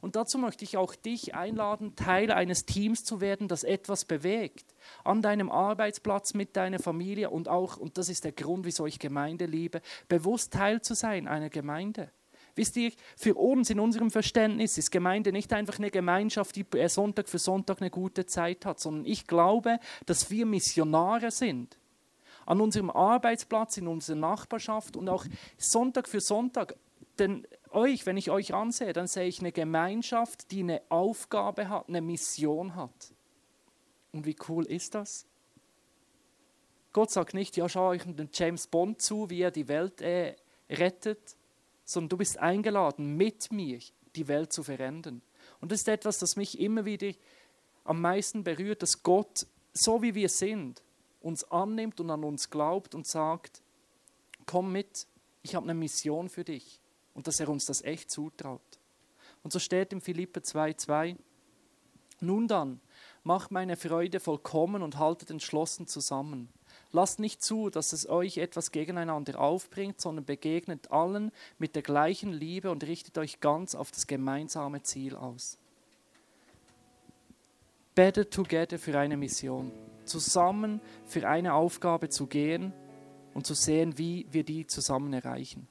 Und 0.00 0.16
dazu 0.16 0.38
möchte 0.38 0.64
ich 0.64 0.76
auch 0.76 0.94
dich 0.94 1.34
einladen, 1.34 1.96
Teil 1.96 2.30
eines 2.30 2.64
Teams 2.64 3.04
zu 3.04 3.20
werden, 3.20 3.48
das 3.48 3.64
etwas 3.64 4.04
bewegt. 4.04 4.74
An 5.04 5.22
deinem 5.22 5.50
Arbeitsplatz, 5.50 6.34
mit 6.34 6.56
deiner 6.56 6.78
Familie 6.78 7.30
und 7.30 7.48
auch, 7.48 7.76
und 7.76 7.98
das 7.98 8.08
ist 8.08 8.24
der 8.24 8.32
Grund, 8.32 8.64
wieso 8.64 8.86
ich 8.86 8.98
Gemeinde 8.98 9.46
liebe, 9.46 9.82
bewusst 10.08 10.52
Teil 10.52 10.80
zu 10.82 10.94
sein 10.94 11.26
einer 11.26 11.50
Gemeinde. 11.50 12.10
Wisst 12.54 12.76
ihr, 12.76 12.92
für 13.16 13.34
uns 13.34 13.70
in 13.70 13.78
unserem 13.78 14.10
Verständnis 14.10 14.78
ist 14.78 14.90
Gemeinde 14.90 15.30
nicht 15.30 15.52
einfach 15.52 15.78
eine 15.78 15.90
Gemeinschaft, 15.90 16.56
die 16.56 16.66
Sonntag 16.88 17.28
für 17.28 17.38
Sonntag 17.38 17.80
eine 17.80 17.90
gute 17.90 18.26
Zeit 18.26 18.66
hat, 18.66 18.80
sondern 18.80 19.04
ich 19.04 19.28
glaube, 19.28 19.78
dass 20.06 20.30
wir 20.30 20.44
Missionare 20.44 21.30
sind. 21.30 21.78
An 22.48 22.62
unserem 22.62 22.88
Arbeitsplatz, 22.88 23.76
in 23.76 23.88
unserer 23.88 24.16
Nachbarschaft 24.16 24.96
und 24.96 25.06
auch 25.10 25.26
Sonntag 25.58 26.08
für 26.08 26.22
Sonntag. 26.22 26.76
Denn 27.18 27.46
euch, 27.70 28.06
wenn 28.06 28.16
ich 28.16 28.30
euch 28.30 28.54
ansehe, 28.54 28.94
dann 28.94 29.06
sehe 29.06 29.28
ich 29.28 29.40
eine 29.40 29.52
Gemeinschaft, 29.52 30.50
die 30.50 30.60
eine 30.60 30.80
Aufgabe 30.88 31.68
hat, 31.68 31.88
eine 31.88 32.00
Mission 32.00 32.74
hat. 32.74 33.12
Und 34.12 34.24
wie 34.24 34.36
cool 34.48 34.64
ist 34.64 34.94
das? 34.94 35.26
Gott 36.94 37.10
sagt 37.10 37.34
nicht, 37.34 37.58
ja, 37.58 37.68
schau 37.68 37.88
euch 37.88 38.04
den 38.04 38.30
James 38.32 38.66
Bond 38.66 39.02
zu, 39.02 39.28
wie 39.28 39.42
er 39.42 39.50
die 39.50 39.68
Welt 39.68 40.00
äh, 40.00 40.34
rettet, 40.70 41.36
sondern 41.84 42.08
du 42.08 42.16
bist 42.16 42.38
eingeladen, 42.38 43.14
mit 43.14 43.52
mir 43.52 43.78
die 44.16 44.26
Welt 44.26 44.54
zu 44.54 44.62
verändern. 44.62 45.20
Und 45.60 45.70
das 45.70 45.80
ist 45.80 45.88
etwas, 45.88 46.18
das 46.18 46.36
mich 46.36 46.58
immer 46.58 46.86
wieder 46.86 47.12
am 47.84 48.00
meisten 48.00 48.42
berührt, 48.42 48.82
dass 48.82 49.02
Gott, 49.02 49.46
so 49.74 50.00
wie 50.00 50.14
wir 50.14 50.30
sind, 50.30 50.82
uns 51.20 51.44
annimmt 51.50 52.00
und 52.00 52.10
an 52.10 52.24
uns 52.24 52.50
glaubt 52.50 52.94
und 52.94 53.06
sagt, 53.06 53.62
komm 54.46 54.72
mit, 54.72 55.06
ich 55.42 55.54
habe 55.54 55.64
eine 55.64 55.74
Mission 55.74 56.28
für 56.28 56.44
dich. 56.44 56.80
Und 57.14 57.26
dass 57.26 57.40
er 57.40 57.48
uns 57.48 57.66
das 57.66 57.82
echt 57.82 58.10
zutraut. 58.10 58.60
Und 59.42 59.52
so 59.52 59.58
steht 59.58 59.92
im 59.92 60.00
Philippe 60.00 60.40
2,2, 60.40 61.16
nun 62.20 62.48
dann, 62.48 62.80
macht 63.22 63.50
meine 63.50 63.76
Freude 63.76 64.20
vollkommen 64.20 64.82
und 64.82 64.98
haltet 64.98 65.30
entschlossen 65.30 65.86
zusammen. 65.86 66.48
Lasst 66.90 67.18
nicht 67.18 67.42
zu, 67.42 67.70
dass 67.70 67.92
es 67.92 68.08
euch 68.08 68.38
etwas 68.38 68.72
gegeneinander 68.72 69.38
aufbringt, 69.38 70.00
sondern 70.00 70.24
begegnet 70.24 70.90
allen 70.90 71.30
mit 71.58 71.74
der 71.74 71.82
gleichen 71.82 72.32
Liebe 72.32 72.70
und 72.70 72.84
richtet 72.84 73.18
euch 73.18 73.40
ganz 73.40 73.74
auf 73.74 73.90
das 73.90 74.06
gemeinsame 74.06 74.82
Ziel 74.82 75.14
aus. 75.14 75.58
Better 77.94 78.28
together 78.28 78.78
für 78.78 78.98
eine 78.98 79.16
Mission. 79.16 79.70
Zusammen 80.08 80.80
für 81.04 81.28
eine 81.28 81.54
Aufgabe 81.54 82.08
zu 82.08 82.26
gehen 82.26 82.72
und 83.34 83.46
zu 83.46 83.54
sehen, 83.54 83.98
wie 83.98 84.26
wir 84.30 84.42
die 84.42 84.66
zusammen 84.66 85.12
erreichen. 85.12 85.68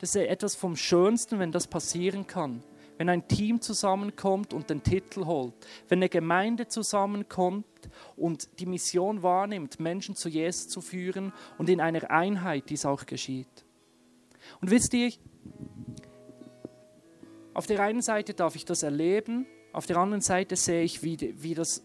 Das 0.00 0.10
ist 0.10 0.16
etwas 0.16 0.54
vom 0.54 0.76
Schönsten, 0.76 1.38
wenn 1.38 1.52
das 1.52 1.66
passieren 1.66 2.26
kann 2.26 2.62
wenn 2.98 3.08
ein 3.08 3.26
Team 3.28 3.60
zusammenkommt 3.60 4.52
und 4.52 4.68
den 4.68 4.82
Titel 4.82 5.24
holt, 5.24 5.54
wenn 5.88 6.00
eine 6.00 6.08
Gemeinde 6.08 6.66
zusammenkommt 6.66 7.64
und 8.16 8.48
die 8.58 8.66
Mission 8.66 9.22
wahrnimmt, 9.22 9.80
Menschen 9.80 10.16
zu 10.16 10.28
Jesus 10.28 10.68
zu 10.68 10.80
führen 10.80 11.32
und 11.56 11.70
in 11.70 11.80
einer 11.80 12.10
Einheit 12.10 12.68
dies 12.68 12.84
auch 12.84 13.06
geschieht. 13.06 13.64
Und 14.60 14.70
wisst 14.70 14.92
ihr, 14.94 15.12
auf 17.54 17.66
der 17.66 17.80
einen 17.80 18.02
Seite 18.02 18.34
darf 18.34 18.56
ich 18.56 18.64
das 18.64 18.82
erleben, 18.82 19.46
auf 19.72 19.86
der 19.86 19.98
anderen 19.98 20.22
Seite 20.22 20.56
sehe 20.56 20.82
ich, 20.82 21.02
wie, 21.02 21.34
wie 21.40 21.54
das 21.54 21.84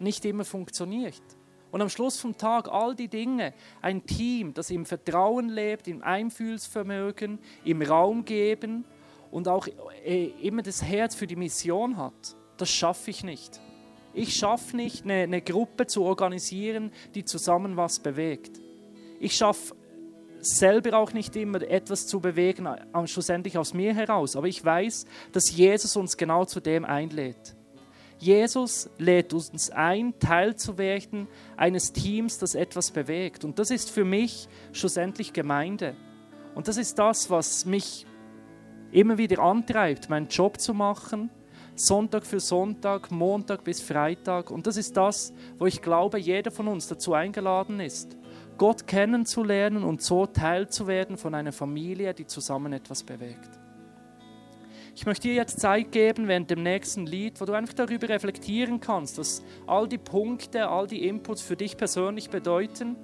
nicht 0.00 0.24
immer 0.24 0.44
funktioniert. 0.44 1.22
Und 1.70 1.82
am 1.82 1.88
Schluss 1.88 2.18
vom 2.18 2.36
Tag 2.36 2.68
all 2.68 2.96
die 2.96 3.08
Dinge, 3.08 3.54
ein 3.80 4.04
Team, 4.04 4.54
das 4.54 4.70
im 4.70 4.86
Vertrauen 4.86 5.48
lebt, 5.48 5.86
im 5.86 6.02
Einfühlsvermögen, 6.02 7.38
im 7.64 7.82
Raum 7.82 8.24
geben 8.24 8.84
und 9.30 9.46
auch 9.46 9.68
äh, 10.04 10.26
immer 10.42 10.62
das 10.62 10.82
Herz 10.82 11.14
für 11.14 11.26
die 11.26 11.36
Mission 11.36 11.96
hat, 11.96 12.36
das 12.56 12.70
schaffe 12.70 13.10
ich 13.10 13.22
nicht. 13.22 13.60
Ich 14.12 14.34
schaffe 14.34 14.76
nicht, 14.76 15.04
eine, 15.04 15.22
eine 15.22 15.40
Gruppe 15.40 15.86
zu 15.86 16.02
organisieren, 16.02 16.90
die 17.14 17.24
zusammen 17.24 17.76
was 17.76 18.00
bewegt. 18.00 18.60
Ich 19.20 19.36
schaffe 19.36 19.76
selber 20.40 20.98
auch 20.98 21.12
nicht 21.12 21.36
immer 21.36 21.62
etwas 21.62 22.06
zu 22.06 22.18
bewegen, 22.18 22.68
schlussendlich 23.04 23.56
aus 23.58 23.74
mir 23.74 23.94
heraus. 23.94 24.34
Aber 24.34 24.48
ich 24.48 24.64
weiß, 24.64 25.04
dass 25.32 25.54
Jesus 25.54 25.94
uns 25.96 26.16
genau 26.16 26.44
zu 26.44 26.60
dem 26.60 26.84
einlädt. 26.84 27.54
Jesus 28.20 28.90
lädt 28.98 29.32
uns 29.32 29.70
ein, 29.70 30.18
Teil 30.18 30.54
zu 30.54 30.76
werden 30.76 31.26
eines 31.56 31.92
Teams, 31.92 32.38
das 32.38 32.54
etwas 32.54 32.90
bewegt. 32.90 33.44
Und 33.44 33.58
das 33.58 33.70
ist 33.70 33.90
für 33.90 34.04
mich 34.04 34.46
schlussendlich 34.72 35.32
Gemeinde. 35.32 35.96
Und 36.54 36.68
das 36.68 36.76
ist 36.76 36.98
das, 36.98 37.30
was 37.30 37.64
mich 37.64 38.06
immer 38.92 39.16
wieder 39.16 39.42
antreibt, 39.42 40.10
meinen 40.10 40.28
Job 40.28 40.60
zu 40.60 40.74
machen, 40.74 41.30
Sonntag 41.74 42.26
für 42.26 42.40
Sonntag, 42.40 43.10
Montag 43.10 43.64
bis 43.64 43.80
Freitag. 43.80 44.50
Und 44.50 44.66
das 44.66 44.76
ist 44.76 44.98
das, 44.98 45.32
wo 45.56 45.64
ich 45.64 45.80
glaube, 45.80 46.18
jeder 46.18 46.50
von 46.50 46.68
uns 46.68 46.88
dazu 46.88 47.14
eingeladen 47.14 47.80
ist, 47.80 48.18
Gott 48.58 48.86
kennenzulernen 48.86 49.82
und 49.82 50.02
so 50.02 50.26
Teil 50.26 50.68
zu 50.68 50.86
werden 50.86 51.16
von 51.16 51.34
einer 51.34 51.52
Familie, 51.52 52.12
die 52.12 52.26
zusammen 52.26 52.74
etwas 52.74 53.02
bewegt. 53.02 53.59
Ich 54.94 55.06
möchte 55.06 55.28
dir 55.28 55.34
jetzt 55.34 55.60
Zeit 55.60 55.92
geben 55.92 56.28
während 56.28 56.50
dem 56.50 56.62
nächsten 56.62 57.06
Lied, 57.06 57.40
wo 57.40 57.44
du 57.44 57.52
einfach 57.52 57.74
darüber 57.74 58.08
reflektieren 58.08 58.80
kannst, 58.80 59.18
was 59.18 59.42
all 59.66 59.88
die 59.88 59.98
Punkte, 59.98 60.68
all 60.68 60.86
die 60.86 61.06
Inputs 61.06 61.42
für 61.42 61.56
dich 61.56 61.76
persönlich 61.76 62.30
bedeuten. 62.30 62.96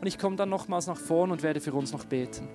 Und 0.00 0.06
ich 0.06 0.18
komme 0.18 0.36
dann 0.36 0.48
nochmals 0.48 0.86
nach 0.86 0.98
vorne 0.98 1.32
und 1.32 1.42
werde 1.42 1.60
für 1.60 1.72
uns 1.72 1.92
noch 1.92 2.04
beten. 2.04 2.48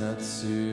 not 0.00 0.22
soon. 0.22 0.67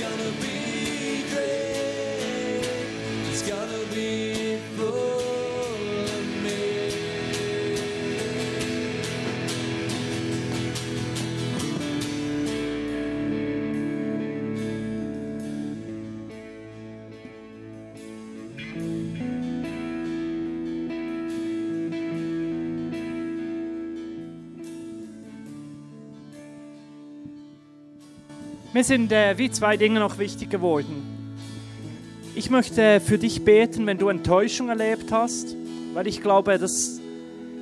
gonna 0.00 0.30
be 0.40 0.59
Mir 28.80 28.84
sind 28.84 29.12
äh, 29.12 29.36
wie 29.36 29.50
zwei 29.50 29.76
Dinge 29.76 30.00
noch 30.00 30.16
wichtig 30.16 30.48
geworden. 30.48 31.36
Ich 32.34 32.48
möchte 32.48 32.98
für 33.00 33.18
dich 33.18 33.44
beten, 33.44 33.84
wenn 33.84 33.98
du 33.98 34.08
Enttäuschung 34.08 34.70
erlebt 34.70 35.12
hast, 35.12 35.54
weil 35.92 36.06
ich 36.06 36.22
glaube, 36.22 36.58
dass 36.58 36.98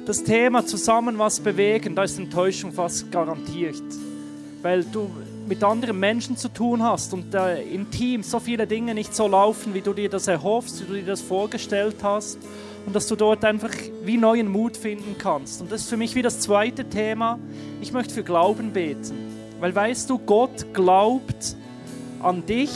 das 0.07 0.23
Thema 0.23 0.65
zusammen 0.65 1.19
was 1.19 1.41
bewegen, 1.41 1.97
da 1.97 2.05
ist 2.05 2.21
Enttäuschung 2.21 2.71
fast 2.71 3.11
garantiert. 3.11 3.83
Weil 4.63 4.85
du 4.85 5.11
mit 5.49 5.65
anderen 5.65 5.99
Menschen 5.99 6.37
zu 6.37 6.51
tun 6.51 6.85
hast 6.85 7.13
und 7.13 7.35
äh, 7.35 7.63
im 7.63 7.91
Team 7.91 8.23
so 8.23 8.39
viele 8.39 8.69
Dinge 8.69 8.95
nicht 8.95 9.13
so 9.13 9.27
laufen, 9.27 9.75
wie 9.75 9.81
du 9.81 9.95
dir 9.95 10.09
das 10.09 10.29
erhoffst, 10.29 10.83
wie 10.83 10.87
du 10.87 10.95
dir 11.01 11.07
das 11.07 11.21
vorgestellt 11.21 11.97
hast 12.01 12.39
und 12.87 12.95
dass 12.95 13.09
du 13.09 13.17
dort 13.17 13.45
einfach 13.45 13.73
wie 14.05 14.19
neuen 14.19 14.47
Mut 14.47 14.77
finden 14.77 15.17
kannst. 15.19 15.63
Und 15.63 15.73
das 15.73 15.81
ist 15.81 15.91
für 15.91 15.97
mich 15.97 16.15
wie 16.15 16.23
das 16.23 16.39
zweite 16.39 16.89
Thema. 16.89 17.41
Ich 17.81 17.93
möchte 17.93 18.15
für 18.15 18.23
Glauben 18.23 18.73
beten, 18.73 19.28
weil 19.61 19.75
weißt 19.75 20.09
du, 20.11 20.19
Gott 20.19 20.73
glaubt 20.73 21.57
an 22.21 22.47
dich, 22.47 22.71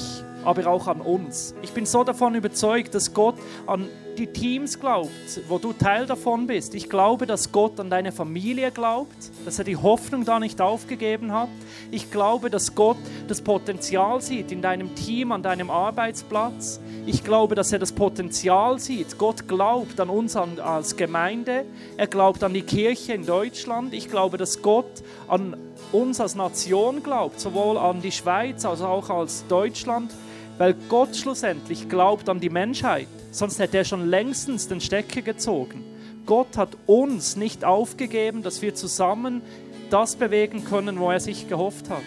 aber 0.45 0.67
auch 0.67 0.89
an 0.89 1.01
uns. 1.01 1.55
Ich 1.63 1.73
bin 1.73 1.87
so 1.87 2.05
davon 2.05 2.35
überzeugt, 2.35 2.95
dass 2.95 3.15
Gott 3.15 3.37
an 3.67 3.89
die 4.19 4.27
Teams 4.27 4.79
glaubt, 4.79 5.11
wo 5.49 5.59
du 5.59 5.73
Teil 5.73 6.07
davon 6.07 6.47
bist. 6.47 6.75
Ich 6.75 6.89
glaube, 6.89 7.27
dass 7.27 7.53
Gott 7.53 7.81
an 7.81 7.91
deine 7.91 8.13
Familie 8.13 8.71
glaubt, 8.71 9.17
dass 9.45 9.59
er 9.59 9.65
die 9.65 9.77
Hoffnung 9.77 10.25
da 10.25 10.39
nicht 10.39 10.61
aufgegeben 10.61 11.33
hat. 11.33 11.49
Ich 11.91 12.11
glaube, 12.11 12.51
dass 12.51 12.75
Gott 12.75 12.99
das 13.29 13.41
Potenzial 13.41 14.21
sieht 14.21 14.53
in 14.53 14.63
deinem 14.63 14.95
Team, 14.95 15.33
an 15.33 15.43
deinem 15.43 15.71
Arbeitsplatz. 15.71 16.81
Ich 17.07 17.25
glaube, 17.25 17.55
dass 17.55 17.73
er 17.73 17.79
das 17.79 17.93
Potenzial 17.93 18.79
sieht. 18.79 19.19
Gott 19.19 19.49
glaubt 19.49 19.99
an 20.01 20.11
uns 20.11 20.37
als 20.37 20.97
Gemeinde. 20.97 21.65
Er 21.97 22.07
glaubt 22.07 22.45
an 22.45 22.55
die 22.55 22.63
Kirche 22.63 23.15
in 23.15 23.27
Deutschland. 23.27 23.93
Ich 23.95 24.09
glaube, 24.09 24.37
dass 24.37 24.63
Gott 24.63 25.03
an 25.29 25.57
uns 25.91 26.21
als 26.21 26.35
Nation 26.35 27.03
glaubt, 27.03 27.41
sowohl 27.41 27.77
an 27.77 28.03
die 28.03 28.13
Schweiz 28.13 28.65
als 28.65 28.83
auch 28.83 29.11
als 29.11 29.45
Deutschland, 29.49 30.13
weil 30.59 30.75
Gott 30.89 31.17
schlussendlich 31.17 31.89
glaubt 31.89 32.29
an 32.29 32.41
die 32.41 32.51
Menschheit. 32.51 33.09
Sonst 33.33 33.59
hätte 33.59 33.79
er 33.79 33.85
schon 33.85 34.07
längstens 34.07 34.69
den 34.69 34.81
Stecker 34.81 35.23
gezogen. 35.23 35.85
Gott 36.27 36.57
hat 36.57 36.77
uns 36.87 37.35
nicht 37.35 37.65
aufgegeben, 37.65 38.43
dass 38.43 38.63
wir 38.63 38.75
zusammen 38.75 39.43
das 39.91 40.17
bewegen 40.17 40.65
können, 40.65 41.01
wo 41.01 41.11
er 41.11 41.19
sich 41.19 41.49
gehofft 41.49 41.91
hat. 41.91 42.03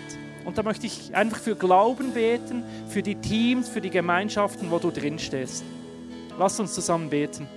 Und 0.45 0.57
da 0.59 0.63
möchte 0.63 0.85
ich 0.85 1.15
einfach 1.15 1.39
für 1.39 1.55
Glauben 1.55 2.13
beten, 2.13 2.63
für 2.87 3.01
die 3.01 3.15
Teams, 3.15 3.67
für 3.67 3.81
die 3.81 3.89
Gemeinschaften, 3.89 4.69
wo 4.69 4.77
du 4.77 4.91
drin 4.91 5.17
stehst. 5.19 5.63
Lass 6.37 6.59
uns 6.59 6.73
zusammen 6.73 7.09
beten. 7.09 7.47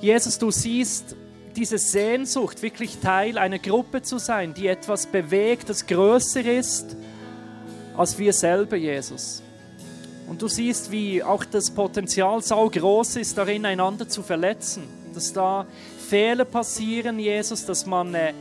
Jesus, 0.00 0.38
du 0.38 0.50
siehst 0.50 1.16
diese 1.56 1.78
Sehnsucht, 1.78 2.62
wirklich 2.62 2.98
Teil 2.98 3.38
einer 3.38 3.58
Gruppe 3.58 4.02
zu 4.02 4.18
sein, 4.18 4.52
die 4.52 4.66
etwas 4.66 5.06
bewegt, 5.06 5.70
das 5.70 5.86
größer 5.86 6.44
ist 6.44 6.96
als 7.96 8.18
wir 8.18 8.32
selber, 8.32 8.76
Jesus. 8.76 9.42
Und 10.32 10.40
du 10.40 10.48
siehst, 10.48 10.90
wie 10.90 11.22
auch 11.22 11.44
das 11.44 11.70
Potenzial 11.70 12.40
so 12.40 12.66
groß 12.66 13.16
ist, 13.16 13.36
darin 13.36 13.66
einander 13.66 14.08
zu 14.08 14.22
verletzen. 14.22 14.84
Dass 15.12 15.30
da 15.34 15.66
Fehler 16.08 16.46
passieren, 16.46 17.18
Jesus, 17.18 17.66
dass 17.66 17.84
man 17.84 18.14
äh, 18.14 18.32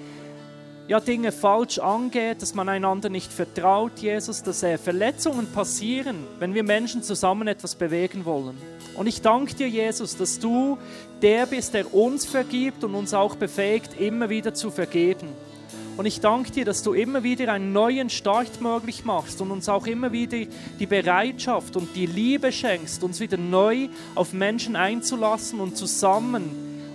ja, 0.88 1.02
Dinge 1.02 1.34
falsch 1.34 1.80
angeht, 1.80 2.42
dass 2.42 2.56
man 2.56 2.70
einander 2.70 3.10
nicht 3.10 3.34
vertraut, 3.34 4.00
Jesus, 4.00 4.42
dass 4.42 4.64
äh, 4.64 4.78
Verletzungen 4.78 5.52
passieren, 5.52 6.26
wenn 6.40 6.54
wir 6.54 6.64
Menschen 6.64 7.04
zusammen 7.04 7.50
etwas 7.50 7.76
bewegen 7.76 8.24
wollen. 8.24 8.58
Und 8.96 9.08
ich 9.08 9.22
danke 9.22 9.54
dir, 9.54 9.68
Jesus, 9.68 10.16
dass 10.16 10.40
du 10.40 10.78
der 11.22 11.46
bist, 11.46 11.74
der 11.74 11.94
uns 11.94 12.26
vergibt 12.26 12.86
und 12.86 12.96
uns 12.96 13.14
auch 13.14 13.36
befähigt, 13.36 14.00
immer 14.00 14.30
wieder 14.30 14.54
zu 14.54 14.72
vergeben. 14.72 15.28
Und 15.98 16.06
ich 16.06 16.20
danke 16.22 16.52
dir, 16.52 16.66
dass 16.66 16.84
du 16.84 16.94
immer 16.94 17.24
wieder 17.24 17.52
einen 17.52 17.74
neuen 17.74 18.10
Start 18.10 18.62
möglich 18.62 19.04
machst 19.06 19.42
und 19.42 19.52
uns 19.52 19.68
auch 19.70 19.86
immer 19.86 20.12
wieder 20.12 20.38
die 20.80 20.86
Bereitschaft 20.86 21.76
und 21.76 21.96
die 21.96 22.06
Liebe 22.06 22.52
schenkst, 22.52 23.04
uns 23.04 23.20
wieder 23.20 23.38
neu 23.38 23.90
auf 24.16 24.34
Menschen 24.34 24.76
einzulassen 24.76 25.60
und 25.60 25.76
zusammen 25.78 26.50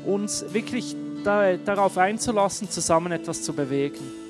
uns 0.04 0.44
wirklich 0.52 0.96
darauf 1.24 1.98
einzulassen, 1.98 2.70
zusammen 2.70 3.12
etwas 3.12 3.42
zu 3.42 3.52
bewegen. 3.52 4.26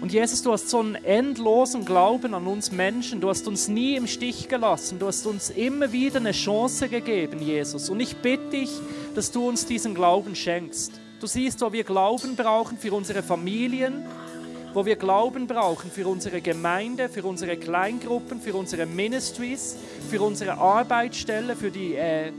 Und 0.00 0.12
Jesus, 0.12 0.42
du 0.42 0.52
hast 0.52 0.70
so 0.70 0.78
einen 0.78 0.94
endlosen 0.94 1.84
Glauben 1.84 2.32
an 2.32 2.46
uns 2.46 2.72
Menschen. 2.72 3.20
Du 3.20 3.28
hast 3.28 3.46
uns 3.46 3.68
nie 3.68 3.96
im 3.96 4.06
Stich 4.06 4.48
gelassen. 4.48 4.98
Du 4.98 5.06
hast 5.06 5.26
uns 5.26 5.50
immer 5.50 5.92
wieder 5.92 6.20
eine 6.20 6.32
Chance 6.32 6.88
gegeben, 6.88 7.42
Jesus. 7.42 7.90
Und 7.90 8.00
ich 8.00 8.16
bitte 8.16 8.48
dich, 8.48 8.70
dass 9.14 9.30
du 9.30 9.46
uns 9.46 9.66
diesen 9.66 9.94
Glauben 9.94 10.34
schenkst. 10.34 10.92
Du 11.20 11.26
siehst, 11.26 11.60
wo 11.60 11.70
wir 11.70 11.84
Glauben 11.84 12.34
brauchen 12.34 12.78
für 12.78 12.94
unsere 12.94 13.22
Familien, 13.22 14.06
wo 14.72 14.86
wir 14.86 14.96
Glauben 14.96 15.46
brauchen 15.46 15.90
für 15.90 16.08
unsere 16.08 16.40
Gemeinde, 16.40 17.10
für 17.10 17.24
unsere 17.24 17.58
Kleingruppen, 17.58 18.40
für 18.40 18.54
unsere 18.54 18.86
Ministries, 18.86 19.76
für 20.08 20.22
unsere 20.22 20.56
Arbeitsstelle, 20.56 21.56
für 21.56 21.70
die 21.70 21.94
äh, 21.94 22.32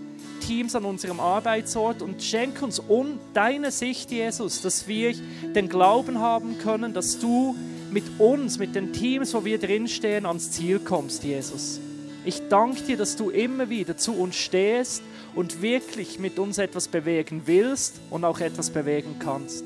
Teams 0.48 0.76
an 0.76 0.86
unserem 0.86 1.20
Arbeitsort 1.20 2.02
und 2.02 2.24
schenk 2.24 2.64
uns 2.64 2.80
um 2.80 3.20
deine 3.36 3.70
Sicht, 3.70 4.10
Jesus, 4.10 4.64
dass 4.64 4.88
wir 4.88 5.14
den 5.14 5.70
Glauben 5.70 6.18
haben 6.18 6.58
können, 6.58 6.96
dass 6.96 7.20
du 7.20 7.56
mit 7.92 8.06
uns, 8.18 8.58
mit 8.58 8.74
den 8.74 8.94
Teams, 8.94 9.36
wo 9.36 9.46
wir 9.46 9.60
drinstehen, 9.60 10.26
ans 10.26 10.50
Ziel 10.54 10.80
kommst, 10.80 11.24
Jesus. 11.24 11.80
Ich 12.26 12.48
danke 12.50 12.82
dir, 12.82 12.98
dass 12.98 13.16
du 13.16 13.30
immer 13.30 13.70
wieder 13.70 13.96
zu 13.96 14.14
uns 14.14 14.38
stehst 14.38 15.04
und 15.36 15.62
wirklich 15.62 16.20
mit 16.20 16.40
uns 16.40 16.58
etwas 16.58 16.88
bewegen 16.88 17.44
willst 17.46 18.00
und 18.10 18.26
auch 18.26 18.40
etwas 18.40 18.70
bewegen 18.70 19.18
kannst. 19.20 19.66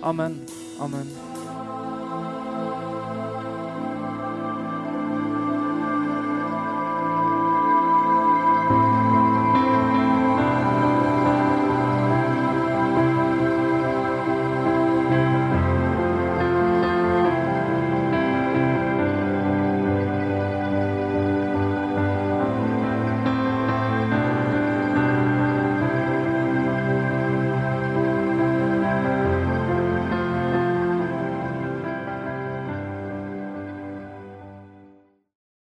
Amen. 0.00 0.42
Amen. 0.78 1.25